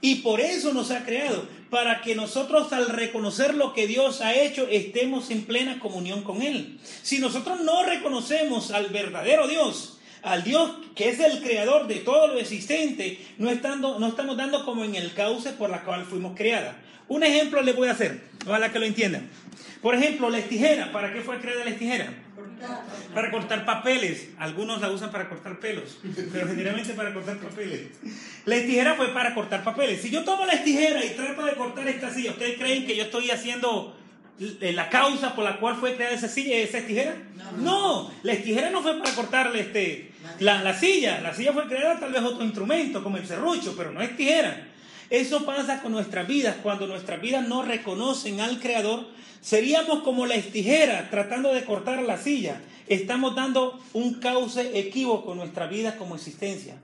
Y 0.00 0.16
por 0.16 0.40
eso 0.40 0.72
nos 0.72 0.90
ha 0.90 1.04
creado, 1.04 1.46
para 1.68 2.00
que 2.00 2.14
nosotros 2.14 2.72
al 2.72 2.88
reconocer 2.88 3.54
lo 3.54 3.74
que 3.74 3.86
Dios 3.86 4.22
ha 4.22 4.34
hecho 4.34 4.66
estemos 4.66 5.30
en 5.30 5.42
plena 5.42 5.78
comunión 5.78 6.22
con 6.22 6.40
Él. 6.40 6.80
Si 7.02 7.18
nosotros 7.18 7.60
no 7.60 7.84
reconocemos 7.84 8.70
al 8.70 8.86
verdadero 8.86 9.46
Dios, 9.46 9.98
al 10.22 10.42
Dios 10.42 10.70
que 10.94 11.10
es 11.10 11.20
el 11.20 11.42
creador 11.42 11.86
de 11.86 11.96
todo 11.96 12.28
lo 12.28 12.38
existente, 12.38 13.22
no, 13.36 13.50
estamos 13.50 14.36
dando 14.38 14.64
como 14.64 14.84
en 14.84 14.94
el 14.94 15.12
cauce 15.12 15.50
por 15.52 15.68
la 15.68 15.84
cual 15.84 16.06
fuimos 16.06 16.34
creadas. 16.34 16.76
Un 17.08 17.24
ejemplo 17.24 17.60
le 17.60 17.74
voy 17.74 17.88
a 17.88 17.92
hacer, 17.92 18.22
ojalá 18.46 18.72
que 18.72 18.78
lo 18.78 18.86
entiendan. 18.86 19.28
Por 19.82 19.94
ejemplo, 19.94 20.30
la 20.30 20.40
tijera. 20.40 20.92
¿Para 20.92 21.12
qué 21.12 21.20
fue 21.20 21.38
creada 21.40 21.64
la 21.66 21.76
tijera? 21.76 22.12
Para 23.14 23.30
cortar 23.30 23.64
papeles. 23.64 24.28
Algunos 24.38 24.80
la 24.80 24.90
usan 24.90 25.10
para 25.10 25.28
cortar 25.28 25.58
pelos, 25.60 25.98
pero 26.32 26.46
generalmente 26.48 26.94
para 26.94 27.12
cortar 27.14 27.38
papeles. 27.38 27.88
La 28.44 28.56
tijera 28.56 28.94
fue 28.94 29.08
para 29.08 29.34
cortar 29.34 29.64
papeles. 29.64 30.00
Si 30.00 30.10
yo 30.10 30.24
tomo 30.24 30.46
la 30.46 30.62
tijera 30.62 31.04
y 31.04 31.10
trato 31.10 31.44
de 31.44 31.54
cortar 31.54 31.88
esta 31.88 32.12
silla, 32.12 32.32
¿ustedes 32.32 32.58
creen 32.58 32.86
que 32.86 32.96
yo 32.96 33.04
estoy 33.04 33.30
haciendo 33.30 33.96
la 34.60 34.88
causa 34.88 35.34
por 35.34 35.44
la 35.44 35.58
cual 35.58 35.76
fue 35.76 35.96
creada 35.96 36.14
esa 36.14 36.28
silla, 36.28 36.56
esa 36.56 36.80
tijera? 36.80 37.16
No, 37.58 38.12
la 38.22 38.36
tijera 38.36 38.70
no 38.70 38.82
fue 38.82 38.98
para 38.98 39.14
cortarle 39.14 39.60
este, 39.60 40.12
la, 40.40 40.62
la 40.62 40.74
silla. 40.74 41.20
La 41.20 41.34
silla 41.34 41.52
fue 41.52 41.66
creada 41.66 41.98
tal 41.98 42.12
vez 42.12 42.22
otro 42.22 42.44
instrumento, 42.44 43.02
como 43.02 43.16
el 43.16 43.26
serrucho, 43.26 43.74
pero 43.76 43.90
no 43.90 44.00
es 44.00 44.16
tijera. 44.16 44.67
Eso 45.10 45.46
pasa 45.46 45.80
con 45.80 45.92
nuestras 45.92 46.26
vidas. 46.28 46.56
Cuando 46.62 46.86
nuestras 46.86 47.20
vidas 47.20 47.48
no 47.48 47.62
reconocen 47.62 48.40
al 48.40 48.60
Creador, 48.60 49.06
seríamos 49.40 50.00
como 50.02 50.26
la 50.26 50.36
tijera 50.36 51.08
tratando 51.10 51.54
de 51.54 51.64
cortar 51.64 52.02
la 52.02 52.18
silla. 52.18 52.60
Estamos 52.88 53.34
dando 53.34 53.80
un 53.94 54.14
cauce 54.14 54.78
equívoco 54.78 55.32
en 55.32 55.38
nuestra 55.38 55.66
vida 55.66 55.96
como 55.96 56.14
existencia. 56.14 56.76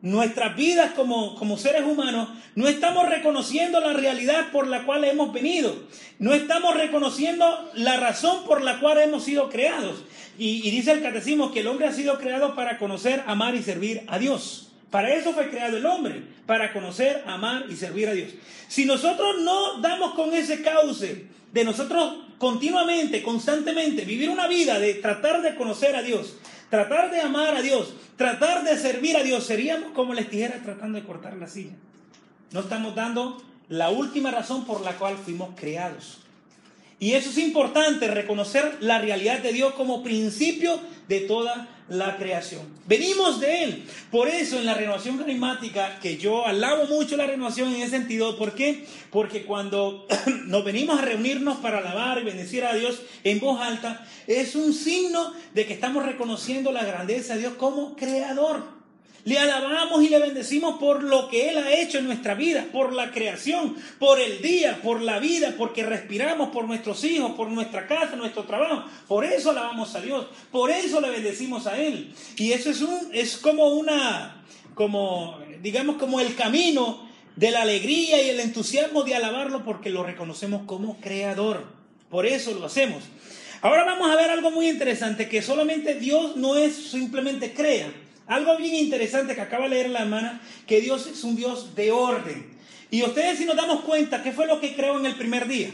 Nuestras 0.00 0.56
vidas 0.56 0.92
como, 0.92 1.34
como 1.34 1.58
seres 1.58 1.82
humanos 1.82 2.28
no 2.54 2.68
estamos 2.68 3.08
reconociendo 3.08 3.80
la 3.80 3.92
realidad 3.94 4.52
por 4.52 4.68
la 4.68 4.84
cual 4.84 5.04
hemos 5.04 5.32
venido. 5.32 5.74
No 6.18 6.32
estamos 6.32 6.76
reconociendo 6.76 7.70
la 7.74 7.96
razón 7.96 8.44
por 8.46 8.62
la 8.62 8.78
cual 8.80 8.98
hemos 8.98 9.24
sido 9.24 9.50
creados. 9.50 10.04
Y 10.38 10.70
dice 10.70 10.92
el 10.92 11.02
catecismo 11.02 11.50
que 11.50 11.60
el 11.60 11.66
hombre 11.66 11.88
ha 11.88 11.92
sido 11.92 12.16
creado 12.18 12.54
para 12.54 12.78
conocer, 12.78 13.24
amar 13.26 13.56
y 13.56 13.62
servir 13.62 14.04
a 14.06 14.20
Dios. 14.20 14.67
Para 14.90 15.14
eso 15.14 15.32
fue 15.32 15.50
creado 15.50 15.76
el 15.76 15.86
hombre, 15.86 16.22
para 16.46 16.72
conocer, 16.72 17.22
amar 17.26 17.66
y 17.68 17.76
servir 17.76 18.08
a 18.08 18.12
Dios. 18.12 18.30
Si 18.68 18.86
nosotros 18.86 19.42
no 19.42 19.80
damos 19.80 20.14
con 20.14 20.32
ese 20.32 20.62
cauce 20.62 21.26
de 21.52 21.64
nosotros 21.64 22.24
continuamente, 22.38 23.22
constantemente, 23.22 24.04
vivir 24.04 24.30
una 24.30 24.46
vida 24.46 24.78
de 24.78 24.94
tratar 24.94 25.42
de 25.42 25.56
conocer 25.56 25.94
a 25.94 26.02
Dios, 26.02 26.36
tratar 26.70 27.10
de 27.10 27.20
amar 27.20 27.54
a 27.54 27.62
Dios, 27.62 27.92
tratar 28.16 28.64
de 28.64 28.78
servir 28.78 29.16
a 29.16 29.22
Dios, 29.22 29.44
seríamos 29.44 29.92
como 29.92 30.14
les 30.14 30.30
dijera 30.30 30.60
tratando 30.62 30.98
de 30.98 31.04
cortar 31.04 31.36
la 31.36 31.48
silla. 31.48 31.72
No 32.52 32.60
estamos 32.60 32.94
dando 32.94 33.42
la 33.68 33.90
última 33.90 34.30
razón 34.30 34.64
por 34.64 34.80
la 34.80 34.96
cual 34.96 35.16
fuimos 35.18 35.50
creados. 35.54 36.20
Y 37.00 37.12
eso 37.12 37.30
es 37.30 37.38
importante, 37.38 38.08
reconocer 38.08 38.78
la 38.80 38.98
realidad 38.98 39.38
de 39.38 39.52
Dios 39.52 39.74
como 39.74 40.02
principio 40.02 40.80
de 41.06 41.20
toda 41.20 41.68
la 41.88 42.16
creación. 42.16 42.62
Venimos 42.86 43.40
de 43.40 43.64
Él. 43.64 43.84
Por 44.10 44.28
eso 44.28 44.58
en 44.58 44.66
la 44.66 44.74
renovación 44.74 45.16
carismática, 45.16 46.00
que 46.00 46.16
yo 46.16 46.44
alabo 46.44 46.86
mucho 46.86 47.16
la 47.16 47.26
renovación 47.26 47.72
en 47.72 47.82
ese 47.82 47.90
sentido, 47.90 48.36
¿por 48.36 48.54
qué? 48.54 48.84
Porque 49.10 49.44
cuando 49.44 50.06
nos 50.46 50.64
venimos 50.64 50.98
a 50.98 51.02
reunirnos 51.02 51.58
para 51.58 51.78
alabar 51.78 52.18
y 52.18 52.24
bendecir 52.24 52.64
a 52.64 52.74
Dios 52.74 53.00
en 53.22 53.38
voz 53.38 53.60
alta, 53.60 54.04
es 54.26 54.56
un 54.56 54.74
signo 54.74 55.32
de 55.54 55.66
que 55.66 55.74
estamos 55.74 56.04
reconociendo 56.04 56.72
la 56.72 56.84
grandeza 56.84 57.34
de 57.34 57.40
Dios 57.40 57.54
como 57.54 57.94
creador. 57.94 58.77
Le 59.24 59.38
alabamos 59.38 60.02
y 60.02 60.08
le 60.08 60.18
bendecimos 60.20 60.78
por 60.78 61.02
lo 61.02 61.28
que 61.28 61.50
Él 61.50 61.58
ha 61.58 61.72
hecho 61.72 61.98
en 61.98 62.06
nuestra 62.06 62.34
vida, 62.34 62.66
por 62.72 62.92
la 62.92 63.10
creación, 63.10 63.76
por 63.98 64.20
el 64.20 64.40
día, 64.40 64.80
por 64.82 65.02
la 65.02 65.18
vida, 65.18 65.54
porque 65.58 65.84
respiramos, 65.84 66.50
por 66.50 66.64
nuestros 66.64 67.04
hijos, 67.04 67.32
por 67.32 67.48
nuestra 67.48 67.86
casa, 67.86 68.16
nuestro 68.16 68.44
trabajo. 68.44 68.84
Por 69.06 69.24
eso 69.24 69.50
alabamos 69.50 69.94
a 69.94 70.00
Dios, 70.00 70.26
por 70.50 70.70
eso 70.70 71.00
le 71.00 71.10
bendecimos 71.10 71.66
a 71.66 71.78
Él. 71.78 72.14
Y 72.36 72.52
eso 72.52 72.70
es, 72.70 72.80
un, 72.80 73.10
es 73.12 73.36
como 73.36 73.68
una, 73.68 74.44
como, 74.74 75.38
digamos, 75.60 75.96
como 75.96 76.20
el 76.20 76.34
camino 76.34 77.08
de 77.36 77.50
la 77.50 77.62
alegría 77.62 78.22
y 78.22 78.30
el 78.30 78.40
entusiasmo 78.40 79.04
de 79.04 79.14
alabarlo 79.14 79.64
porque 79.64 79.90
lo 79.90 80.02
reconocemos 80.02 80.62
como 80.66 80.96
creador. 81.00 81.64
Por 82.10 82.26
eso 82.26 82.52
lo 82.54 82.66
hacemos. 82.66 83.04
Ahora 83.60 83.84
vamos 83.84 84.10
a 84.10 84.16
ver 84.16 84.30
algo 84.30 84.50
muy 84.50 84.68
interesante, 84.68 85.28
que 85.28 85.42
solamente 85.42 85.94
Dios 85.94 86.36
no 86.36 86.56
es 86.56 86.74
simplemente 86.74 87.52
crea, 87.52 87.92
algo 88.28 88.56
bien 88.58 88.74
interesante 88.74 89.34
que 89.34 89.40
acaba 89.40 89.64
de 89.64 89.70
leer 89.70 89.90
la 89.90 90.00
hermana, 90.00 90.40
que 90.66 90.80
Dios 90.80 91.06
es 91.06 91.24
un 91.24 91.34
Dios 91.34 91.74
de 91.74 91.90
orden. 91.90 92.46
Y 92.90 93.02
ustedes 93.02 93.38
si 93.38 93.44
nos 93.44 93.56
damos 93.56 93.82
cuenta, 93.82 94.22
¿qué 94.22 94.32
fue 94.32 94.46
lo 94.46 94.60
que 94.60 94.74
creó 94.74 94.98
en 94.98 95.06
el 95.06 95.16
primer 95.16 95.48
día? 95.48 95.70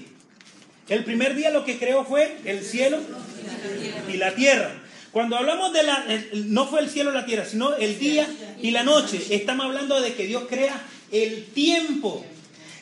El 0.88 1.04
primer 1.04 1.34
día 1.34 1.50
lo 1.50 1.64
que 1.64 1.78
creó 1.78 2.04
fue 2.04 2.36
el 2.44 2.64
cielo 2.64 2.98
y 4.12 4.16
la 4.16 4.34
tierra. 4.34 4.70
Cuando 5.10 5.36
hablamos 5.36 5.72
de 5.72 5.82
la, 5.82 6.04
no 6.34 6.66
fue 6.66 6.80
el 6.80 6.90
cielo 6.90 7.10
y 7.10 7.14
la 7.14 7.26
tierra, 7.26 7.44
sino 7.44 7.74
el 7.76 7.98
día 7.98 8.26
y 8.60 8.70
la 8.70 8.82
noche, 8.82 9.20
estamos 9.30 9.66
hablando 9.66 10.00
de 10.00 10.14
que 10.14 10.26
Dios 10.26 10.44
crea 10.48 10.80
el 11.12 11.46
tiempo. 11.46 12.24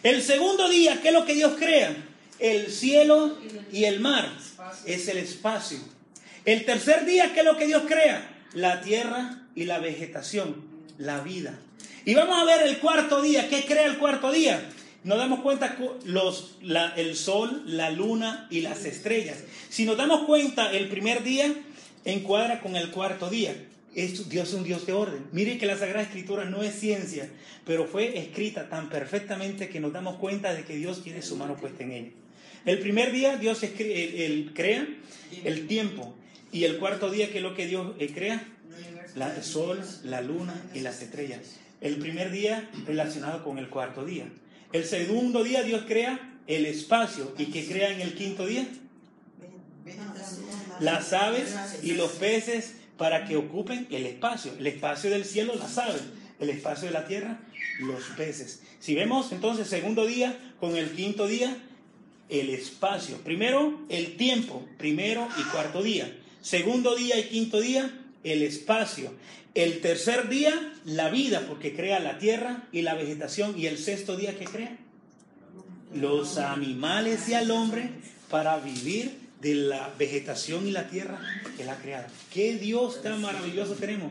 El 0.02 0.22
segundo 0.22 0.68
día, 0.68 1.00
¿qué 1.00 1.08
es 1.08 1.14
lo 1.14 1.24
que 1.24 1.34
Dios 1.34 1.54
crea? 1.58 1.94
El 2.38 2.72
cielo 2.72 3.38
y 3.70 3.84
el 3.84 4.00
mar, 4.00 4.28
es 4.84 5.08
el 5.08 5.18
espacio. 5.18 5.78
El 6.44 6.64
tercer 6.64 7.04
día, 7.04 7.32
¿qué 7.32 7.40
es 7.40 7.46
lo 7.46 7.56
que 7.56 7.66
Dios 7.66 7.84
crea? 7.86 8.28
La 8.54 8.80
tierra 8.80 9.41
y 9.54 9.64
la 9.64 9.78
vegetación, 9.78 10.56
la 10.98 11.20
vida. 11.20 11.58
Y 12.04 12.14
vamos 12.14 12.40
a 12.40 12.44
ver 12.44 12.66
el 12.66 12.78
cuarto 12.78 13.22
día. 13.22 13.48
¿Qué 13.48 13.64
crea 13.64 13.86
el 13.86 13.98
cuarto 13.98 14.32
día? 14.32 14.68
Nos 15.04 15.18
damos 15.18 15.40
cuenta 15.40 15.76
los, 16.04 16.56
el 16.96 17.16
sol, 17.16 17.62
la 17.66 17.90
luna 17.90 18.46
y 18.50 18.60
las 18.60 18.84
estrellas. 18.84 19.38
Si 19.68 19.84
nos 19.84 19.96
damos 19.96 20.24
cuenta, 20.26 20.72
el 20.72 20.88
primer 20.88 21.22
día 21.22 21.52
encuadra 22.04 22.60
con 22.60 22.76
el 22.76 22.90
cuarto 22.90 23.28
día. 23.28 23.54
Dios 23.94 24.48
es 24.48 24.54
un 24.54 24.64
Dios 24.64 24.86
de 24.86 24.92
orden. 24.92 25.26
Miren 25.32 25.58
que 25.58 25.66
la 25.66 25.76
Sagrada 25.76 26.02
Escritura 26.02 26.44
no 26.44 26.62
es 26.62 26.74
ciencia, 26.74 27.28
pero 27.66 27.86
fue 27.86 28.18
escrita 28.18 28.68
tan 28.68 28.88
perfectamente 28.88 29.68
que 29.68 29.80
nos 29.80 29.92
damos 29.92 30.16
cuenta 30.16 30.54
de 30.54 30.64
que 30.64 30.76
Dios 30.76 31.02
tiene 31.02 31.20
su 31.20 31.36
mano 31.36 31.56
puesta 31.56 31.82
en 31.82 31.92
ella. 31.92 32.10
El 32.64 32.78
primer 32.78 33.12
día 33.12 33.36
Dios 33.36 33.60
crea 34.54 34.86
el 35.44 35.66
tiempo 35.66 36.14
y 36.52 36.64
el 36.64 36.78
cuarto 36.78 37.10
día, 37.10 37.30
que 37.30 37.38
es 37.38 37.42
lo 37.42 37.54
que 37.54 37.66
Dios 37.66 37.94
eh, 37.98 38.46
crea? 39.14 39.34
el 39.36 39.42
sol, 39.42 39.80
la 40.04 40.20
luna 40.20 40.54
y 40.74 40.80
las 40.80 41.02
estrellas. 41.02 41.40
El 41.80 41.96
primer 41.96 42.30
día 42.30 42.70
relacionado 42.86 43.42
con 43.44 43.58
el 43.58 43.68
cuarto 43.68 44.04
día. 44.04 44.26
El 44.72 44.84
segundo 44.84 45.42
día 45.44 45.62
Dios 45.62 45.84
crea 45.86 46.38
el 46.46 46.66
espacio. 46.66 47.34
¿Y 47.38 47.46
qué 47.46 47.66
crea 47.66 47.92
en 47.92 48.00
el 48.00 48.14
quinto 48.14 48.46
día? 48.46 48.66
Las 50.80 51.12
aves 51.12 51.54
y 51.82 51.92
los 51.92 52.12
peces 52.12 52.74
para 52.96 53.24
que 53.26 53.36
ocupen 53.36 53.86
el 53.90 54.06
espacio. 54.06 54.52
El 54.58 54.66
espacio 54.66 55.10
del 55.10 55.24
cielo, 55.24 55.54
las 55.56 55.76
aves. 55.78 56.02
El 56.38 56.50
espacio 56.50 56.88
de 56.88 56.94
la 56.94 57.06
tierra, 57.06 57.40
los 57.80 58.02
peces. 58.16 58.62
Si 58.80 58.94
vemos 58.94 59.30
entonces 59.32 59.68
segundo 59.68 60.06
día 60.06 60.36
con 60.58 60.76
el 60.76 60.90
quinto 60.92 61.26
día, 61.26 61.56
el 62.28 62.50
espacio. 62.50 63.18
Primero 63.18 63.80
el 63.88 64.16
tiempo, 64.16 64.66
primero 64.78 65.28
y 65.38 65.42
cuarto 65.50 65.82
día. 65.82 66.16
Segundo 66.40 66.96
día 66.96 67.18
y 67.18 67.24
quinto 67.24 67.60
día, 67.60 67.90
el 68.24 68.42
espacio. 68.42 69.12
El 69.54 69.80
tercer 69.80 70.28
día, 70.28 70.72
la 70.84 71.10
vida, 71.10 71.44
porque 71.46 71.74
crea 71.74 72.00
la 72.00 72.18
tierra 72.18 72.64
y 72.72 72.82
la 72.82 72.94
vegetación. 72.94 73.58
Y 73.58 73.66
el 73.66 73.78
sexto 73.78 74.16
día, 74.16 74.38
¿qué 74.38 74.44
crea? 74.44 74.76
Los 75.94 76.38
animales 76.38 77.28
y 77.28 77.34
al 77.34 77.50
hombre 77.50 77.90
para 78.30 78.58
vivir 78.58 79.18
de 79.42 79.54
la 79.54 79.92
vegetación 79.98 80.66
y 80.66 80.70
la 80.70 80.88
tierra 80.88 81.20
que 81.56 81.64
Él 81.64 81.68
ha 81.68 81.76
creado. 81.76 82.06
¿Qué 82.32 82.56
Dios 82.56 83.02
tan 83.02 83.20
maravilloso 83.20 83.74
tenemos? 83.74 84.10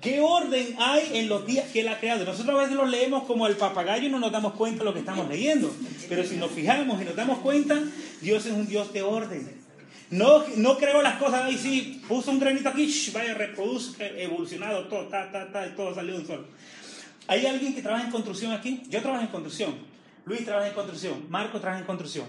¿Qué 0.00 0.20
orden 0.20 0.76
hay 0.78 1.18
en 1.18 1.28
los 1.28 1.44
días 1.44 1.66
que 1.72 1.80
Él 1.80 1.88
ha 1.88 1.98
creado? 1.98 2.24
Nosotros 2.24 2.54
a 2.54 2.62
veces 2.62 2.76
los 2.76 2.88
leemos 2.88 3.24
como 3.24 3.48
el 3.48 3.56
papagayo 3.56 4.06
y 4.06 4.10
no 4.10 4.20
nos 4.20 4.30
damos 4.30 4.54
cuenta 4.54 4.78
de 4.78 4.84
lo 4.84 4.94
que 4.94 5.00
estamos 5.00 5.28
leyendo. 5.28 5.74
Pero 6.08 6.24
si 6.24 6.36
nos 6.36 6.52
fijamos 6.52 7.02
y 7.02 7.04
nos 7.04 7.16
damos 7.16 7.38
cuenta, 7.40 7.82
Dios 8.20 8.46
es 8.46 8.52
un 8.52 8.66
Dios 8.68 8.92
de 8.92 9.02
orden. 9.02 9.57
No, 10.10 10.44
no 10.56 10.78
creó 10.78 11.02
las 11.02 11.18
cosas 11.18 11.44
ahí, 11.44 11.58
sí, 11.58 12.02
puso 12.08 12.30
un 12.30 12.38
granito 12.38 12.70
aquí, 12.70 12.90
vaya, 13.12 13.34
reproduce, 13.34 14.22
evolucionado, 14.22 14.88
todo, 14.88 15.02
ta, 15.08 15.30
ta, 15.30 15.52
ta, 15.52 15.66
y 15.66 15.70
todo 15.70 15.94
salió 15.94 16.14
de 16.14 16.20
un 16.20 16.26
solo. 16.26 16.44
¿Hay 17.26 17.44
alguien 17.44 17.74
que 17.74 17.82
trabaja 17.82 18.04
en 18.04 18.10
construcción 18.10 18.52
aquí? 18.52 18.82
Yo 18.88 19.02
trabajo 19.02 19.22
en 19.22 19.28
construcción. 19.28 19.74
Luis 20.24 20.44
trabaja 20.46 20.68
en 20.68 20.74
construcción. 20.74 21.26
Marco 21.28 21.60
trabaja 21.60 21.80
en 21.80 21.86
construcción. 21.86 22.26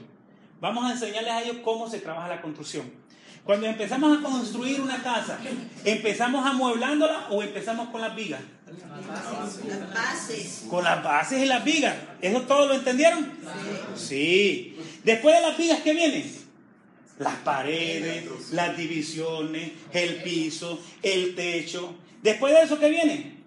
Vamos 0.59 0.85
a 0.85 0.91
enseñarles 0.91 1.31
a 1.31 1.41
ellos 1.41 1.57
cómo 1.63 1.89
se 1.89 1.99
trabaja 1.99 2.27
la 2.27 2.41
construcción. 2.41 2.91
Cuando 3.45 3.65
empezamos 3.65 4.17
a 4.17 4.21
construir 4.21 4.81
una 4.81 5.01
casa, 5.01 5.39
¿empezamos 5.85 6.45
amueblándola 6.45 7.27
o 7.29 7.41
empezamos 7.41 7.89
con 7.89 8.01
las 8.01 8.13
vigas? 8.13 8.41
Las 9.67 9.93
bases. 9.93 10.65
Con 10.69 10.83
las 10.83 11.01
bases 11.01 11.41
y 11.41 11.45
las 11.45 11.63
vigas. 11.63 11.95
¿Eso 12.21 12.41
todo 12.41 12.67
lo 12.67 12.73
entendieron? 12.75 13.31
Sí. 13.95 14.77
Después 15.03 15.33
de 15.33 15.41
las 15.41 15.57
vigas, 15.57 15.79
¿qué 15.81 15.93
viene? 15.93 16.38
Las 17.19 17.35
paredes, 17.35 18.51
las 18.51 18.75
divisiones, 18.75 19.71
el 19.93 20.23
piso, 20.23 20.79
el 21.03 21.35
techo. 21.35 21.93
Después 22.23 22.53
de 22.53 22.61
eso, 22.61 22.79
¿qué 22.79 22.89
viene? 22.89 23.39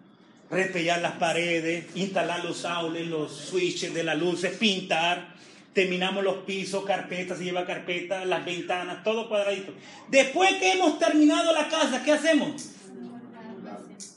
Repellar 0.50 1.00
las 1.00 1.12
paredes, 1.12 1.86
instalar 1.94 2.44
los 2.44 2.66
aules, 2.66 3.06
los 3.06 3.34
switches 3.34 3.92
de 3.94 4.04
las 4.04 4.18
luces, 4.18 4.56
pintar. 4.58 5.32
Terminamos 5.72 6.22
los 6.22 6.44
pisos, 6.44 6.84
carpetas, 6.84 7.38
se 7.38 7.44
lleva 7.44 7.64
carpeta, 7.64 8.26
las 8.26 8.44
ventanas, 8.44 9.02
todo 9.02 9.26
cuadradito. 9.30 9.72
Después 10.08 10.52
que 10.56 10.72
hemos 10.72 10.98
terminado 10.98 11.54
la 11.54 11.68
casa, 11.68 12.02
¿qué 12.04 12.12
hacemos? 12.12 12.72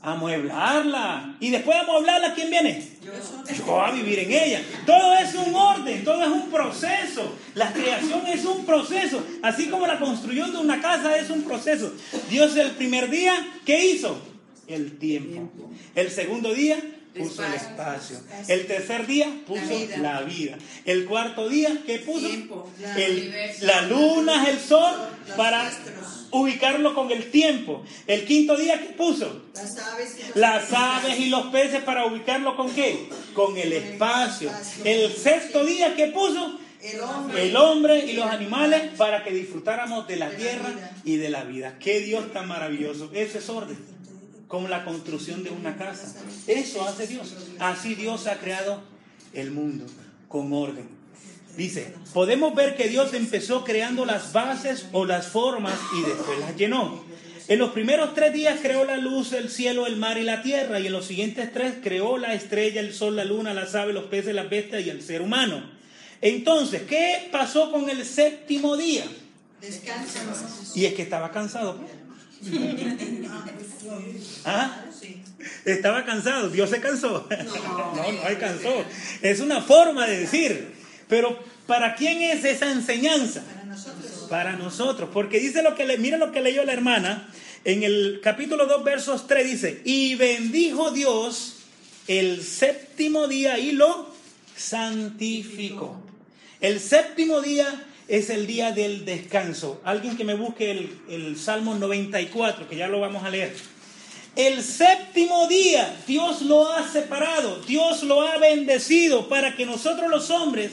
Amueblarla. 0.01 1.37
Y 1.39 1.49
después 1.49 1.77
de 1.77 1.83
amueblarla, 1.83 2.33
¿quién 2.33 2.49
viene? 2.49 2.87
Yo 3.57 3.81
a 3.81 3.91
vivir 3.91 4.19
en 4.19 4.31
ella. 4.31 4.61
Todo 4.85 5.15
es 5.15 5.33
un 5.35 5.53
orden, 5.53 6.03
todo 6.03 6.21
es 6.21 6.29
un 6.29 6.49
proceso. 6.49 7.35
La 7.53 7.71
creación 7.71 8.25
es 8.27 8.45
un 8.45 8.65
proceso. 8.65 9.23
Así 9.41 9.67
como 9.67 9.87
la 9.87 9.99
construcción 9.99 10.51
de 10.51 10.57
una 10.57 10.81
casa 10.81 11.17
es 11.17 11.29
un 11.29 11.43
proceso. 11.43 11.93
Dios 12.29 12.55
el 12.57 12.71
primer 12.71 13.09
día, 13.09 13.33
¿qué 13.65 13.85
hizo? 13.85 14.17
El 14.67 14.97
tiempo. 14.97 15.69
El 15.93 16.09
segundo 16.09 16.53
día, 16.53 16.77
puso 17.17 17.45
el 17.45 17.53
espacio. 17.53 18.17
El 18.47 18.67
tercer 18.67 19.07
día 19.07 19.27
puso 19.47 19.87
la 19.97 20.21
vida. 20.21 20.57
El 20.85 21.05
cuarto 21.05 21.47
día, 21.49 21.81
¿qué 21.85 21.99
puso? 21.99 22.27
El, 22.97 23.33
la 23.61 23.81
luna, 23.83 24.49
el 24.49 24.59
sol, 24.59 24.93
para 25.37 25.71
ubicarlo 26.31 26.93
con 26.93 27.11
el 27.11 27.31
tiempo. 27.31 27.83
El 28.07 28.25
quinto 28.25 28.57
día, 28.57 28.79
¿qué 28.81 28.93
puso? 28.93 29.43
Las 29.53 29.77
aves, 29.77 30.17
y 30.19 30.27
los, 30.27 30.35
Las 30.35 30.73
aves 30.73 31.19
y 31.19 31.25
los 31.29 31.45
peces 31.47 31.83
para 31.83 32.05
ubicarlo 32.05 32.55
con 32.55 32.71
qué? 32.71 33.09
Con 33.33 33.57
el 33.57 33.73
espacio. 33.73 34.51
El 34.83 35.11
sexto 35.13 35.65
día, 35.65 35.95
¿qué 35.95 36.07
puso? 36.07 36.59
El 36.81 36.99
hombre. 36.99 37.47
El 37.47 37.55
hombre 37.55 38.05
y 38.05 38.13
los 38.13 38.27
animales 38.27 38.91
para 38.95 39.23
que 39.23 39.31
disfrutáramos 39.31 40.07
de 40.07 40.17
la 40.17 40.29
tierra 40.29 40.71
y 41.03 41.15
de 41.15 41.29
la 41.29 41.43
vida. 41.43 41.79
Qué 41.79 42.01
Dios 42.01 42.31
tan 42.31 42.47
maravilloso. 42.47 43.09
Ese 43.13 43.39
es 43.39 43.49
orden 43.49 43.94
como 44.47 44.67
la 44.67 44.85
construcción 44.85 45.43
de 45.43 45.49
una 45.49 45.77
casa. 45.77 46.13
Eso 46.47 46.87
hace 46.87 47.07
Dios. 47.07 47.33
Así 47.59 47.95
Dios 47.95 48.27
ha 48.27 48.37
creado 48.37 48.81
el 49.33 49.51
mundo 49.51 49.85
con 50.27 50.51
orden. 50.53 50.87
Dice, 51.57 51.93
podemos 52.13 52.53
ver 52.53 52.75
que 52.75 52.89
Dios 52.89 53.13
empezó 53.13 53.63
creando 53.63 54.05
las 54.05 54.33
bases 54.33 54.87
o 54.91 55.05
las 55.05 55.27
formas 55.27 55.79
y 55.97 56.01
después 56.01 56.39
las 56.39 56.55
llenó. 56.55 57.03
En 57.47 57.59
los 57.59 57.71
primeros 57.71 58.13
tres 58.15 58.33
días 58.33 58.59
creó 58.61 58.85
la 58.85 58.97
luz, 58.97 59.31
el 59.33 59.49
cielo, 59.49 59.85
el 59.85 59.97
mar 59.97 60.17
y 60.17 60.23
la 60.23 60.41
tierra. 60.41 60.79
Y 60.79 60.87
en 60.87 60.93
los 60.93 61.05
siguientes 61.05 61.53
tres 61.53 61.75
creó 61.81 62.17
la 62.17 62.33
estrella, 62.33 62.81
el 62.81 62.93
sol, 62.93 63.15
la 63.15 63.23
luna, 63.23 63.53
las 63.53 63.75
aves, 63.75 63.93
los 63.93 64.05
peces, 64.05 64.33
las 64.33 64.49
bestias 64.49 64.85
y 64.85 64.89
el 64.89 65.01
ser 65.01 65.21
humano. 65.21 65.63
Entonces, 66.21 66.83
¿qué 66.83 67.29
pasó 67.31 67.71
con 67.71 67.89
el 67.89 68.03
séptimo 68.03 68.75
día? 68.75 69.05
Descansa. 69.61 70.21
Y 70.73 70.85
es 70.85 70.93
que 70.95 71.03
estaba 71.03 71.31
cansado. 71.31 71.79
¿Ah? 74.45 74.83
Estaba 75.63 76.05
cansado, 76.05 76.49
Dios 76.49 76.69
se 76.69 76.79
cansó. 76.79 77.27
No, 77.29 78.11
no 78.11 78.21
alcanzó. 78.23 78.85
Es 79.21 79.39
una 79.39 79.61
forma 79.61 80.07
de 80.07 80.19
decir. 80.21 80.73
Pero 81.07 81.39
¿para 81.67 81.95
quién 81.95 82.21
es 82.21 82.43
esa 82.45 82.71
enseñanza? 82.71 83.43
Para 83.43 83.65
nosotros. 83.65 84.27
Para 84.29 84.51
nosotros. 84.53 85.09
Porque 85.13 85.39
dice 85.39 85.61
lo 85.61 85.75
que 85.75 85.85
le, 85.85 85.97
mira 85.97 86.17
lo 86.17 86.31
que 86.31 86.41
leyó 86.41 86.63
la 86.63 86.73
hermana. 86.73 87.29
En 87.63 87.83
el 87.83 88.19
capítulo 88.21 88.67
2, 88.67 88.83
versos 88.83 89.27
3 89.27 89.51
dice, 89.51 89.81
y 89.85 90.15
bendijo 90.15 90.91
Dios 90.91 91.57
el 92.07 92.43
séptimo 92.43 93.27
día 93.27 93.57
y 93.57 93.71
lo 93.71 94.13
santificó. 94.55 95.99
El 96.61 96.79
séptimo 96.79 97.41
día 97.41 97.85
es 98.07 98.29
el 98.29 98.47
día 98.47 98.71
del 98.71 99.05
descanso. 99.05 99.81
Alguien 99.83 100.17
que 100.17 100.23
me 100.23 100.35
busque 100.35 100.71
el, 100.71 100.99
el 101.09 101.37
Salmo 101.39 101.75
94, 101.75 102.67
que 102.69 102.75
ya 102.75 102.87
lo 102.87 102.99
vamos 102.99 103.23
a 103.23 103.29
leer. 103.29 103.55
El 104.35 104.61
séptimo 104.61 105.47
día 105.47 105.95
Dios 106.05 106.41
lo 106.41 106.69
ha 106.71 106.85
separado, 106.87 107.61
Dios 107.61 108.03
lo 108.03 108.21
ha 108.21 108.37
bendecido 108.37 109.29
para 109.29 109.55
que 109.55 109.65
nosotros 109.65 110.09
los 110.09 110.29
hombres, 110.29 110.71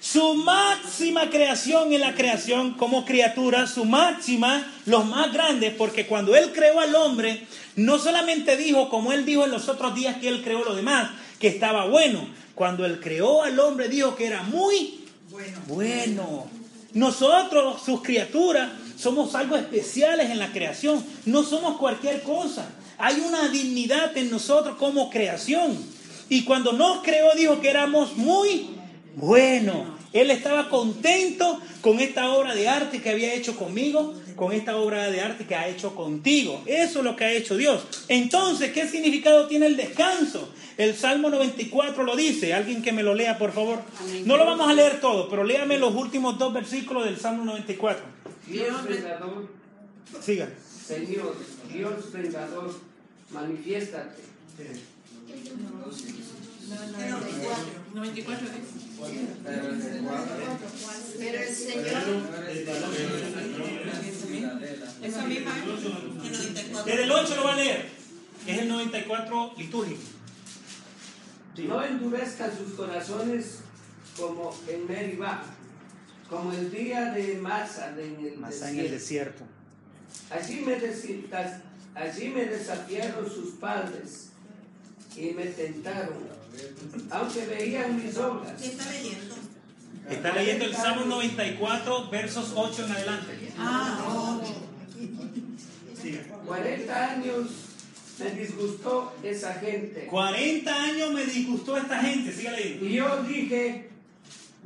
su 0.00 0.34
máxima 0.34 1.30
creación 1.30 1.92
en 1.92 2.00
la 2.00 2.14
creación 2.14 2.72
como 2.74 3.04
criatura, 3.04 3.68
su 3.68 3.84
máxima, 3.84 4.66
los 4.84 5.06
más 5.06 5.32
grandes, 5.32 5.72
porque 5.74 6.06
cuando 6.06 6.34
Él 6.34 6.52
creó 6.52 6.80
al 6.80 6.94
hombre, 6.96 7.46
no 7.76 7.98
solamente 8.00 8.56
dijo, 8.56 8.88
como 8.90 9.12
Él 9.12 9.24
dijo 9.24 9.44
en 9.44 9.52
los 9.52 9.68
otros 9.68 9.94
días 9.94 10.16
que 10.16 10.28
Él 10.28 10.42
creó 10.42 10.64
lo 10.64 10.74
demás, 10.74 11.12
que 11.38 11.46
estaba 11.48 11.86
bueno, 11.86 12.28
cuando 12.56 12.84
Él 12.84 12.98
creó 13.00 13.44
al 13.44 13.58
hombre 13.60 13.88
dijo 13.88 14.16
que 14.16 14.26
era 14.26 14.42
muy 14.42 15.04
Bueno. 15.30 15.58
bueno. 15.68 16.63
Nosotros, 16.94 17.82
sus 17.84 18.02
criaturas, 18.02 18.70
somos 18.96 19.34
algo 19.34 19.56
especiales 19.56 20.30
en 20.30 20.38
la 20.38 20.52
creación. 20.52 21.04
No 21.26 21.42
somos 21.42 21.76
cualquier 21.76 22.22
cosa. 22.22 22.66
Hay 22.98 23.20
una 23.20 23.48
dignidad 23.48 24.16
en 24.16 24.30
nosotros 24.30 24.76
como 24.76 25.10
creación. 25.10 25.76
Y 26.28 26.44
cuando 26.44 26.72
nos 26.72 27.02
creó 27.02 27.34
dijo 27.34 27.60
que 27.60 27.70
éramos 27.70 28.16
muy 28.16 28.70
buenos. 29.16 29.88
Él 30.12 30.30
estaba 30.30 30.68
contento 30.68 31.60
con 31.80 31.98
esta 31.98 32.32
obra 32.32 32.54
de 32.54 32.68
arte 32.68 33.02
que 33.02 33.10
había 33.10 33.34
hecho 33.34 33.56
conmigo, 33.56 34.14
con 34.36 34.52
esta 34.52 34.76
obra 34.76 35.10
de 35.10 35.20
arte 35.20 35.46
que 35.46 35.54
ha 35.54 35.68
hecho 35.68 35.94
contigo. 35.94 36.62
Eso 36.66 36.98
es 37.00 37.04
lo 37.04 37.16
que 37.16 37.24
ha 37.24 37.32
hecho 37.32 37.56
Dios. 37.56 37.84
Entonces, 38.08 38.72
¿qué 38.72 38.88
significado 38.88 39.46
tiene 39.46 39.66
el 39.66 39.76
descanso? 39.76 40.52
El 40.76 40.94
Salmo 40.94 41.30
94 41.30 42.04
lo 42.04 42.16
dice. 42.16 42.54
Alguien 42.54 42.82
que 42.82 42.92
me 42.92 43.02
lo 43.02 43.14
lea, 43.14 43.38
por 43.38 43.52
favor. 43.52 43.80
No 44.24 44.36
lo 44.36 44.44
vamos 44.44 44.68
a 44.68 44.74
leer 44.74 45.00
todo, 45.00 45.28
pero 45.28 45.44
léame 45.44 45.78
los 45.78 45.94
últimos 45.94 46.38
dos 46.38 46.52
versículos 46.52 47.04
del 47.04 47.18
Salmo 47.18 47.44
94. 47.44 48.04
Dios 48.46 48.84
vengador, 48.84 49.48
Siga. 50.20 50.48
Señor, 50.86 51.36
Dios 51.72 52.12
vengador, 52.12 52.74
manifiéstate. 53.30 54.22
94 57.94 58.48
Pero 59.44 61.38
el 61.38 61.54
Señor, 61.54 62.22
Esa 65.02 65.24
misma 65.26 65.52
es. 65.58 66.84
Desde 66.84 67.04
el 67.04 67.10
8 67.10 67.36
lo 67.36 67.44
va 67.44 67.52
a 67.52 67.56
leer. 67.56 67.88
Es 68.46 68.58
el 68.58 68.68
94 68.68 69.54
litúrgico. 69.56 70.02
No 71.56 71.84
endurezcan 71.84 72.50
sus 72.56 72.72
corazones 72.74 73.60
como 74.16 74.56
en 74.68 74.86
Meribá, 74.86 75.44
como 76.28 76.52
el 76.52 76.70
día 76.70 77.12
de 77.12 77.36
Masa 77.36 77.90
en 77.90 78.26
el 78.26 78.38
Más 78.38 78.60
en 78.62 78.80
el 78.80 78.90
desierto. 78.90 79.44
Allí 80.30 80.60
me, 80.60 80.74
allí 81.94 82.28
me 82.28 82.44
desafiaron 82.46 83.28
sus 83.30 83.54
padres 83.54 84.30
y 85.16 85.30
me 85.30 85.46
tentaron, 85.46 86.14
aunque 87.10 87.46
veían 87.46 88.02
mis 88.02 88.16
obras. 88.16 88.60
¿Qué 88.60 88.68
está 88.68 88.90
leyendo? 88.90 89.34
Está 90.08 90.32
leyendo 90.34 90.64
el 90.66 90.74
Salmo 90.74 91.06
94, 91.06 92.10
versos 92.10 92.52
8 92.54 92.84
en 92.84 92.92
adelante. 92.92 93.52
Ah, 93.58 94.40
Siga. 96.00 96.22
40 96.46 97.10
años 97.10 97.46
me 98.18 98.30
disgustó 98.32 99.14
esa 99.22 99.54
gente. 99.54 100.06
40 100.06 100.82
años 100.82 101.12
me 101.12 101.24
disgustó 101.24 101.76
esta 101.76 101.98
gente. 102.00 102.32
Siga 102.32 102.52
leyendo. 102.52 102.84
Y 102.84 102.92
yo 102.92 103.22
dije, 103.22 103.88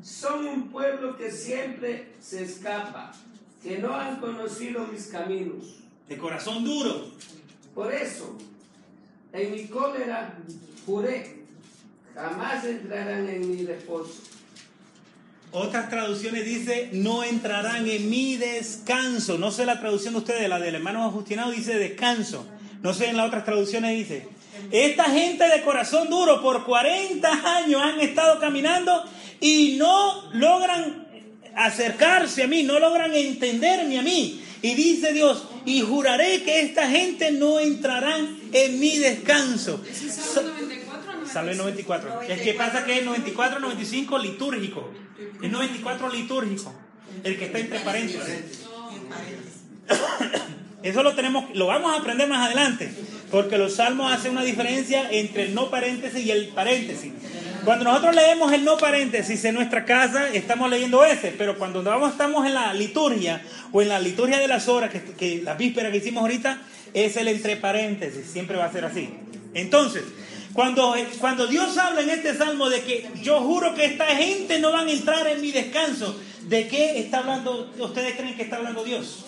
son 0.02 0.46
un 0.46 0.68
pueblo 0.70 1.16
que 1.16 1.30
siempre 1.30 2.14
se 2.20 2.42
escapa, 2.44 3.12
que 3.62 3.78
no 3.78 3.94
han 3.94 4.16
conocido 4.16 4.86
mis 4.88 5.06
caminos. 5.06 5.76
De 6.08 6.18
corazón 6.18 6.64
duro. 6.64 7.12
Por 7.74 7.92
eso, 7.92 8.36
en 9.32 9.52
mi 9.52 9.66
cólera 9.66 10.36
juré, 10.84 11.37
jamás 12.18 12.64
entrarán 12.64 13.28
en 13.28 13.50
mi 13.50 13.64
reposo. 13.64 14.22
Otras 15.50 15.88
traducciones 15.88 16.44
dice, 16.44 16.90
no 16.92 17.24
entrarán 17.24 17.88
en 17.88 18.10
mi 18.10 18.36
descanso. 18.36 19.38
No 19.38 19.50
sé 19.50 19.64
la 19.64 19.80
traducción 19.80 20.14
de 20.14 20.18
ustedes, 20.18 20.48
la 20.48 20.58
del 20.58 20.74
hermano 20.74 21.04
Agustinado 21.04 21.52
dice 21.52 21.78
descanso. 21.78 22.46
No 22.82 22.92
sé 22.92 23.08
en 23.08 23.16
las 23.16 23.28
otras 23.28 23.44
traducciones 23.44 23.96
dice. 23.96 24.28
Esta 24.72 25.04
gente 25.04 25.48
de 25.48 25.62
corazón 25.62 26.10
duro 26.10 26.42
por 26.42 26.64
40 26.64 27.56
años 27.56 27.80
han 27.82 28.00
estado 28.00 28.38
caminando 28.40 29.04
y 29.40 29.76
no 29.78 30.30
logran 30.32 31.06
acercarse 31.54 32.42
a 32.42 32.46
mí, 32.46 32.64
no 32.64 32.78
logran 32.78 33.14
entenderme 33.14 33.98
a 33.98 34.02
mí. 34.02 34.42
Y 34.60 34.74
dice 34.74 35.12
Dios, 35.12 35.44
y 35.64 35.80
juraré 35.80 36.42
que 36.42 36.60
esta 36.60 36.90
gente 36.90 37.30
no 37.30 37.60
entrarán 37.60 38.38
en 38.52 38.80
mi 38.80 38.98
descanso. 38.98 39.80
¿Ese 41.28 41.34
Salmo 41.34 41.54
94 41.54 42.10
o 42.10 42.14
95? 42.14 42.22
Salve 42.22 42.22
94. 42.22 42.22
Es 42.22 42.40
que 42.42 42.54
pasa 42.54 42.84
que 42.84 42.98
es 42.98 43.04
94, 43.04 43.60
95 43.60 44.18
litúrgico. 44.18 44.90
Es 45.42 45.50
94 45.50 46.10
litúrgico. 46.10 46.74
El 47.24 47.38
que 47.38 47.46
está 47.46 47.58
entre 47.58 47.80
paréntesis. 47.80 48.66
Eso 50.82 51.02
lo 51.02 51.14
tenemos, 51.14 51.44
lo 51.54 51.66
vamos 51.66 51.92
a 51.92 51.98
aprender 52.00 52.28
más 52.28 52.46
adelante, 52.46 52.88
porque 53.32 53.58
los 53.58 53.74
salmos 53.74 54.12
hacen 54.12 54.32
una 54.32 54.44
diferencia 54.44 55.10
entre 55.10 55.44
el 55.44 55.54
no 55.54 55.70
paréntesis 55.70 56.24
y 56.24 56.30
el 56.30 56.48
paréntesis. 56.48 57.12
Cuando 57.64 57.84
nosotros 57.84 58.14
leemos 58.14 58.52
el 58.52 58.64
no 58.64 58.78
paréntesis 58.78 59.44
en 59.44 59.56
nuestra 59.56 59.84
casa, 59.84 60.28
estamos 60.28 60.70
leyendo 60.70 61.04
ese, 61.04 61.34
pero 61.36 61.58
cuando 61.58 61.82
vamos, 61.82 62.12
estamos 62.12 62.46
en 62.46 62.54
la 62.54 62.72
liturgia 62.74 63.42
o 63.72 63.82
en 63.82 63.88
la 63.88 63.98
liturgia 63.98 64.38
de 64.38 64.46
las 64.46 64.68
horas, 64.68 64.90
que, 64.90 65.02
que 65.02 65.42
la 65.42 65.54
víspera 65.54 65.90
que 65.90 65.96
hicimos 65.96 66.22
ahorita, 66.22 66.58
es 66.94 67.16
el 67.16 67.26
entre 67.26 67.56
paréntesis, 67.56 68.24
siempre 68.26 68.56
va 68.56 68.66
a 68.66 68.72
ser 68.72 68.84
así. 68.84 69.10
Entonces, 69.54 70.04
cuando, 70.58 70.92
cuando 71.20 71.46
Dios 71.46 71.78
habla 71.78 72.00
en 72.00 72.10
este 72.10 72.36
salmo 72.36 72.68
de 72.68 72.82
que 72.82 73.08
yo 73.22 73.40
juro 73.42 73.76
que 73.76 73.84
esta 73.84 74.06
gente 74.06 74.58
no 74.58 74.72
van 74.72 74.88
a 74.88 74.90
entrar 74.90 75.24
en 75.28 75.40
mi 75.40 75.52
descanso, 75.52 76.20
¿de 76.48 76.66
qué 76.66 76.98
está 76.98 77.18
hablando? 77.18 77.72
¿Ustedes 77.78 78.16
creen 78.16 78.36
que 78.36 78.42
está 78.42 78.56
hablando 78.56 78.82
Dios? 78.82 79.24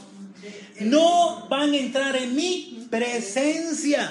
No 0.80 1.46
van 1.48 1.72
a 1.72 1.76
entrar 1.76 2.16
en 2.16 2.34
mi 2.34 2.84
presencia. 2.90 4.10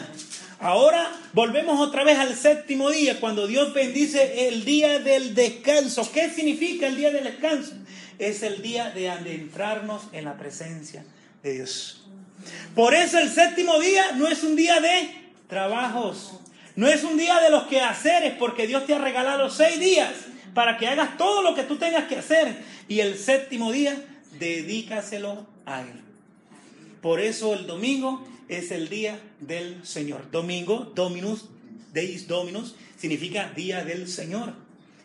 Ahora 0.61 1.11
volvemos 1.34 1.86
otra 1.86 2.05
vez 2.05 2.17
al 2.17 2.38
séptimo 2.38 2.89
día, 2.89 3.20
cuando 3.20 3.47
Dios 3.47 3.74
bendice 3.74 4.47
el 4.47 4.63
día 4.63 4.99
del 4.99 5.36
descanso. 5.36 6.09
¿Qué 6.13 6.30
significa 6.30 6.88
el 6.88 6.95
día 6.95 7.11
del 7.11 7.26
descanso? 7.26 7.74
Es 8.17 8.43
el 8.43 8.61
día 8.61 8.91
de 8.91 9.09
adentrarnos 9.09 10.03
en 10.13 10.24
la 10.24 10.38
presencia 10.38 11.03
de 11.43 11.55
Dios. 11.55 12.01
Por 12.76 12.93
eso 12.93 13.20
el 13.20 13.30
séptimo 13.30 13.78
día 13.78 14.13
no 14.13 14.30
es 14.30 14.41
un 14.43 14.55
día 14.55 14.80
de 14.80 15.34
trabajos, 15.49 16.39
no 16.80 16.88
es 16.88 17.03
un 17.03 17.17
día 17.17 17.41
de 17.41 17.49
los 17.49 17.63
quehaceres, 17.63 18.36
porque 18.39 18.65
Dios 18.65 18.86
te 18.86 18.93
ha 18.93 18.99
regalado 18.99 19.49
seis 19.49 19.82
días 19.82 20.13
para 20.53 20.77
que 20.77 20.88
hagas 20.88 21.17
todo 21.17 21.41
lo 21.41 21.53
que 21.53 21.63
tú 21.63 21.75
tengas 21.75 22.05
que 22.05 22.15
hacer. 22.15 22.55
Y 22.88 23.01
el 23.01 23.17
séptimo 23.17 23.73
día, 23.73 24.01
dedícaselo 24.39 25.45
a 25.65 25.82
Él. 25.82 26.01
Por 27.01 27.19
eso 27.19 27.53
el 27.53 27.67
domingo 27.67 28.25
es 28.47 28.71
el 28.71 28.88
día 28.88 29.19
del 29.41 29.86
Señor. 29.86 30.32
Domingo, 30.32 30.89
Dominus, 30.95 31.49
Deis 31.91 32.30
Dominus, 32.30 32.75
significa 32.95 33.51
día 33.53 33.84
del 33.84 34.07
Señor. 34.07 34.53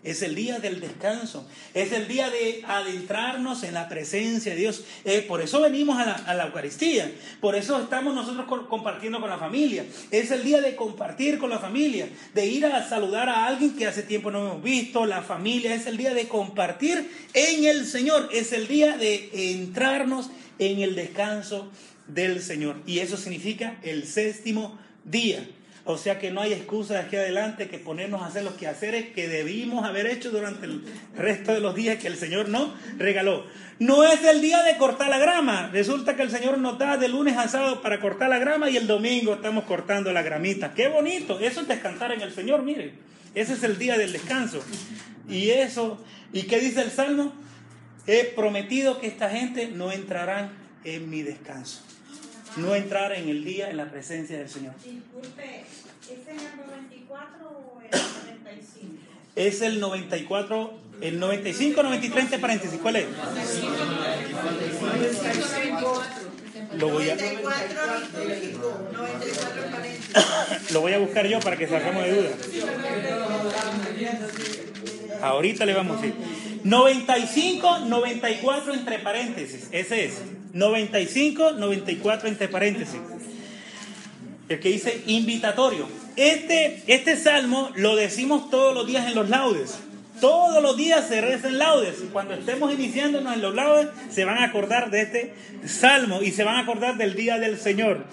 Es 0.04 0.22
el 0.22 0.34
día 0.34 0.58
del 0.58 0.80
descanso. 0.80 1.48
Es 1.72 1.90
el 1.92 2.06
día 2.06 2.28
de 2.30 2.62
adentrarnos 2.66 3.62
en 3.62 3.74
la 3.74 3.88
presencia 3.88 4.52
de 4.52 4.60
Dios. 4.60 4.84
Eh, 5.04 5.24
por 5.26 5.40
eso 5.40 5.60
venimos 5.62 5.98
a 5.98 6.04
la, 6.04 6.12
a 6.12 6.34
la 6.34 6.44
Eucaristía. 6.46 7.10
Por 7.40 7.56
eso 7.56 7.80
estamos 7.80 8.14
nosotros 8.14 8.46
co- 8.46 8.68
compartiendo 8.68 9.20
con 9.20 9.30
la 9.30 9.38
familia. 9.38 9.84
Es 10.10 10.30
el 10.30 10.44
día 10.44 10.60
de 10.60 10.76
compartir 10.76 11.38
con 11.38 11.48
la 11.50 11.58
familia. 11.58 12.06
De 12.34 12.46
ir 12.46 12.66
a 12.66 12.86
saludar 12.88 13.28
a 13.30 13.46
alguien 13.46 13.74
que 13.76 13.86
hace 13.86 14.02
tiempo 14.02 14.30
no 14.30 14.40
hemos 14.46 14.62
visto. 14.62 15.06
La 15.06 15.22
familia. 15.22 15.74
Es 15.74 15.86
el 15.86 15.96
día 15.96 16.12
de 16.14 16.28
compartir 16.28 17.10
en 17.32 17.64
el 17.64 17.86
Señor. 17.86 18.28
Es 18.32 18.52
el 18.52 18.68
día 18.68 18.98
de 18.98 19.30
entrarnos 19.52 20.30
en 20.58 20.80
el 20.82 20.94
descanso 20.94 21.70
del 22.06 22.42
Señor. 22.42 22.76
Y 22.86 22.98
eso 22.98 23.16
significa 23.16 23.78
el 23.82 24.06
séptimo 24.06 24.78
día. 25.04 25.48
O 25.86 25.98
sea 25.98 26.18
que 26.18 26.30
no 26.30 26.40
hay 26.40 26.54
excusa 26.54 26.94
de 26.94 27.00
aquí 27.00 27.16
adelante 27.16 27.68
que 27.68 27.78
ponernos 27.78 28.22
a 28.22 28.26
hacer 28.26 28.42
los 28.42 28.54
quehaceres 28.54 29.12
que 29.12 29.28
debimos 29.28 29.84
haber 29.84 30.06
hecho 30.06 30.30
durante 30.30 30.64
el 30.64 30.82
resto 31.14 31.52
de 31.52 31.60
los 31.60 31.74
días 31.74 31.98
que 31.98 32.06
el 32.06 32.16
Señor 32.16 32.48
nos 32.48 32.70
regaló. 32.96 33.44
No 33.78 34.02
es 34.02 34.24
el 34.24 34.40
día 34.40 34.62
de 34.62 34.78
cortar 34.78 35.10
la 35.10 35.18
grama. 35.18 35.68
Resulta 35.72 36.16
que 36.16 36.22
el 36.22 36.30
Señor 36.30 36.56
nos 36.56 36.78
da 36.78 36.96
de 36.96 37.08
lunes 37.08 37.36
a 37.36 37.48
sábado 37.48 37.82
para 37.82 38.00
cortar 38.00 38.30
la 38.30 38.38
grama 38.38 38.70
y 38.70 38.78
el 38.78 38.86
domingo 38.86 39.34
estamos 39.34 39.64
cortando 39.64 40.10
la 40.10 40.22
gramita. 40.22 40.72
Qué 40.72 40.88
bonito. 40.88 41.38
Eso 41.38 41.60
es 41.60 41.68
descansar 41.68 42.12
en 42.12 42.22
el 42.22 42.32
Señor, 42.32 42.62
miren. 42.62 42.92
Ese 43.34 43.52
es 43.52 43.62
el 43.62 43.76
día 43.76 43.98
del 43.98 44.12
descanso. 44.12 44.60
Y 45.28 45.50
eso, 45.50 46.02
¿y 46.32 46.44
qué 46.44 46.60
dice 46.60 46.80
el 46.80 46.90
Salmo? 46.90 47.32
He 48.06 48.24
prometido 48.24 49.00
que 49.00 49.06
esta 49.06 49.28
gente 49.28 49.68
no 49.68 49.92
entrarán 49.92 50.52
en 50.84 51.10
mi 51.10 51.22
descanso. 51.22 51.82
No 52.56 52.74
entrar 52.74 53.12
en 53.12 53.28
el 53.28 53.44
día 53.44 53.70
en 53.70 53.76
la 53.76 53.90
presencia 53.90 54.38
del 54.38 54.48
Señor. 54.48 54.74
Disculpe, 54.84 55.64
¿es 56.02 56.28
en 56.28 56.38
el 56.38 56.56
94 56.66 57.48
o 57.48 57.80
el 57.82 57.90
95? 57.90 58.94
Es 59.34 59.60
el 59.62 59.80
94, 59.80 60.74
el 61.00 61.18
95, 61.18 61.82
93 61.82 62.24
entre 62.24 62.38
paréntesis. 62.38 62.78
¿Cuál 62.80 62.96
es? 62.96 63.06
Lo 66.78 66.88
voy 66.90 67.10
a, 67.10 67.16
94 67.16 67.98
litúrgico, 67.98 68.88
94 68.92 69.62
paréntesis. 69.70 70.72
lo 70.72 70.80
voy 70.80 70.92
a 70.92 70.98
buscar 70.98 71.26
yo 71.26 71.40
para 71.40 71.56
que 71.56 71.66
sacamos 71.66 72.04
de 72.04 72.12
duda. 72.12 72.30
Ahorita 75.22 75.66
le 75.66 75.74
vamos 75.74 75.98
a 75.98 76.02
decir. 76.02 76.14
95, 76.64 77.78
94 77.80 78.74
entre 78.74 78.98
paréntesis. 79.00 79.68
Ese 79.72 80.04
es. 80.04 80.20
95, 80.54 81.52
94 81.52 82.28
entre 82.28 82.48
paréntesis. 82.48 83.00
El 84.48 84.60
que 84.60 84.70
dice 84.70 85.02
invitatorio. 85.06 85.86
Este, 86.16 86.82
este 86.86 87.16
salmo 87.16 87.70
lo 87.74 87.96
decimos 87.96 88.50
todos 88.50 88.74
los 88.74 88.86
días 88.86 89.06
en 89.06 89.14
los 89.14 89.28
laudes. 89.28 89.78
Todos 90.20 90.62
los 90.62 90.76
días 90.76 91.08
se 91.08 91.20
rezan 91.20 91.58
laudes. 91.58 91.96
Y 92.02 92.06
cuando 92.06 92.34
estemos 92.34 92.72
iniciándonos 92.72 93.34
en 93.34 93.42
los 93.42 93.54
laudes, 93.54 93.88
se 94.10 94.24
van 94.24 94.38
a 94.38 94.44
acordar 94.44 94.90
de 94.90 95.02
este 95.02 95.34
salmo 95.66 96.22
y 96.22 96.30
se 96.30 96.44
van 96.44 96.56
a 96.56 96.60
acordar 96.60 96.96
del 96.96 97.14
día 97.14 97.38
del 97.38 97.58
Señor. 97.58 98.04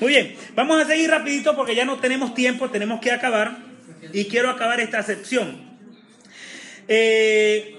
Muy 0.00 0.08
bien, 0.08 0.34
vamos 0.54 0.80
a 0.82 0.86
seguir 0.86 1.10
rapidito 1.10 1.54
porque 1.54 1.74
ya 1.74 1.84
no 1.84 1.98
tenemos 1.98 2.34
tiempo, 2.34 2.70
tenemos 2.70 3.00
que 3.00 3.12
acabar. 3.12 3.58
Y 4.14 4.24
quiero 4.24 4.48
acabar 4.48 4.80
esta 4.80 5.02
sección. 5.02 5.70
Eh, 6.88 7.76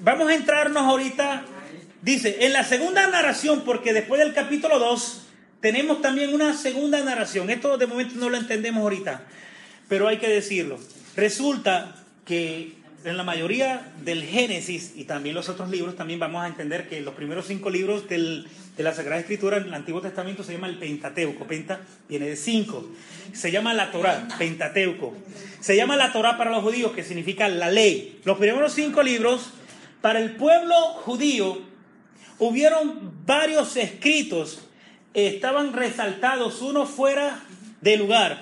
vamos 0.00 0.28
a 0.28 0.34
entrarnos 0.34 0.82
ahorita, 0.82 1.44
dice, 2.02 2.44
en 2.44 2.52
la 2.52 2.64
segunda 2.64 3.06
narración, 3.06 3.62
porque 3.64 3.92
después 3.92 4.20
del 4.20 4.34
capítulo 4.34 4.78
2 4.78 5.22
tenemos 5.60 6.02
también 6.02 6.34
una 6.34 6.54
segunda 6.54 7.02
narración. 7.02 7.48
Esto 7.48 7.78
de 7.78 7.86
momento 7.86 8.16
no 8.16 8.28
lo 8.28 8.36
entendemos 8.36 8.82
ahorita, 8.82 9.22
pero 9.88 10.08
hay 10.08 10.18
que 10.18 10.28
decirlo. 10.28 10.78
Resulta 11.16 11.96
que 12.26 12.82
en 13.04 13.16
la 13.16 13.22
mayoría 13.22 13.92
del 14.04 14.24
Génesis 14.24 14.92
y 14.94 15.04
también 15.04 15.34
los 15.34 15.48
otros 15.48 15.70
libros, 15.70 15.96
también 15.96 16.20
vamos 16.20 16.44
a 16.44 16.48
entender 16.48 16.88
que 16.88 17.00
los 17.00 17.14
primeros 17.14 17.46
cinco 17.46 17.70
libros 17.70 18.08
del, 18.08 18.46
de 18.76 18.82
la 18.82 18.92
Sagrada 18.92 19.20
Escritura 19.20 19.56
en 19.58 19.64
el 19.64 19.74
Antiguo 19.74 20.00
Testamento 20.00 20.42
se 20.42 20.52
llama 20.52 20.68
el 20.68 20.78
Pentateuco. 20.78 21.46
Penta 21.46 21.80
viene 22.08 22.26
de 22.26 22.36
cinco. 22.36 22.88
Se 23.32 23.50
llama 23.50 23.74
la 23.74 23.90
Torá, 23.90 24.28
Pentateuco. 24.38 25.14
Se 25.60 25.76
llama 25.76 25.96
la 25.96 26.12
Torá 26.12 26.38
para 26.38 26.50
los 26.50 26.62
judíos, 26.62 26.92
que 26.92 27.02
significa 27.02 27.48
la 27.48 27.70
ley. 27.70 28.20
Los 28.24 28.38
primeros 28.38 28.72
cinco 28.72 29.02
libros, 29.02 29.50
para 30.00 30.20
el 30.20 30.36
pueblo 30.36 30.74
judío, 31.04 31.71
hubieron 32.42 33.12
varios 33.24 33.76
escritos, 33.76 34.58
estaban 35.14 35.72
resaltados, 35.72 36.60
uno 36.60 36.86
fuera 36.86 37.40
de 37.80 37.96
lugar, 37.96 38.40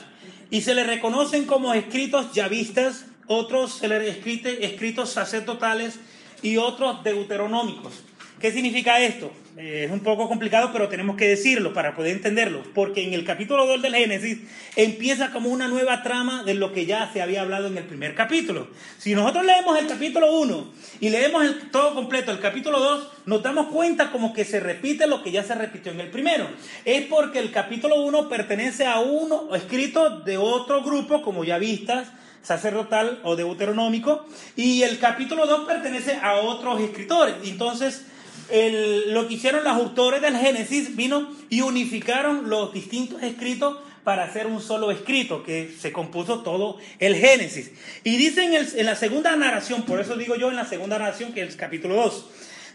y 0.51 0.63
se 0.63 0.75
le 0.75 0.85
reconocen 0.85 1.45
como 1.45 1.75
escritos 1.75 2.33
yavistas, 2.33 3.05
otros 3.27 3.75
se 3.75 3.89
le 3.89 4.09
escrite, 4.09 4.65
escritos 4.65 5.11
sacerdotales 5.11 6.01
y 6.41 6.57
otros 6.57 7.05
deuteronómicos. 7.05 7.93
¿Qué 8.41 8.51
significa 8.51 9.01
esto? 9.01 9.31
Eh, 9.57 9.85
es 9.85 9.91
un 9.91 10.01
poco 10.01 10.29
complicado, 10.29 10.71
pero 10.73 10.89
tenemos 10.89 11.17
que 11.17 11.27
decirlo 11.27 11.75
para 11.75 11.97
poder 11.97 12.13
entenderlo, 12.13 12.63
porque 12.73 13.03
en 13.05 13.15
el 13.15 13.25
capítulo 13.25 13.67
2 13.67 13.83
del 13.83 13.97
Génesis 13.97 14.39
empieza 14.77 15.33
como 15.33 15.49
una 15.49 15.67
nueva 15.67 16.05
trama 16.05 16.45
de 16.45 16.55
lo 16.55 16.73
que 16.73 16.87
ya 16.87 17.11
se 17.13 17.21
había 17.21 17.43
hablado 17.43 17.67
en 17.67 17.77
el 17.77 17.85
primer 17.85 18.15
capítulo. 18.15 18.69
Si 18.99 19.15
nosotros 19.15 19.45
leemos 19.45 19.77
el 19.77 19.89
capítulo 19.89 20.39
1 20.39 20.73
y 21.01 21.09
leemos 21.09 21.45
todo 21.73 21.95
completo, 21.95 22.31
el 22.31 22.39
capítulo 22.39 22.79
2, 22.79 23.09
nos 23.27 23.43
damos 23.43 23.67
cuenta 23.67 24.13
como 24.13 24.33
que 24.33 24.45
se 24.45 24.61
repite 24.61 25.09
lo 25.09 25.23
que 25.23 25.33
ya 25.33 25.43
se 25.43 25.57
repitió 25.57 25.91
en 25.91 26.01
el 26.01 26.11
primero. 26.11 26.47
Es 26.85 27.07
porque 27.07 27.41
el 27.41 27.51
capítulo 27.51 28.03
1 28.03 28.29
pertenece 28.29 28.87
a 28.87 29.01
uno 29.01 29.55
escrito 29.57 30.21
de 30.21 30.39
otro 30.39 30.85
grupo, 30.85 31.23
como 31.23 31.43
ya 31.43 31.59
vistas, 31.59 32.07
sacerdotal 32.43 33.19
o 33.25 33.35
deuteronómico, 33.35 34.27
y 34.55 34.83
el 34.83 34.99
capítulo 35.01 35.47
2 35.47 35.67
pertenece 35.67 36.19
a 36.23 36.37
otros 36.37 36.81
escritores. 36.81 37.35
Entonces, 37.45 38.07
lo 38.53 39.29
que 39.29 39.35
hicieron 39.35 39.65
los 39.65 39.73
autores 39.73 40.21
del 40.23 40.37
Génesis 40.37 40.97
vino 40.97 41.31
y 41.49 41.61
unificaron 41.61 42.51
los 42.51 42.73
distintos 42.73 43.23
escritos 43.23 43.79
para 44.05 44.25
hacer 44.25 44.47
un 44.47 44.61
solo 44.61 44.91
escrito, 44.91 45.43
que 45.43 45.73
se 45.79 45.93
compuso 45.93 46.41
todo 46.41 46.79
el 46.99 47.17
Génesis. 47.17 47.71
Y 48.03 48.17
dice 48.17 48.45
en, 48.45 48.55
en 48.55 48.87
la 48.87 48.97
segunda 48.97 49.37
narración, 49.37 49.83
por 49.83 50.01
eso 50.01 50.17
digo 50.17 50.37
yo 50.37 50.49
en 50.49 50.57
la 50.57 50.65
segunda 50.65 50.99
narración, 50.99 51.33
que 51.33 51.43
es 51.43 51.51
el 51.51 51.57
capítulo 51.57 51.97
2, 51.97 52.27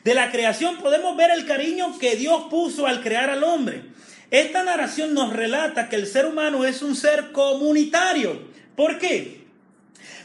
de 0.04 0.14
la 0.14 0.32
creación 0.32 0.78
podemos 0.78 1.18
ver 1.18 1.32
el 1.32 1.48
cariño 1.48 1.98
que 1.98 2.16
Dios 2.16 2.44
puso 2.50 2.86
al 2.86 3.02
crear 3.02 3.30
al 3.32 3.44
hombre. 3.44 3.82
Esta 4.30 4.64
narración 4.64 5.14
nos 5.14 5.34
relata 5.34 5.90
que 5.90 5.96
el 5.96 6.08
ser 6.08 6.26
humano 6.26 6.64
es 6.64 6.82
un 6.82 6.96
ser 6.96 7.32
comunitario. 7.32 8.40
¿Por 8.76 9.00
qué? 9.00 9.46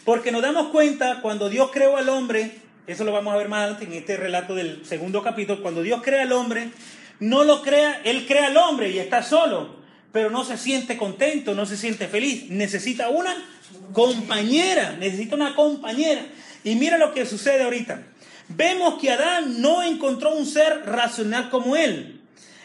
Porque 0.05 0.32
nos 0.32 0.42
damos 0.42 0.68
cuenta 0.68 1.20
cuando 1.22 1.48
Dios 1.48 1.70
creó 1.72 1.96
al 1.96 2.09
hombre, 2.09 2.59
eso 2.91 3.05
lo 3.05 3.12
vamos 3.12 3.34
a 3.34 3.36
ver 3.36 3.49
más 3.49 3.61
adelante 3.61 3.84
en 3.84 3.93
este 3.93 4.16
relato 4.16 4.55
del 4.55 4.84
segundo 4.84 5.22
capítulo, 5.22 5.62
cuando 5.62 5.82
Dios 5.82 6.03
crea 6.03 6.22
al 6.22 6.32
hombre, 6.32 6.70
no 7.20 7.45
lo 7.45 7.62
crea, 7.62 8.01
Él 8.05 8.26
crea 8.26 8.47
al 8.47 8.57
hombre 8.57 8.91
y 8.91 8.99
está 8.99 9.22
solo, 9.22 9.76
pero 10.12 10.30
no 10.30 10.45
se 10.45 10.57
siente 10.57 10.97
contento, 10.97 11.55
no 11.55 11.66
se 11.66 11.76
siente 11.76 12.09
feliz, 12.09 12.51
necesita 12.51 13.09
una 13.09 13.34
compañera, 13.93 14.97
necesita 14.99 15.36
una 15.36 15.55
compañera. 15.55 16.22
Y 16.64 16.74
mira 16.74 16.99
lo 16.99 17.14
que 17.14 17.26
sucede 17.26 17.62
ahorita. 17.62 18.03
Vemos 18.49 19.01
que 19.01 19.11
Adán 19.11 19.62
no 19.62 19.82
encontró 19.82 20.34
un 20.34 20.47
ser 20.47 20.82
racional 20.84 21.51
como 21.51 21.76
él. 21.76 22.20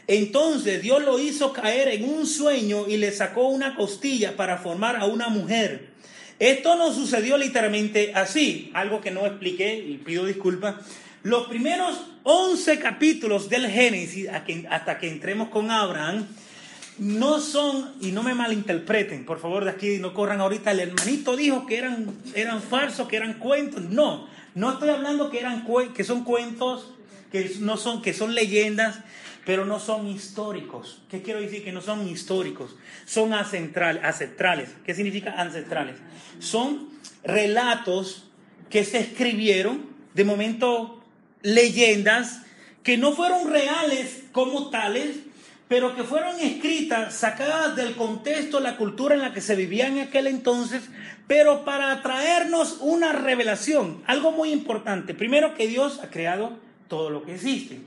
Entonces 0.08 0.82
Dios 0.82 1.04
lo 1.04 1.20
hizo 1.20 1.54
caer 1.54 1.90
en 1.90 2.10
un 2.10 2.26
sueño 2.26 2.88
y 2.88 2.98
le 2.98 3.12
sacó 3.12 3.48
una 3.48 3.76
costilla 3.76 4.36
para 4.36 4.58
formar 4.58 4.96
a 4.96 5.06
una 5.06 5.30
mujer. 5.30 5.95
Esto 6.40 6.76
no 6.76 6.94
sucedió 6.94 7.38
literalmente 7.38 8.12
así, 8.14 8.72
algo 8.74 9.02
que 9.02 9.12
no 9.12 9.26
expliqué 9.26 9.76
y 9.76 9.98
pido 9.98 10.26
disculpas. 10.26 10.76
Los 11.24 11.48
primeros 11.48 12.02
11 12.24 12.80
capítulos 12.80 13.50
del 13.50 13.68
Génesis, 13.68 14.28
hasta 14.70 15.00
que 15.00 15.10
entremos 15.10 15.50
con 15.50 15.72
Abraham, 15.72 16.28
no 16.98 17.40
son, 17.40 17.94
y 18.02 18.12
no 18.12 18.24
me 18.24 18.34
malinterpreten, 18.34 19.26
por 19.26 19.40
favor, 19.40 19.66
de 19.66 19.72
aquí 19.72 19.98
no 20.00 20.14
corran 20.14 20.40
ahorita, 20.40 20.72
el 20.72 20.80
hermanito 20.80 21.36
dijo 21.36 21.66
que 21.66 21.78
eran, 21.78 22.08
eran 22.34 22.62
falsos, 22.62 23.08
que 23.08 23.18
eran 23.18 23.36
cuentos. 23.36 23.82
No, 23.84 24.28
no 24.54 24.74
estoy 24.74 24.90
hablando 24.90 25.30
que, 25.30 25.40
eran, 25.40 25.66
que 25.94 26.04
son 26.04 26.24
cuentos, 26.24 26.94
que, 27.32 27.52
no 27.60 27.78
son, 27.78 28.02
que 28.02 28.14
son 28.14 28.34
leyendas, 28.34 29.00
pero 29.46 29.66
no 29.66 29.80
son 29.80 30.08
históricos. 30.08 31.02
¿Qué 31.10 31.22
quiero 31.22 31.40
decir? 31.40 31.64
Que 31.64 31.72
no 31.72 31.82
son 31.82 32.08
históricos, 32.08 32.76
son 33.06 33.32
ancestral- 33.34 34.02
ancestrales. 34.04 34.70
¿Qué 34.86 34.94
significa 34.94 35.40
ancestrales? 35.40 35.96
Son 36.40 36.90
relatos 37.24 38.30
que 38.70 38.84
se 38.84 39.00
escribieron, 39.00 39.86
de 40.14 40.24
momento 40.26 41.04
leyendas, 41.42 42.42
que 42.84 42.98
no 42.98 43.12
fueron 43.14 43.50
reales 43.52 44.24
como 44.32 44.70
tales, 44.70 45.18
pero 45.68 45.96
que 45.96 46.04
fueron 46.04 46.40
escritas, 46.40 47.16
sacadas 47.16 47.76
del 47.76 47.96
contexto, 47.96 48.60
la 48.60 48.78
cultura 48.78 49.16
en 49.16 49.22
la 49.22 49.34
que 49.34 49.42
se 49.42 49.56
vivía 49.56 49.88
en 49.88 50.00
aquel 50.00 50.28
entonces, 50.28 50.84
pero 51.28 51.66
para 51.66 52.02
traernos 52.04 52.78
una 52.82 53.12
revelación, 53.14 54.04
algo 54.06 54.32
muy 54.32 54.52
importante. 54.52 55.16
Primero 55.16 55.56
que 55.56 55.68
Dios 55.68 56.00
ha 56.04 56.10
creado 56.10 56.58
todo 56.88 57.10
lo 57.10 57.24
que 57.24 57.34
existe. 57.34 57.80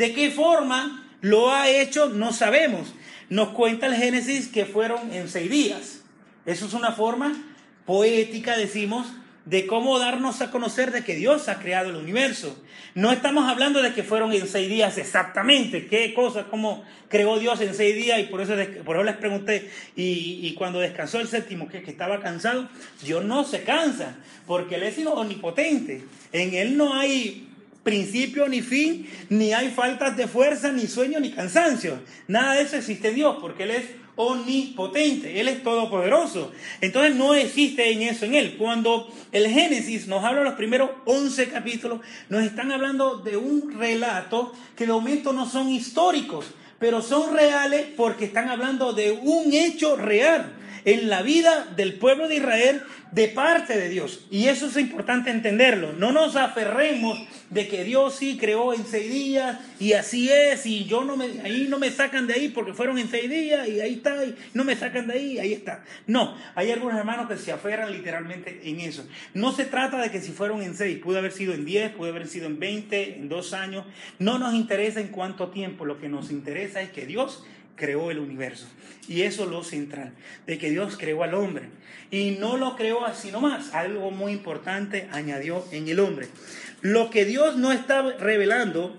¿De 0.00 0.14
qué 0.14 0.30
forma 0.30 1.06
lo 1.20 1.52
ha 1.52 1.68
hecho? 1.68 2.08
No 2.08 2.32
sabemos. 2.32 2.94
Nos 3.28 3.50
cuenta 3.50 3.84
el 3.84 3.96
Génesis 3.96 4.48
que 4.48 4.64
fueron 4.64 5.12
en 5.12 5.28
seis 5.28 5.50
días. 5.50 6.00
Eso 6.46 6.64
es 6.64 6.72
una 6.72 6.92
forma 6.92 7.36
poética, 7.84 8.56
decimos, 8.56 9.06
de 9.44 9.66
cómo 9.66 9.98
darnos 9.98 10.40
a 10.40 10.50
conocer 10.50 10.90
de 10.90 11.04
que 11.04 11.16
Dios 11.16 11.50
ha 11.50 11.58
creado 11.58 11.90
el 11.90 11.96
universo. 11.96 12.58
No 12.94 13.12
estamos 13.12 13.46
hablando 13.46 13.82
de 13.82 13.92
que 13.92 14.02
fueron 14.02 14.32
en 14.32 14.48
seis 14.48 14.70
días 14.70 14.96
exactamente, 14.96 15.86
qué 15.86 16.14
cosa, 16.14 16.44
cómo 16.44 16.82
creó 17.08 17.38
Dios 17.38 17.60
en 17.60 17.74
seis 17.74 17.94
días, 17.94 18.20
y 18.20 18.22
por 18.22 18.40
eso, 18.40 18.54
por 18.86 18.96
eso 18.96 19.04
les 19.04 19.16
pregunté, 19.16 19.70
y, 19.96 20.40
y 20.42 20.54
cuando 20.54 20.80
descansó 20.80 21.20
el 21.20 21.28
séptimo, 21.28 21.68
que, 21.68 21.82
que 21.82 21.90
estaba 21.90 22.20
cansado, 22.20 22.70
Dios 23.02 23.22
no 23.22 23.44
se 23.44 23.64
cansa, 23.64 24.16
porque 24.46 24.76
Él 24.76 24.84
es 24.84 24.98
omnipotente, 25.06 26.06
en 26.32 26.54
Él 26.54 26.78
no 26.78 26.94
hay 26.94 27.49
principio 27.82 28.48
ni 28.48 28.60
fin, 28.62 29.08
ni 29.28 29.52
hay 29.52 29.70
faltas 29.70 30.16
de 30.16 30.26
fuerza, 30.26 30.72
ni 30.72 30.86
sueño, 30.86 31.20
ni 31.20 31.30
cansancio. 31.30 31.98
Nada 32.28 32.54
de 32.54 32.62
eso 32.62 32.76
existe 32.76 33.12
Dios, 33.12 33.36
porque 33.40 33.64
Él 33.64 33.70
es 33.70 33.84
omnipotente, 34.16 35.40
Él 35.40 35.48
es 35.48 35.62
todopoderoso. 35.62 36.52
Entonces 36.80 37.14
no 37.14 37.34
existe 37.34 37.90
en 37.90 38.02
eso 38.02 38.26
en 38.26 38.34
Él. 38.34 38.56
Cuando 38.58 39.10
el 39.32 39.48
Génesis 39.48 40.06
nos 40.06 40.24
habla 40.24 40.42
los 40.42 40.54
primeros 40.54 40.90
11 41.06 41.48
capítulos, 41.48 42.00
nos 42.28 42.42
están 42.42 42.70
hablando 42.70 43.16
de 43.16 43.36
un 43.36 43.78
relato 43.78 44.52
que 44.76 44.86
de 44.86 44.92
momento 44.92 45.32
no 45.32 45.48
son 45.48 45.70
históricos, 45.70 46.46
pero 46.78 47.02
son 47.02 47.34
reales 47.34 47.86
porque 47.96 48.26
están 48.26 48.48
hablando 48.48 48.92
de 48.92 49.12
un 49.12 49.52
hecho 49.52 49.96
real 49.96 50.59
en 50.84 51.08
la 51.08 51.22
vida 51.22 51.66
del 51.76 51.94
pueblo 51.94 52.28
de 52.28 52.36
Israel 52.36 52.82
de 53.12 53.28
parte 53.28 53.76
de 53.76 53.88
Dios. 53.88 54.26
Y 54.30 54.46
eso 54.46 54.66
es 54.66 54.76
importante 54.76 55.30
entenderlo. 55.30 55.92
No 55.92 56.12
nos 56.12 56.36
aferremos 56.36 57.18
de 57.50 57.66
que 57.66 57.82
Dios 57.82 58.14
sí 58.14 58.38
creó 58.38 58.72
en 58.72 58.86
seis 58.86 59.10
días 59.10 59.58
y 59.80 59.94
así 59.94 60.30
es 60.30 60.64
y 60.66 60.84
yo 60.84 61.04
no 61.04 61.16
me, 61.16 61.40
ahí 61.42 61.66
no 61.68 61.78
me 61.78 61.90
sacan 61.90 62.28
de 62.28 62.34
ahí 62.34 62.48
porque 62.48 62.72
fueron 62.72 62.98
en 62.98 63.08
seis 63.08 63.28
días 63.28 63.66
y 63.68 63.80
ahí 63.80 63.94
está 63.94 64.24
y 64.24 64.36
no 64.54 64.62
me 64.62 64.76
sacan 64.76 65.08
de 65.08 65.14
ahí 65.14 65.38
ahí 65.38 65.52
está. 65.52 65.84
No, 66.06 66.36
hay 66.54 66.70
algunos 66.70 66.96
hermanos 66.96 67.28
que 67.28 67.36
se 67.36 67.50
aferran 67.50 67.92
literalmente 67.92 68.60
en 68.64 68.80
eso. 68.80 69.04
No 69.34 69.52
se 69.52 69.64
trata 69.64 70.00
de 70.00 70.10
que 70.10 70.20
si 70.20 70.30
fueron 70.30 70.62
en 70.62 70.76
seis, 70.76 70.98
pudo 70.98 71.18
haber 71.18 71.32
sido 71.32 71.52
en 71.52 71.64
diez, 71.64 71.90
pudo 71.90 72.10
haber 72.10 72.28
sido 72.28 72.46
en 72.46 72.60
veinte, 72.60 73.16
en 73.16 73.28
dos 73.28 73.52
años. 73.52 73.84
No 74.18 74.38
nos 74.38 74.54
interesa 74.54 75.00
en 75.00 75.08
cuánto 75.08 75.48
tiempo, 75.48 75.84
lo 75.84 75.98
que 75.98 76.08
nos 76.08 76.30
interesa 76.30 76.80
es 76.80 76.90
que 76.90 77.06
Dios 77.06 77.44
creó 77.80 78.12
el 78.12 78.20
universo. 78.20 78.66
Y 79.08 79.22
eso 79.22 79.44
es 79.44 79.50
lo 79.50 79.64
central, 79.64 80.12
de 80.46 80.58
que 80.58 80.70
Dios 80.70 80.96
creó 80.96 81.24
al 81.24 81.34
hombre. 81.34 81.64
Y 82.12 82.32
no 82.32 82.56
lo 82.56 82.76
creó 82.76 83.04
así 83.04 83.32
nomás, 83.32 83.74
algo 83.74 84.10
muy 84.12 84.32
importante 84.32 85.08
añadió 85.10 85.64
en 85.72 85.88
el 85.88 85.98
hombre. 85.98 86.28
Lo 86.82 87.10
que 87.10 87.24
Dios 87.24 87.56
no 87.56 87.72
está 87.72 88.02
revelando, 88.02 88.96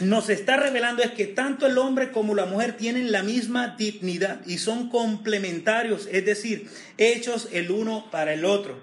nos 0.00 0.28
está 0.28 0.56
revelando 0.56 1.02
es 1.02 1.12
que 1.12 1.26
tanto 1.26 1.66
el 1.66 1.78
hombre 1.78 2.10
como 2.10 2.34
la 2.34 2.44
mujer 2.44 2.76
tienen 2.76 3.12
la 3.12 3.22
misma 3.22 3.76
dignidad 3.78 4.44
y 4.46 4.58
son 4.58 4.90
complementarios, 4.90 6.08
es 6.10 6.26
decir, 6.26 6.68
hechos 6.98 7.48
el 7.52 7.70
uno 7.70 8.10
para 8.10 8.34
el 8.34 8.44
otro. 8.44 8.78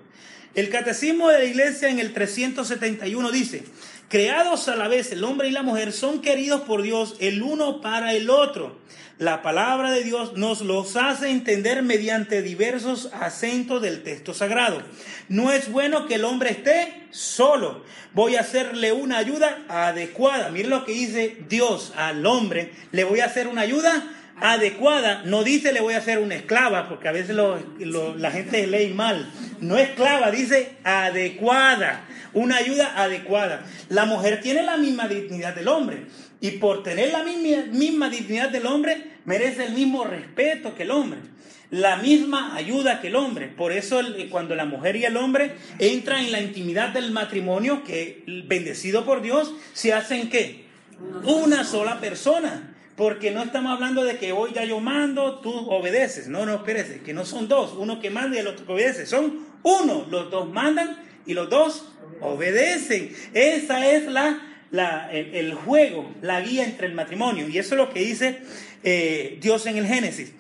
El 0.56 0.70
catecismo 0.70 1.30
de 1.30 1.39
la 1.39 1.45
iglesia 1.45 1.89
en 1.89 1.99
el 1.99 2.14
371 2.14 3.32
dice, 3.32 3.64
creados 4.10 4.68
a 4.68 4.76
la 4.76 4.88
vez 4.88 5.12
el 5.12 5.24
hombre 5.24 5.47
y 5.47 5.51
la 5.51 5.64
mujer 5.64 5.91
son 5.91 6.22
queridos 6.22 6.62
por 6.62 6.82
Dios 6.82 7.16
el 7.20 7.41
uno 7.41 7.82
para 7.82 8.14
el 8.14 8.30
otro. 8.30 8.78
La 9.20 9.41
palabra 9.41 9.91
de 9.91 10.04
Dios 10.04 10.34
nos 10.34 10.62
los 10.62 10.95
hace 10.95 11.30
entender 11.30 11.84
mediante 11.84 12.41
diversos 12.41 13.10
acentos 13.14 13.82
del 13.82 14.04
texto 14.04 14.34
sagrado. 14.34 14.82
No 15.30 15.51
es 15.51 15.72
bueno 15.72 16.08
que 16.08 16.16
el 16.16 16.26
hombre 16.26 16.49
esté 16.49 17.08
solo. 17.12 17.84
Voy 18.14 18.36
a 18.36 18.41
hacerle 18.41 18.91
una 18.91 19.20
ayuda 19.20 19.66
adecuada. 19.70 20.49
Miren 20.49 20.72
lo 20.72 20.84
que 20.84 20.93
dice 20.93 21.38
Dios 21.47 21.93
al 21.95 22.26
hombre. 22.26 22.74
Le 22.91 23.04
voy 23.04 23.20
a 23.20 23.26
hacer 23.26 23.47
una 23.47 23.62
ayuda 23.62 24.04
adecuada. 24.44 25.24
No 25.24 25.44
dice 25.44 25.72
le 25.72 25.80
voy 25.80 25.94
a 25.94 26.00
hacer 26.00 26.20
una 26.20 26.36
esclava, 26.36 26.89
porque 26.89 27.08
a 27.08 27.14
veces 27.14 27.36
la 27.36 28.32
gente 28.32 28.68
lee 28.68 28.94
mal. 28.94 29.32
No 29.62 29.78
esclava, 29.78 30.30
dice 30.32 30.74
adecuada. 30.84 32.06
Una 32.34 32.58
ayuda 32.58 33.02
adecuada. 33.02 33.66
La 33.89 34.06
mujer 34.06 34.41
tiene 34.41 34.62
la 34.64 34.76
misma 34.76 35.08
dignidad 35.08 35.56
del 35.56 35.70
hombre. 35.70 36.08
Y 36.41 36.52
por 36.52 36.84
tener 36.84 37.12
la 37.12 37.24
misma, 37.24 37.66
misma 37.72 38.10
dignidad 38.10 38.50
del 38.50 38.66
hombre, 38.66 39.12
merece 39.24 39.66
el 39.66 39.74
mismo 39.74 40.04
respeto 40.04 40.76
que 40.76 40.84
el 40.84 40.91
hombre. 40.91 41.20
La 41.70 41.96
misma 41.96 42.54
ayuda 42.56 43.00
que 43.00 43.08
el 43.08 43.16
hombre. 43.16 43.48
Por 43.48 43.72
eso 43.72 44.02
cuando 44.30 44.56
la 44.56 44.66
mujer 44.66 44.98
y 44.98 45.06
el 45.06 45.16
hombre 45.16 45.56
entran 45.80 46.26
en 46.26 46.34
la 46.34 46.41
intimidad 46.41 46.89
del 46.89 47.12
matrimonio, 47.12 47.84
que 47.86 48.24
bendecido 48.46 49.06
por 49.06 49.22
Dios, 49.22 49.54
se 49.72 49.94
hacen 49.94 50.30
qué? 50.30 50.66
Una 51.24 51.64
sola 51.64 52.02
persona. 52.02 52.72
Porque 52.96 53.32
no 53.32 53.41
estamos 53.41 53.74
hablando 53.74 54.04
de 54.04 54.18
que 54.18 54.32
hoy 54.32 54.52
ya 54.54 54.66
yo 54.66 54.80
mando, 54.80 55.39
tú 55.39 55.52
obedeces. 55.52 56.28
No, 56.28 56.46
no, 56.46 56.56
espérese, 56.56 57.02
que 57.02 57.14
no 57.14 57.26
son 57.26 57.48
dos. 57.48 57.74
Uno 57.78 58.00
que 58.00 58.12
manda 58.12 58.38
y 58.38 58.39
el 58.39 58.48
otro 58.48 58.66
que 58.66 58.74
obedece. 58.74 59.06
Son 59.08 59.48
uno. 59.64 60.06
Los 60.10 60.30
dos 60.30 60.50
mandan 60.50 60.98
y 61.26 61.34
los 61.34 61.50
dos 61.50 61.86
obedecen. 62.22 63.16
Esa 63.34 63.89
es 63.89 64.06
la, 64.06 65.10
el, 65.12 65.54
juego, 65.56 66.14
la 66.22 66.41
guía 66.41 66.66
entre 66.66 66.88
el 66.88 66.94
matrimonio. 66.94 67.48
Y 67.50 67.58
eso 67.58 67.74
es 67.74 67.78
lo 67.78 67.91
que 67.91 68.02
dice 68.02 68.41
eh, 68.84 69.39
Dios 69.41 69.66
en 69.66 69.78
el 69.78 69.88
Génesis. 69.88 70.34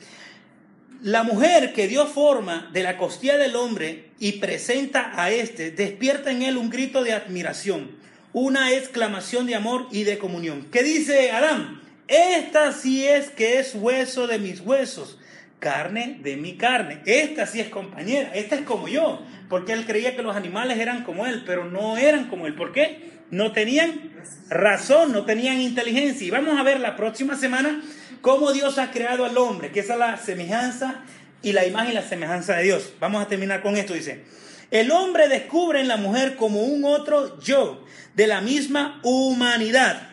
La 1.01 1.23
mujer 1.23 1.73
que 1.73 1.87
Dios 1.87 2.09
forma 2.09 2.69
de 2.71 2.83
la 2.83 2.97
costilla 2.97 3.37
del 3.37 3.55
hombre 3.55 4.11
y 4.19 4.33
presenta 4.33 5.11
a 5.21 5.31
éste, 5.31 5.71
despierta 5.71 6.31
en 6.31 6.43
él 6.43 6.55
un 6.55 6.69
grito 6.69 7.03
de 7.03 7.11
admiración, 7.11 7.91
una 8.31 8.71
exclamación 8.71 9.45
de 9.45 9.55
amor 9.55 9.87
y 9.91 10.03
de 10.03 10.17
comunión. 10.17 10.67
¿Qué 10.71 10.81
dice 10.81 11.31
Adán? 11.31 11.82
Esta 12.07 12.71
sí 12.73 13.07
es 13.07 13.29
que 13.29 13.59
es 13.59 13.75
hueso 13.75 14.27
de 14.27 14.37
mis 14.39 14.59
huesos, 14.59 15.17
carne 15.59 16.19
de 16.21 16.35
mi 16.35 16.57
carne. 16.57 17.01
Esta 17.05 17.45
sí 17.45 17.61
es 17.61 17.69
compañera, 17.69 18.31
esta 18.33 18.55
es 18.55 18.61
como 18.63 18.87
yo, 18.87 19.21
porque 19.49 19.73
él 19.73 19.85
creía 19.85 20.15
que 20.15 20.21
los 20.21 20.35
animales 20.35 20.79
eran 20.79 21.03
como 21.03 21.25
él, 21.25 21.43
pero 21.45 21.65
no 21.65 21.97
eran 21.97 22.27
como 22.27 22.45
él. 22.45 22.55
¿Por 22.55 22.73
qué? 22.73 23.11
No 23.31 23.53
tenían 23.53 24.11
razón, 24.49 25.13
no 25.13 25.25
tenían 25.25 25.61
inteligencia. 25.61 26.27
Y 26.27 26.31
vamos 26.31 26.59
a 26.59 26.63
ver 26.63 26.79
la 26.79 26.95
próxima 26.95 27.37
semana 27.37 27.81
cómo 28.21 28.51
Dios 28.51 28.77
ha 28.77 28.91
creado 28.91 29.25
al 29.25 29.37
hombre, 29.37 29.71
que 29.71 29.79
esa 29.79 29.93
es 29.93 29.99
la 29.99 30.17
semejanza 30.17 31.03
y 31.41 31.53
la 31.53 31.65
imagen 31.65 31.91
y 31.91 31.95
la 31.95 32.07
semejanza 32.07 32.55
de 32.57 32.63
Dios. 32.63 32.93
Vamos 32.99 33.23
a 33.23 33.27
terminar 33.27 33.61
con 33.61 33.77
esto, 33.77 33.93
dice. 33.93 34.23
El 34.71 34.91
hombre 34.91 35.29
descubre 35.29 35.79
en 35.79 35.87
la 35.87 35.97
mujer 35.97 36.35
como 36.35 36.63
un 36.63 36.83
otro 36.83 37.39
yo, 37.39 37.85
de 38.15 38.27
la 38.27 38.41
misma 38.41 38.99
humanidad. 39.03 40.09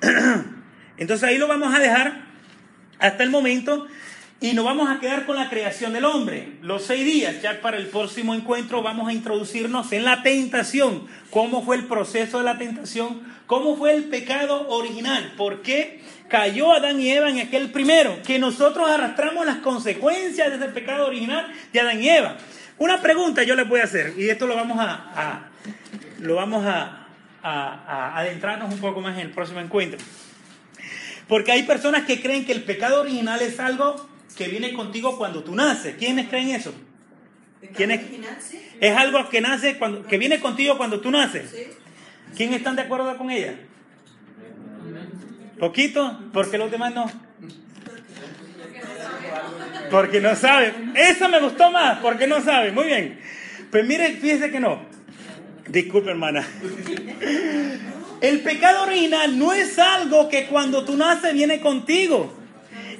Entonces 1.02 1.28
ahí 1.28 1.36
lo 1.36 1.48
vamos 1.48 1.74
a 1.74 1.80
dejar 1.80 2.22
hasta 3.00 3.24
el 3.24 3.30
momento 3.30 3.88
y 4.40 4.52
nos 4.52 4.64
vamos 4.64 4.88
a 4.88 5.00
quedar 5.00 5.26
con 5.26 5.34
la 5.34 5.50
creación 5.50 5.92
del 5.92 6.04
hombre. 6.04 6.52
Los 6.62 6.84
seis 6.84 7.04
días, 7.04 7.42
ya 7.42 7.60
para 7.60 7.76
el 7.76 7.88
próximo 7.88 8.36
encuentro 8.36 8.82
vamos 8.82 9.08
a 9.08 9.12
introducirnos 9.12 9.90
en 9.90 10.04
la 10.04 10.22
tentación. 10.22 11.08
¿Cómo 11.30 11.64
fue 11.64 11.74
el 11.74 11.86
proceso 11.86 12.38
de 12.38 12.44
la 12.44 12.56
tentación? 12.56 13.20
¿Cómo 13.48 13.76
fue 13.76 13.96
el 13.96 14.04
pecado 14.04 14.68
original? 14.68 15.32
¿Por 15.36 15.62
qué 15.62 16.02
cayó 16.28 16.72
Adán 16.72 17.00
y 17.00 17.10
Eva 17.10 17.30
en 17.30 17.40
aquel 17.40 17.72
primero? 17.72 18.22
Que 18.24 18.38
nosotros 18.38 18.88
arrastramos 18.88 19.44
las 19.44 19.56
consecuencias 19.56 20.50
de 20.50 20.56
ese 20.56 20.68
pecado 20.68 21.08
original 21.08 21.52
de 21.72 21.80
Adán 21.80 22.00
y 22.00 22.10
Eva. 22.10 22.36
Una 22.78 23.02
pregunta 23.02 23.42
yo 23.42 23.56
les 23.56 23.68
voy 23.68 23.80
a 23.80 23.84
hacer, 23.84 24.14
y 24.16 24.30
esto 24.30 24.46
lo 24.46 24.54
vamos 24.54 24.78
a, 24.80 25.48
lo 26.20 26.36
vamos 26.36 26.64
a 26.64 27.08
adentrarnos 28.16 28.72
un 28.72 28.78
poco 28.78 29.00
más 29.00 29.14
en 29.14 29.22
el 29.22 29.30
próximo 29.30 29.58
encuentro. 29.58 29.98
Porque 31.32 31.50
hay 31.50 31.62
personas 31.62 32.04
que 32.04 32.20
creen 32.20 32.44
que 32.44 32.52
el 32.52 32.62
pecado 32.62 33.00
original 33.00 33.40
es 33.40 33.58
algo 33.58 34.06
que 34.36 34.48
viene 34.48 34.74
contigo 34.74 35.16
cuando 35.16 35.42
tú 35.42 35.54
naces. 35.54 35.94
¿Quiénes 35.98 36.28
creen 36.28 36.50
eso? 36.50 36.74
¿Quién 37.74 37.90
es? 37.90 38.02
algo 38.98 39.26
que 39.30 39.40
nace 39.40 39.78
cuando, 39.78 40.06
que 40.06 40.18
viene 40.18 40.40
contigo 40.40 40.76
cuando 40.76 41.00
tú 41.00 41.10
naces. 41.10 41.50
¿Quién 42.36 42.52
están 42.52 42.76
de 42.76 42.82
acuerdo 42.82 43.16
con 43.16 43.30
ella? 43.30 43.54
¿Poquito? 45.58 46.20
¿Por 46.34 46.50
qué 46.50 46.58
los 46.58 46.70
demás 46.70 46.94
no? 46.94 47.10
Porque 49.90 50.20
no 50.20 50.36
saben. 50.36 50.92
Eso 50.94 51.30
me 51.30 51.40
gustó 51.40 51.70
más, 51.70 52.00
porque 52.00 52.26
no 52.26 52.42
saben. 52.42 52.74
Muy 52.74 52.84
bien. 52.84 53.18
Pues 53.70 53.86
mire, 53.86 54.16
fíjese 54.16 54.50
que 54.50 54.60
no. 54.60 54.82
Disculpe, 55.66 56.10
hermana. 56.10 56.46
El 58.22 58.40
pecado 58.40 58.84
original 58.84 59.36
no 59.36 59.52
es 59.52 59.78
algo 59.80 60.28
que 60.28 60.46
cuando 60.46 60.84
tú 60.84 60.96
naces 60.96 61.34
viene 61.34 61.60
contigo. 61.60 62.32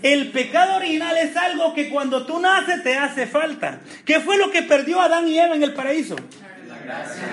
El 0.03 0.33
pecado 0.33 0.77
original 0.77 1.16
es 1.16 1.37
algo 1.37 1.75
que 1.75 1.89
cuando 1.91 2.27
tú 2.27 2.41
naces 2.41 2.83
te 2.83 2.99
hace 2.99 3.29
falta. 3.29 3.79
¿Qué 4.05 4.18
fue 4.18 4.37
lo 4.37 4.51
que 4.51 4.62
perdió 4.62 5.01
Adán 5.01 5.29
y 5.29 5.39
Eva 5.39 5.55
en 5.55 5.62
el 5.62 5.75
paraíso? 5.75 6.16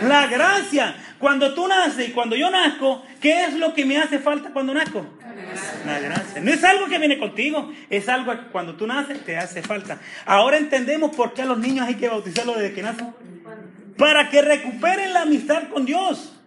La 0.07 0.27
gracia. 0.27 0.95
Cuando 1.17 1.55
tú 1.55 1.67
naces 1.67 2.09
y 2.09 2.11
cuando 2.11 2.35
yo 2.35 2.51
nazco, 2.51 3.03
¿qué 3.19 3.45
es 3.45 3.55
lo 3.55 3.73
que 3.73 3.85
me 3.85 3.97
hace 3.97 4.19
falta 4.19 4.51
cuando 4.51 4.71
nazco? 4.75 5.03
La 5.87 5.99
gracia. 5.99 6.41
No 6.41 6.51
es 6.51 6.63
algo 6.63 6.87
que 6.87 6.99
viene 6.99 7.17
contigo, 7.17 7.73
es 7.89 8.07
algo 8.07 8.31
que 8.33 8.51
cuando 8.51 8.75
tú 8.75 8.85
naces 8.85 9.25
te 9.25 9.35
hace 9.35 9.63
falta. 9.63 9.97
Ahora 10.27 10.57
entendemos 10.57 11.15
por 11.15 11.33
qué 11.33 11.41
a 11.41 11.45
los 11.45 11.57
niños 11.57 11.87
hay 11.87 11.95
que 11.95 12.07
bautizarlos 12.07 12.57
desde 12.59 12.75
que 12.75 12.83
nacen. 12.83 13.15
Para 13.97 14.29
que 14.29 14.43
recuperen 14.43 15.11
la 15.11 15.23
amistad 15.23 15.63
con 15.69 15.85
Dios. 15.85 16.38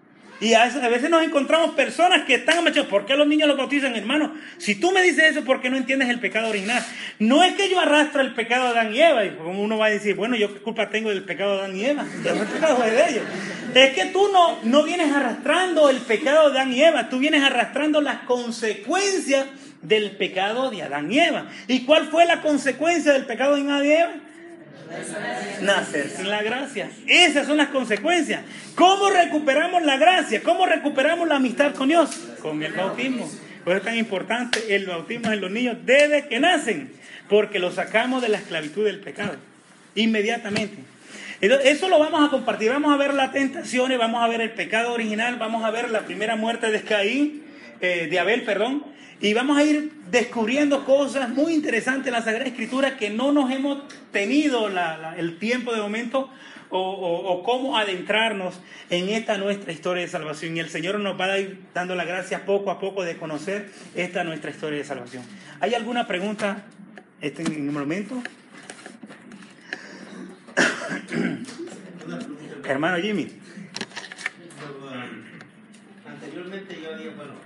Y 0.43 0.55
a 0.55 0.65
veces, 0.65 1.09
nos 1.09 1.23
encontramos 1.23 1.77
personas 1.77 2.25
que 2.25 2.35
están 2.35 2.59
amachados. 2.59 2.89
¿Por 2.89 3.07
qué 3.07 3.15
los 3.15 3.29
niños 3.29 3.47
los 3.47 3.57
bautizan, 3.57 3.95
hermano? 3.95 4.35
Si 4.59 4.75
tú 4.75 4.91
me 4.91 5.01
dices 5.01 5.31
eso, 5.31 5.45
¿por 5.45 5.61
qué 5.61 5.71
no 5.71 5.77
entiendes 5.77 6.09
el 6.09 6.19
pecado 6.19 6.49
original? 6.49 6.85
No 7.21 7.45
es 7.45 7.55
que 7.55 7.71
yo 7.71 7.79
arrastro 7.79 8.23
el 8.23 8.35
pecado 8.35 8.65
de 8.65 8.71
Adán 8.71 8.93
y 8.93 9.01
Eva. 9.01 9.25
Y 9.25 9.37
como 9.37 9.63
uno 9.63 9.79
va 9.79 9.87
a 9.87 9.91
decir, 9.91 10.17
bueno, 10.17 10.35
¿yo 10.35 10.53
qué 10.53 10.59
culpa 10.59 10.91
tengo 10.91 11.11
del 11.11 11.23
pecado 11.23 11.55
de 11.55 11.59
Adán 11.61 11.77
y 11.77 11.85
Eva? 11.85 12.05
El 12.25 12.47
pecado 12.49 12.77
fue 12.77 12.91
de 12.91 13.11
ellos. 13.11 13.25
Es 13.73 13.95
que 13.95 14.07
tú 14.07 14.31
no, 14.33 14.59
no 14.65 14.83
vienes 14.83 15.13
arrastrando 15.15 15.89
el 15.89 15.99
pecado 15.99 16.51
de 16.51 16.59
Adán 16.59 16.73
y 16.73 16.83
Eva. 16.83 17.09
Tú 17.09 17.21
vienes 17.21 17.45
arrastrando 17.45 18.01
las 18.01 18.23
consecuencias 18.25 19.47
del 19.81 20.17
pecado 20.17 20.71
de 20.71 20.83
Adán 20.83 21.13
y 21.13 21.21
Eva. 21.21 21.47
¿Y 21.69 21.85
cuál 21.85 22.07
fue 22.09 22.27
la 22.27 22.43
consecuencia 22.43 23.13
del 23.13 23.27
pecado 23.27 23.55
de 23.55 23.63
Adán 23.63 23.85
y 23.85 23.93
Eva? 23.93 24.13
Nacer 25.63 26.09
sin 26.09 26.29
la 26.29 26.43
gracia. 26.43 26.91
Esas 27.07 27.47
son 27.47 27.57
las 27.57 27.69
consecuencias. 27.69 28.43
¿Cómo 28.75 29.11
recuperamos 29.11 29.83
la 29.83 29.97
gracia? 29.97 30.43
¿Cómo 30.43 30.67
recuperamos 30.67 31.29
la 31.29 31.37
amistad 31.37 31.75
con 31.75 31.89
Dios? 31.89 32.11
Con 32.41 32.63
el 32.63 32.73
bautismo. 32.73 33.31
Por 33.65 33.75
eso 33.75 33.79
es 33.79 33.85
tan 33.85 33.97
importante 33.97 34.75
el 34.75 34.87
bautismo 34.87 35.31
en 35.33 35.41
los 35.41 35.51
niños 35.51 35.77
desde 35.85 36.27
que 36.27 36.41
nacen, 36.41 36.93
porque 37.29 37.59
los 37.59 37.75
sacamos 37.75 38.21
de 38.21 38.29
la 38.29 38.39
esclavitud 38.39 38.85
del 38.85 38.99
pecado, 38.99 39.37
inmediatamente. 39.95 40.77
Eso 41.41 41.89
lo 41.89 41.99
vamos 41.99 42.27
a 42.27 42.31
compartir. 42.31 42.71
Vamos 42.71 42.93
a 42.93 42.97
ver 42.97 43.15
las 43.15 43.33
tentaciones, 43.33 43.99
vamos 43.99 44.23
a 44.23 44.29
ver 44.29 44.41
el 44.41 44.51
pecado 44.51 44.93
original, 44.93 45.37
vamos 45.37 45.65
a 45.65 45.71
ver 45.71 45.91
la 45.91 46.01
primera 46.01 46.37
muerte 46.37 46.71
de 46.71 46.83
Caín, 46.83 47.43
eh, 47.81 48.09
de 48.11 48.19
Abel, 48.19 48.43
perdón, 48.43 48.85
y 49.23 49.33
vamos 49.35 49.57
a 49.57 49.63
ir 49.63 49.93
descubriendo 50.11 50.85
cosas 50.85 51.29
muy 51.29 51.55
interesantes 51.55 52.09
en 52.09 52.13
la 52.13 52.23
Sagrada 52.23 52.45
Escritura 52.45 52.97
que 52.97 53.09
no 53.09 53.31
nos 53.31 53.53
hemos 53.53 53.79
tenido 54.11 54.69
el 55.17 55.39
tiempo 55.39 55.73
de 55.73 55.81
momento 55.81 56.29
o, 56.71 57.43
cómo 57.45 57.79
adentrarnos 57.79 58.59
en 58.91 59.11
esta 59.11 59.39
nuestra 59.39 59.73
historia 59.73 60.03
de 60.03 60.09
salvación. 60.09 60.57
Y 60.57 60.61
el 60.61 60.71
Señor 60.71 60.99
nos 60.99 61.21
va 61.21 61.27
a 61.27 61.39
ir 61.39 61.61
dando 61.73 61.95
la 61.95 62.05
gracia 62.05 62.45
poco 62.45 62.73
a 62.73 62.81
poco 62.81 63.05
de 63.05 63.17
conocer 63.17 63.71
esta 63.95 64.25
nuestra 64.25 64.51
historia 64.51 64.79
de 64.79 64.85
salvación. 64.85 65.23
¿Hay 65.61 65.75
alguna 65.75 66.09
pregunta 66.09 66.65
este, 67.21 67.43
en 67.43 67.53
el 67.53 67.63
momento? 67.63 68.21
Hermano 72.65 73.01
Jimmy. 73.01 73.29
Anteriormente 76.07 76.81
yo 76.83 76.95
había, 76.95 77.11
bueno, 77.11 77.42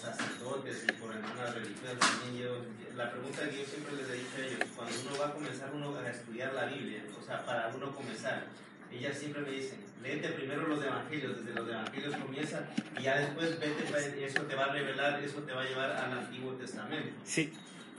sacerdotes 0.00 0.84
y 0.88 0.92
por 0.92 1.14
hermanas 1.14 1.54
religiosas 1.54 1.98
también 1.98 2.44
yo, 2.44 2.64
la 2.96 3.10
pregunta 3.10 3.48
que 3.50 3.58
yo 3.58 3.64
siempre 3.64 3.96
les 3.96 4.08
he 4.10 4.14
dicho 4.14 4.36
a 4.36 4.46
ellos, 4.46 4.68
cuando 4.76 4.94
uno 5.02 5.18
va 5.18 5.26
a 5.26 5.34
comenzar 5.34 5.70
uno 5.74 5.96
a 5.96 6.08
estudiar 6.08 6.54
la 6.54 6.66
Biblia, 6.66 7.02
o 7.20 7.24
sea, 7.24 7.44
para 7.44 7.72
uno 7.74 7.94
comenzar, 7.94 8.46
ellas 8.92 9.18
siempre 9.18 9.42
me 9.42 9.50
dicen, 9.50 9.78
léete 10.02 10.28
primero 10.30 10.66
los 10.66 10.82
evangelios, 10.82 11.44
desde 11.44 11.58
los 11.58 11.68
evangelios 11.68 12.16
comienza 12.16 12.68
y 12.98 13.02
ya 13.02 13.18
después 13.18 13.58
vete, 13.60 14.24
eso 14.24 14.42
te 14.42 14.54
va 14.54 14.64
a 14.64 14.72
revelar, 14.72 15.22
eso 15.22 15.42
te 15.42 15.52
va 15.52 15.62
a 15.62 15.68
llevar 15.68 15.90
al 15.92 16.18
Antiguo 16.18 16.52
Testamento. 16.54 17.12
Sí. 17.24 17.52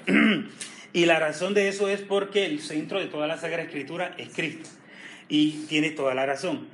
Y 0.91 1.06
la 1.06 1.20
razón 1.20 1.54
de 1.54 1.68
eso 1.68 1.88
es 1.88 2.02
porque 2.02 2.45
el 2.45 2.62
centro 2.62 3.00
de 3.00 3.06
toda 3.06 3.28
la 3.28 3.38
Sagrada 3.38 3.64
Escritura 3.64 4.16
es 4.18 4.30
Cristo. 4.34 4.70
Y 5.28 5.66
tiene 5.68 5.91
toda 5.91 6.16
la 6.16 6.26
razón. 6.26 6.68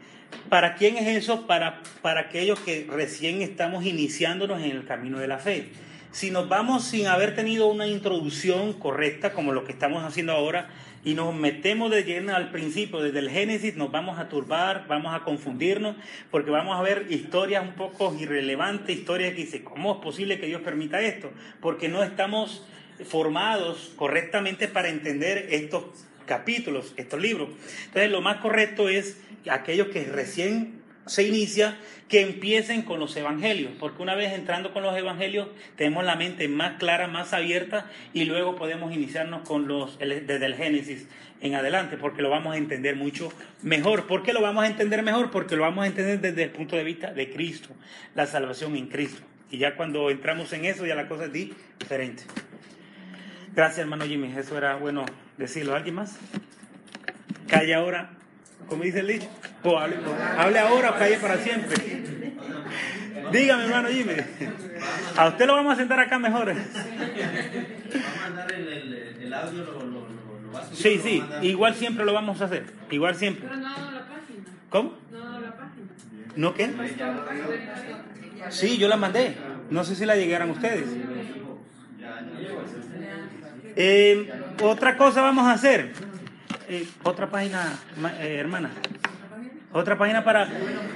¿Para 0.49 0.75
quién 0.75 0.97
es 0.97 1.07
eso? 1.17 1.47
Para, 1.47 1.81
para 2.01 2.21
aquellos 2.21 2.59
que 2.59 2.87
recién 2.89 3.41
estamos 3.41 3.85
iniciándonos 3.85 4.61
en 4.61 4.71
el 4.71 4.85
camino 4.85 5.19
de 5.19 5.27
la 5.27 5.39
fe. 5.39 5.69
Si 6.11 6.31
nos 6.31 6.47
vamos 6.47 6.85
sin 6.85 7.07
haber 7.07 7.35
tenido 7.35 7.67
una 7.67 7.87
introducción 7.87 8.73
correcta, 8.73 9.33
como 9.33 9.51
lo 9.51 9.65
que 9.65 9.73
estamos 9.73 10.03
haciendo 10.03 10.31
ahora, 10.31 10.69
y 11.03 11.13
nos 11.13 11.35
metemos 11.35 11.91
de 11.91 12.03
lleno 12.03 12.35
al 12.35 12.51
principio, 12.51 13.01
desde 13.01 13.19
el 13.19 13.29
Génesis, 13.29 13.75
nos 13.75 13.91
vamos 13.91 14.17
a 14.17 14.29
turbar, 14.29 14.85
vamos 14.87 15.13
a 15.13 15.23
confundirnos, 15.23 15.97
porque 16.31 16.51
vamos 16.51 16.79
a 16.79 16.81
ver 16.81 17.07
historias 17.09 17.63
un 17.63 17.73
poco 17.73 18.15
irrelevantes, 18.17 18.95
historias 18.95 19.31
que 19.31 19.41
dicen, 19.41 19.63
¿cómo 19.63 19.95
es 19.95 19.97
posible 19.99 20.39
que 20.39 20.47
Dios 20.47 20.61
permita 20.61 21.01
esto? 21.01 21.31
Porque 21.59 21.89
no 21.89 22.01
estamos 22.01 22.65
formados 23.03 23.91
correctamente 23.97 24.67
para 24.67 24.89
entender 24.89 25.47
estos 25.51 25.83
capítulos, 26.25 26.93
estos 26.97 27.21
libros. 27.21 27.49
Entonces, 27.85 28.11
lo 28.11 28.21
más 28.21 28.37
correcto 28.37 28.89
es 28.89 29.17
que 29.43 29.51
aquellos 29.51 29.87
que 29.87 30.03
recién 30.05 30.85
se 31.05 31.23
inicia, 31.23 31.77
que 32.09 32.21
empiecen 32.21 32.81
con 32.81 32.99
los 32.99 33.15
evangelios, 33.15 33.71
porque 33.79 34.01
una 34.01 34.15
vez 34.15 34.33
entrando 34.33 34.73
con 34.73 34.83
los 34.83 34.95
evangelios 34.97 35.47
tenemos 35.75 36.03
la 36.03 36.15
mente 36.15 36.47
más 36.47 36.77
clara, 36.79 37.07
más 37.07 37.33
abierta 37.33 37.89
y 38.13 38.25
luego 38.25 38.55
podemos 38.55 38.93
iniciarnos 38.93 39.47
con 39.47 39.67
los 39.67 39.99
desde 39.99 40.45
el 40.45 40.55
Génesis 40.55 41.07
en 41.41 41.55
adelante, 41.55 41.97
porque 41.97 42.21
lo 42.21 42.29
vamos 42.29 42.55
a 42.55 42.57
entender 42.57 42.95
mucho 42.95 43.31
mejor. 43.61 44.07
¿Por 44.07 44.23
qué 44.23 44.33
lo 44.33 44.41
vamos 44.41 44.63
a 44.63 44.67
entender 44.67 45.03
mejor? 45.03 45.31
Porque 45.31 45.55
lo 45.55 45.61
vamos 45.61 45.83
a 45.83 45.87
entender 45.87 46.19
desde 46.21 46.43
el 46.43 46.49
punto 46.49 46.75
de 46.75 46.83
vista 46.83 47.13
de 47.13 47.29
Cristo, 47.29 47.69
la 48.15 48.25
salvación 48.25 48.75
en 48.75 48.87
Cristo. 48.87 49.21
Y 49.51 49.59
ya 49.59 49.75
cuando 49.75 50.09
entramos 50.09 50.51
en 50.53 50.65
eso, 50.65 50.85
ya 50.85 50.95
la 50.95 51.07
cosa 51.07 51.25
es 51.25 51.33
diferente. 51.33 52.23
Gracias, 53.53 53.79
hermano 53.79 54.05
Jimmy. 54.05 54.33
Eso 54.35 54.57
era 54.57 54.75
bueno 54.75 55.05
decirlo. 55.37 55.75
¿Alguien 55.75 55.95
más? 55.95 56.17
Calle 57.47 57.73
ahora, 57.73 58.09
como 58.67 58.83
dice 58.83 58.99
el 58.99 59.07
dicho. 59.07 59.29
Hable, 59.63 59.97
hable 60.37 60.59
ahora 60.59 60.91
o 60.91 60.95
calle 60.95 61.17
para 61.17 61.37
siempre. 61.37 61.75
Dígame, 63.31 63.63
hermano 63.65 63.89
Jimmy. 63.89 64.13
A 65.17 65.27
usted 65.27 65.47
lo 65.47 65.55
vamos 65.55 65.73
a 65.73 65.75
sentar 65.77 65.99
acá 65.99 66.19
mejor. 66.19 66.47
¿Va 66.49 66.51
a 66.51 66.55
mandar 68.21 68.51
el, 68.53 69.33
audio, 69.33 69.63
lo, 69.63 70.07
va 70.53 70.59
a 70.59 70.65
subir? 70.65 70.77
Sí, 70.77 70.99
sí. 71.03 71.23
Igual 71.41 71.75
siempre 71.75 72.05
lo 72.05 72.13
vamos 72.13 72.41
a 72.41 72.45
hacer. 72.45 72.65
Igual 72.91 73.15
siempre. 73.15 73.47
Pero 73.47 73.59
no 73.59 73.67
ha 73.67 73.75
dado 73.75 73.91
la 73.91 74.05
página. 74.07 74.43
¿Cómo? 74.69 74.93
No 75.11 75.39
la 75.39 75.55
página. 75.55 75.87
¿No 76.35 76.53
qué? 76.53 76.69
Sí, 78.49 78.77
yo 78.77 78.87
la 78.87 78.97
mandé. 78.97 79.35
No 79.69 79.83
sé 79.83 79.95
si 79.95 80.05
la 80.05 80.15
llegaron 80.15 80.51
ustedes. 80.51 80.85
Eh, 83.75 84.31
otra 84.61 84.97
cosa 84.97 85.21
vamos 85.21 85.45
a 85.45 85.51
hacer. 85.51 85.91
Eh, 86.69 86.87
otra 87.03 87.29
página, 87.29 87.77
eh, 88.19 88.37
hermana. 88.39 88.71
Otra 89.73 89.97
página 89.97 90.23
para... 90.23 90.47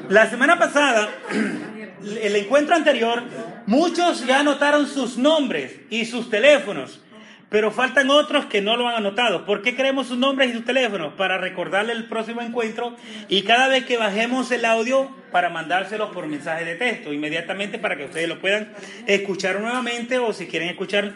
La 0.07 0.29
semana 0.29 0.57
pasada, 0.57 1.09
el 2.21 2.35
encuentro 2.35 2.75
anterior, 2.75 3.23
muchos 3.65 4.25
ya 4.25 4.39
anotaron 4.39 4.87
sus 4.87 5.17
nombres 5.17 5.75
y 5.89 6.05
sus 6.05 6.29
teléfonos, 6.29 7.01
pero 7.49 7.71
faltan 7.71 8.09
otros 8.09 8.45
que 8.45 8.61
no 8.61 8.77
lo 8.77 8.87
han 8.87 8.95
anotado. 8.95 9.45
¿Por 9.45 9.61
qué 9.61 9.75
queremos 9.75 10.07
sus 10.07 10.17
nombres 10.17 10.51
y 10.51 10.53
sus 10.53 10.63
teléfonos? 10.63 11.13
Para 11.15 11.37
recordarle 11.37 11.91
el 11.91 12.05
próximo 12.05 12.41
encuentro 12.41 12.95
y 13.27 13.41
cada 13.41 13.67
vez 13.67 13.85
que 13.85 13.97
bajemos 13.97 14.49
el 14.51 14.63
audio, 14.63 15.13
para 15.31 15.49
mandárselos 15.49 16.11
por 16.11 16.27
mensaje 16.27 16.65
de 16.65 16.75
texto, 16.75 17.13
inmediatamente 17.13 17.79
para 17.79 17.97
que 17.97 18.05
ustedes 18.05 18.29
lo 18.29 18.39
puedan 18.39 18.71
escuchar 19.05 19.59
nuevamente 19.59 20.17
o 20.19 20.33
si 20.33 20.47
quieren 20.47 20.69
escuchar 20.69 21.13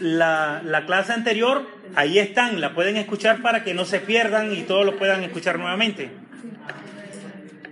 la, 0.00 0.62
la 0.64 0.86
clase 0.86 1.12
anterior, 1.12 1.66
ahí 1.94 2.18
están, 2.18 2.60
la 2.60 2.74
pueden 2.74 2.96
escuchar 2.96 3.42
para 3.42 3.64
que 3.64 3.74
no 3.74 3.84
se 3.84 4.00
pierdan 4.00 4.52
y 4.52 4.62
todos 4.62 4.84
lo 4.84 4.96
puedan 4.96 5.22
escuchar 5.22 5.58
nuevamente. 5.58 6.10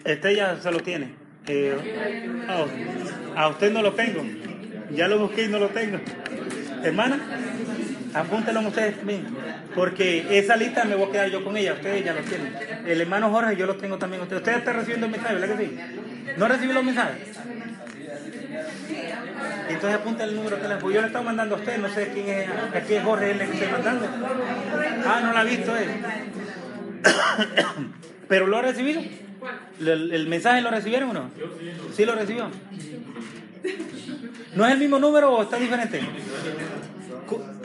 Este 0.04 0.34
ya 0.34 0.56
se 0.56 0.70
lo 0.70 0.80
tiene. 0.80 1.14
Eh, 1.46 1.76
a, 3.36 3.42
a 3.42 3.48
usted 3.48 3.72
no 3.72 3.82
lo 3.82 3.92
tengo. 3.92 4.24
Ya 4.90 5.08
lo 5.08 5.18
busqué 5.18 5.44
y 5.44 5.48
no 5.48 5.58
lo 5.58 5.68
tengo. 5.68 5.98
Hermana, 6.82 7.18
apúntenlo 8.14 8.60
ustedes 8.60 8.96
también. 8.96 9.26
Porque 9.74 10.38
esa 10.38 10.56
lista 10.56 10.84
me 10.84 10.94
voy 10.94 11.08
a 11.08 11.12
quedar 11.12 11.30
yo 11.30 11.44
con 11.44 11.56
ella. 11.56 11.74
Ustedes 11.74 12.04
ya 12.04 12.12
lo 12.12 12.20
tienen. 12.20 12.54
El 12.86 13.00
hermano 13.00 13.30
Jorge, 13.30 13.56
yo 13.56 13.66
lo 13.66 13.76
tengo 13.76 13.98
también. 13.98 14.22
Usted, 14.22 14.36
usted 14.36 14.56
está 14.56 14.72
recibiendo 14.72 15.06
el 15.06 15.12
mensaje, 15.12 15.34
¿verdad 15.34 15.56
que 15.56 15.64
sí? 15.64 15.78
¿No 16.36 16.48
recibió 16.48 16.74
los 16.74 16.84
mensajes? 16.84 17.16
Entonces 19.74 20.00
apunta 20.00 20.24
el 20.24 20.36
número 20.36 20.56
de 20.56 20.62
teléfono. 20.62 20.92
Yo 20.92 21.00
le 21.00 21.06
estaba 21.06 21.24
mandando 21.24 21.56
a 21.56 21.58
usted, 21.58 21.78
no 21.78 21.88
sé 21.88 22.10
quién 22.12 22.28
es. 22.28 22.48
Aquí 22.74 22.94
es 22.94 23.04
Jorge, 23.04 23.30
él 23.30 23.38
le 23.38 23.44
estoy 23.44 23.68
mandando. 23.68 24.08
Ah, 25.06 25.20
no 25.22 25.32
la 25.32 25.40
ha 25.40 25.44
visto 25.44 25.76
él. 25.76 25.88
¿Pero 28.28 28.46
lo 28.46 28.58
ha 28.58 28.62
recibido? 28.62 29.02
¿El, 29.80 30.26
mensaje 30.28 30.60
lo 30.60 30.70
recibieron 30.70 31.10
o 31.10 31.12
no? 31.12 31.30
Sí 31.94 32.04
lo 32.04 32.14
recibió. 32.14 32.48
¿No 34.54 34.66
es 34.66 34.72
el 34.72 34.78
mismo 34.78 34.98
número 34.98 35.32
o 35.32 35.42
está 35.42 35.56
diferente? 35.56 36.00
Cosas. 37.26 37.62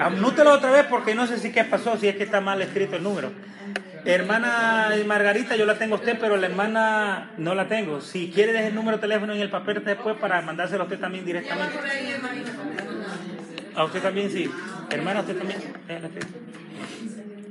Anútelo 0.00 0.52
otra 0.52 0.70
vez 0.70 0.86
porque 0.88 1.14
no 1.14 1.26
sé 1.26 1.38
si 1.38 1.52
qué 1.52 1.64
pasó, 1.64 1.96
si 1.98 2.08
es 2.08 2.16
que 2.16 2.24
está 2.24 2.40
mal 2.40 2.62
escrito 2.62 2.96
el 2.96 3.02
número. 3.02 3.30
Hermana 4.04 4.90
Margarita, 5.06 5.56
yo 5.56 5.66
la 5.66 5.78
tengo 5.78 5.96
a 5.96 5.98
usted, 5.98 6.18
pero 6.18 6.36
la 6.36 6.46
hermana 6.46 7.32
no 7.36 7.54
la 7.54 7.68
tengo. 7.68 8.00
Si 8.00 8.30
quiere, 8.30 8.52
deje 8.52 8.68
el 8.68 8.74
número 8.74 8.96
de 8.96 9.00
teléfono 9.02 9.32
en 9.34 9.40
el 9.40 9.50
papel 9.50 9.82
después 9.84 10.16
para 10.16 10.40
mandárselo 10.42 10.82
a 10.82 10.84
usted 10.84 10.98
también 10.98 11.24
directamente. 11.24 11.78
A 13.74 13.84
usted 13.84 14.02
también, 14.02 14.30
sí. 14.30 14.50
Hermana, 14.90 15.20
usted 15.20 15.36
también. 15.36 15.60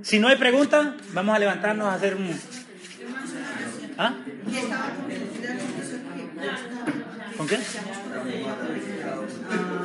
Si 0.02 0.20
no 0.20 0.28
hay 0.28 0.38
preguntas, 0.38 0.88
vamos 1.14 1.36
a 1.36 1.39
levantarnos 1.39 1.88
a 1.88 1.93
hacer 1.93 2.16
un... 2.16 2.39
¿Ah? 3.98 4.14
¿Con 7.38 7.48
qué? 7.48 7.60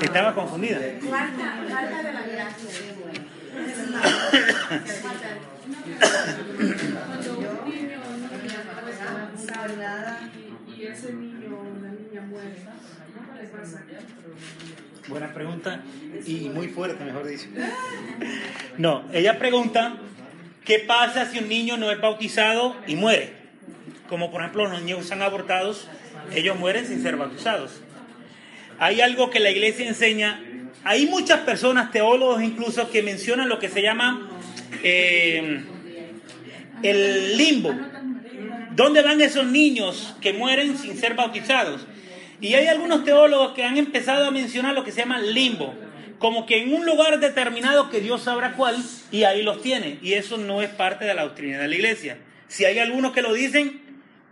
Estaba 0.00 0.34
confundida. 0.34 0.78
Falta, 1.10 1.58
falta 1.68 2.02
de 2.02 2.12
la 2.12 2.22
gracia. 2.22 2.68
Cuando 5.72 7.38
un 7.38 7.70
niño 7.70 8.00
o 8.02 8.16
niña 8.42 8.58
está 9.34 10.30
y, 10.68 10.82
ese 10.84 11.12
niño 11.12 11.56
o 11.56 11.62
una 11.62 11.90
niña 11.90 12.20
muere. 12.22 12.56
Buena 15.08 15.32
pregunta 15.32 15.82
y 16.26 16.48
muy 16.48 16.68
fuerte, 16.68 17.04
mejor 17.04 17.26
dicho. 17.26 17.46
No, 18.78 19.04
ella 19.12 19.38
pregunta, 19.38 19.96
¿qué 20.64 20.78
pasa 20.78 21.26
si 21.30 21.38
un 21.38 21.48
niño 21.48 21.76
no 21.76 21.90
es 21.90 22.00
bautizado 22.00 22.76
y 22.86 22.96
muere? 22.96 23.34
Como 24.08 24.30
por 24.30 24.42
ejemplo 24.42 24.66
los 24.68 24.80
niños 24.80 25.00
están 25.00 25.22
abortados, 25.22 25.88
ellos 26.34 26.58
mueren 26.58 26.86
sin 26.86 27.02
ser 27.02 27.16
bautizados. 27.16 27.80
hay 28.78 29.00
algo 29.00 29.30
que 29.30 29.40
la 29.40 29.50
iglesia 29.50 29.86
enseña. 29.86 30.40
Hay 30.84 31.06
muchas 31.06 31.40
personas, 31.40 31.92
teólogos 31.92 32.42
incluso, 32.42 32.90
que 32.90 33.02
mencionan 33.02 33.48
lo 33.48 33.58
que 33.58 33.68
se 33.68 33.82
llama 33.82 34.28
eh, 34.82 35.62
el 36.82 37.36
limbo. 37.36 37.74
¿Dónde 38.74 39.02
van 39.02 39.20
esos 39.20 39.46
niños 39.46 40.14
que 40.20 40.32
mueren 40.32 40.78
sin 40.78 40.96
ser 40.96 41.14
bautizados? 41.14 41.86
Y 42.40 42.54
hay 42.54 42.66
algunos 42.66 43.04
teólogos 43.04 43.52
que 43.52 43.64
han 43.64 43.76
empezado 43.76 44.26
a 44.26 44.30
mencionar 44.30 44.74
lo 44.74 44.82
que 44.82 44.90
se 44.90 45.00
llama 45.00 45.20
limbo, 45.20 45.74
como 46.18 46.46
que 46.46 46.62
en 46.62 46.72
un 46.74 46.86
lugar 46.86 47.20
determinado 47.20 47.90
que 47.90 48.00
Dios 48.00 48.22
sabrá 48.22 48.54
cuál, 48.54 48.76
y 49.10 49.24
ahí 49.24 49.42
los 49.42 49.62
tiene. 49.62 49.98
Y 50.02 50.14
eso 50.14 50.38
no 50.38 50.62
es 50.62 50.70
parte 50.70 51.04
de 51.04 51.14
la 51.14 51.22
doctrina 51.22 51.58
de 51.58 51.68
la 51.68 51.74
iglesia. 51.74 52.18
Si 52.48 52.64
hay 52.64 52.78
algunos 52.78 53.12
que 53.12 53.22
lo 53.22 53.32
dicen, 53.32 53.80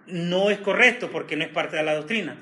no 0.06 0.50
es 0.50 0.58
correcto 0.58 1.10
porque 1.12 1.36
no 1.36 1.44
es 1.44 1.50
parte 1.50 1.76
de 1.76 1.82
la 1.82 1.94
doctrina. 1.94 2.36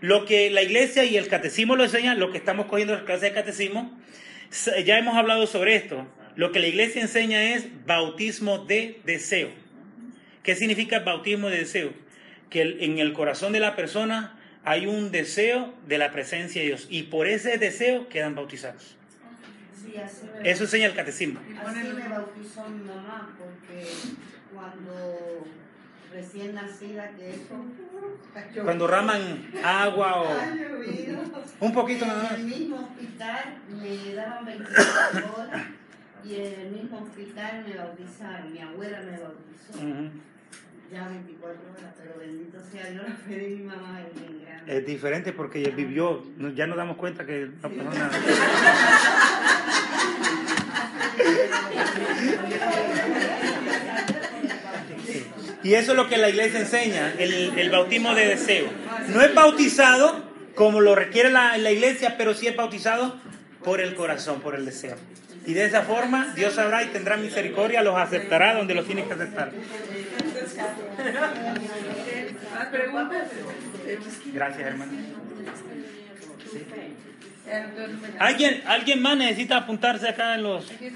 Lo 0.00 0.24
que 0.26 0.50
la 0.50 0.62
iglesia 0.62 1.04
y 1.04 1.16
el 1.16 1.28
catecismo 1.28 1.76
lo 1.76 1.84
enseñan, 1.84 2.18
lo 2.18 2.32
que 2.32 2.38
estamos 2.38 2.66
cogiendo 2.66 2.94
en 2.94 2.98
las 2.98 3.06
clases 3.06 3.22
de 3.22 3.32
catecismo, 3.32 3.96
ya 4.84 4.98
hemos 4.98 5.16
hablado 5.16 5.46
sobre 5.46 5.76
esto. 5.76 6.06
Lo 6.36 6.50
que 6.52 6.58
la 6.60 6.66
iglesia 6.66 7.00
enseña 7.02 7.54
es 7.54 7.66
bautismo 7.86 8.58
de 8.58 9.00
deseo. 9.04 9.50
¿Qué 10.42 10.54
significa 10.56 10.98
bautismo 11.00 11.48
de 11.48 11.58
deseo? 11.58 11.92
Que 12.50 12.62
en 12.84 12.98
el 12.98 13.12
corazón 13.12 13.52
de 13.52 13.60
la 13.60 13.76
persona 13.76 14.36
hay 14.64 14.86
un 14.86 15.10
deseo 15.10 15.74
de 15.86 15.98
la 15.98 16.10
presencia 16.10 16.60
de 16.62 16.68
Dios 16.68 16.86
y 16.90 17.04
por 17.04 17.26
ese 17.26 17.58
deseo 17.58 18.08
quedan 18.08 18.34
bautizados. 18.34 18.96
Sí, 19.80 19.94
Eso 20.42 20.64
enseña 20.64 20.86
el 20.86 20.94
catecismo. 20.94 21.40
así 21.64 21.78
me 21.88 22.08
bautizó 22.08 22.68
mi 22.68 22.82
mamá, 22.84 23.36
porque 23.38 23.86
cuando 24.54 25.46
recién 26.12 26.54
nacida, 26.54 27.10
que 27.10 27.30
eso. 27.30 28.62
Cuando 28.62 28.86
raman 28.86 29.50
agua 29.62 30.22
o 30.22 30.28
un 31.60 31.72
poquito 31.72 32.06
nada 32.06 32.30
En 32.34 32.40
el 32.40 32.46
más. 32.46 32.58
mismo 32.58 32.76
hospital 32.76 33.58
me 33.68 34.14
daban 34.14 34.44
24 34.46 35.34
horas 35.36 35.62
y 36.24 36.34
en 36.36 36.60
el 36.60 36.70
mismo 36.70 36.98
hospital 37.02 37.64
me 37.68 37.76
bautizaron. 37.76 38.52
Mi 38.52 38.60
abuela 38.60 39.00
me 39.00 39.18
bautizó. 39.18 39.78
Ujú. 39.78 40.10
Ya 40.92 41.08
24 41.08 41.60
horas, 41.72 41.94
pero 41.98 42.18
bendito 42.18 42.58
sea 42.70 42.90
Dios, 42.90 43.04
la 43.08 43.14
fe 43.16 43.36
de 43.36 43.48
mi 43.48 43.64
mamá 43.64 44.00
es 44.00 44.20
bien 44.20 44.42
grande. 44.44 44.78
Es 44.78 44.86
diferente 44.86 45.32
porque 45.32 45.58
ella 45.60 45.72
vivió, 45.74 46.22
ya 46.54 46.66
nos 46.66 46.76
damos 46.76 46.96
cuenta 46.96 47.26
que 47.26 47.50
no 47.62 47.68
pasó 47.70 47.98
nada. 47.98 48.10
Y 55.62 55.74
eso 55.74 55.92
es 55.92 55.96
lo 55.96 56.08
que 56.08 56.18
la 56.18 56.28
iglesia 56.28 56.60
enseña, 56.60 57.14
el, 57.18 57.58
el 57.58 57.70
bautismo 57.70 58.14
de 58.14 58.28
deseo. 58.28 58.66
No 59.08 59.22
es 59.22 59.34
bautizado 59.34 60.22
como 60.54 60.80
lo 60.80 60.94
requiere 60.94 61.30
la, 61.30 61.56
la 61.56 61.72
iglesia, 61.72 62.16
pero 62.18 62.34
sí 62.34 62.46
es 62.46 62.54
bautizado 62.54 63.16
por 63.64 63.80
el 63.80 63.94
corazón, 63.94 64.40
por 64.40 64.54
el 64.54 64.66
deseo. 64.66 64.96
Y 65.46 65.52
de 65.52 65.66
esa 65.66 65.82
forma 65.82 66.32
Dios 66.34 66.54
sabrá 66.54 66.82
y 66.82 66.86
tendrá 66.86 67.16
misericordia, 67.16 67.82
los 67.82 67.96
aceptará 67.96 68.54
donde 68.54 68.74
los 68.74 68.86
tiene 68.86 69.04
que 69.04 69.12
aceptar. 69.12 69.52
Gracias, 74.32 74.66
hermano. 74.66 74.92
¿Alguien, 78.18 78.62
¿Alguien 78.66 79.02
más 79.02 79.16
necesita 79.18 79.58
apuntarse 79.58 80.08
acá 80.08 80.34
en 80.34 80.42
los... 80.44 80.70
Aquí 80.70 80.90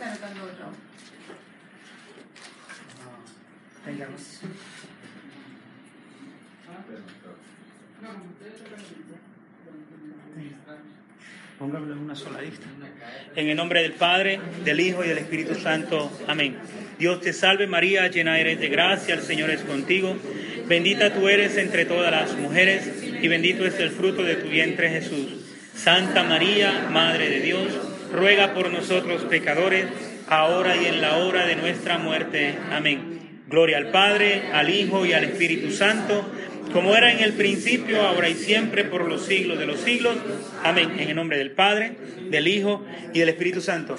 Póngalo 11.59 11.93
en 11.93 11.99
una 11.99 12.15
sola 12.15 12.41
lista. 12.41 12.67
En 13.35 13.49
el 13.49 13.57
nombre 13.57 13.83
del 13.83 13.93
Padre, 13.93 14.39
del 14.65 14.79
Hijo 14.79 15.05
y 15.05 15.09
del 15.09 15.19
Espíritu 15.19 15.57
Santo. 15.57 16.09
Amén. 16.29 16.57
Dios 17.01 17.21
te 17.21 17.33
salve 17.33 17.67
María, 17.67 18.07
llena 18.07 18.39
eres 18.39 18.61
de 18.61 18.69
gracia, 18.69 19.17
el 19.17 19.23
Señor 19.23 19.51
es 19.51 19.63
contigo. 19.63 20.17
Bendita 20.69 21.13
tú 21.13 21.29
eres 21.29 21.57
entre 21.57 21.85
todas 21.85 22.13
las 22.13 22.37
mujeres 22.37 23.03
y 23.21 23.27
bendito 23.27 23.67
es 23.67 23.79
el 23.81 23.91
fruto 23.91 24.23
de 24.23 24.37
tu 24.37 24.49
vientre 24.49 24.89
Jesús. 24.89 25.35
Santa 25.75 26.23
María, 26.23 26.89
Madre 26.93 27.29
de 27.29 27.41
Dios, 27.41 27.67
ruega 28.13 28.55
por 28.55 28.71
nosotros 28.71 29.23
pecadores, 29.25 29.87
ahora 30.29 30.77
y 30.77 30.87
en 30.87 31.01
la 31.01 31.17
hora 31.17 31.45
de 31.45 31.57
nuestra 31.57 31.99
muerte. 31.99 32.55
Amén. 32.71 33.19
Gloria 33.49 33.79
al 33.79 33.91
Padre, 33.91 34.43
al 34.53 34.71
Hijo 34.71 35.07
y 35.07 35.13
al 35.13 35.25
Espíritu 35.25 35.73
Santo, 35.73 36.31
como 36.73 36.95
era 36.95 37.13
en 37.13 37.21
el 37.21 37.33
principio, 37.35 38.03
ahora 38.03 38.29
y 38.29 38.35
siempre, 38.35 38.85
por 38.85 39.09
los 39.09 39.25
siglos 39.25 39.59
de 39.59 39.67
los 39.67 39.81
siglos. 39.81 40.17
Amén. 40.63 40.93
En 40.99 41.11
el 41.11 41.17
nombre 41.17 41.39
del 41.39 41.51
Padre, 41.51 41.93
del 42.31 42.49
Hijo 42.49 42.85
y 43.13 43.21
del 43.21 43.29
Espíritu 43.29 43.61
Santo. 43.61 43.97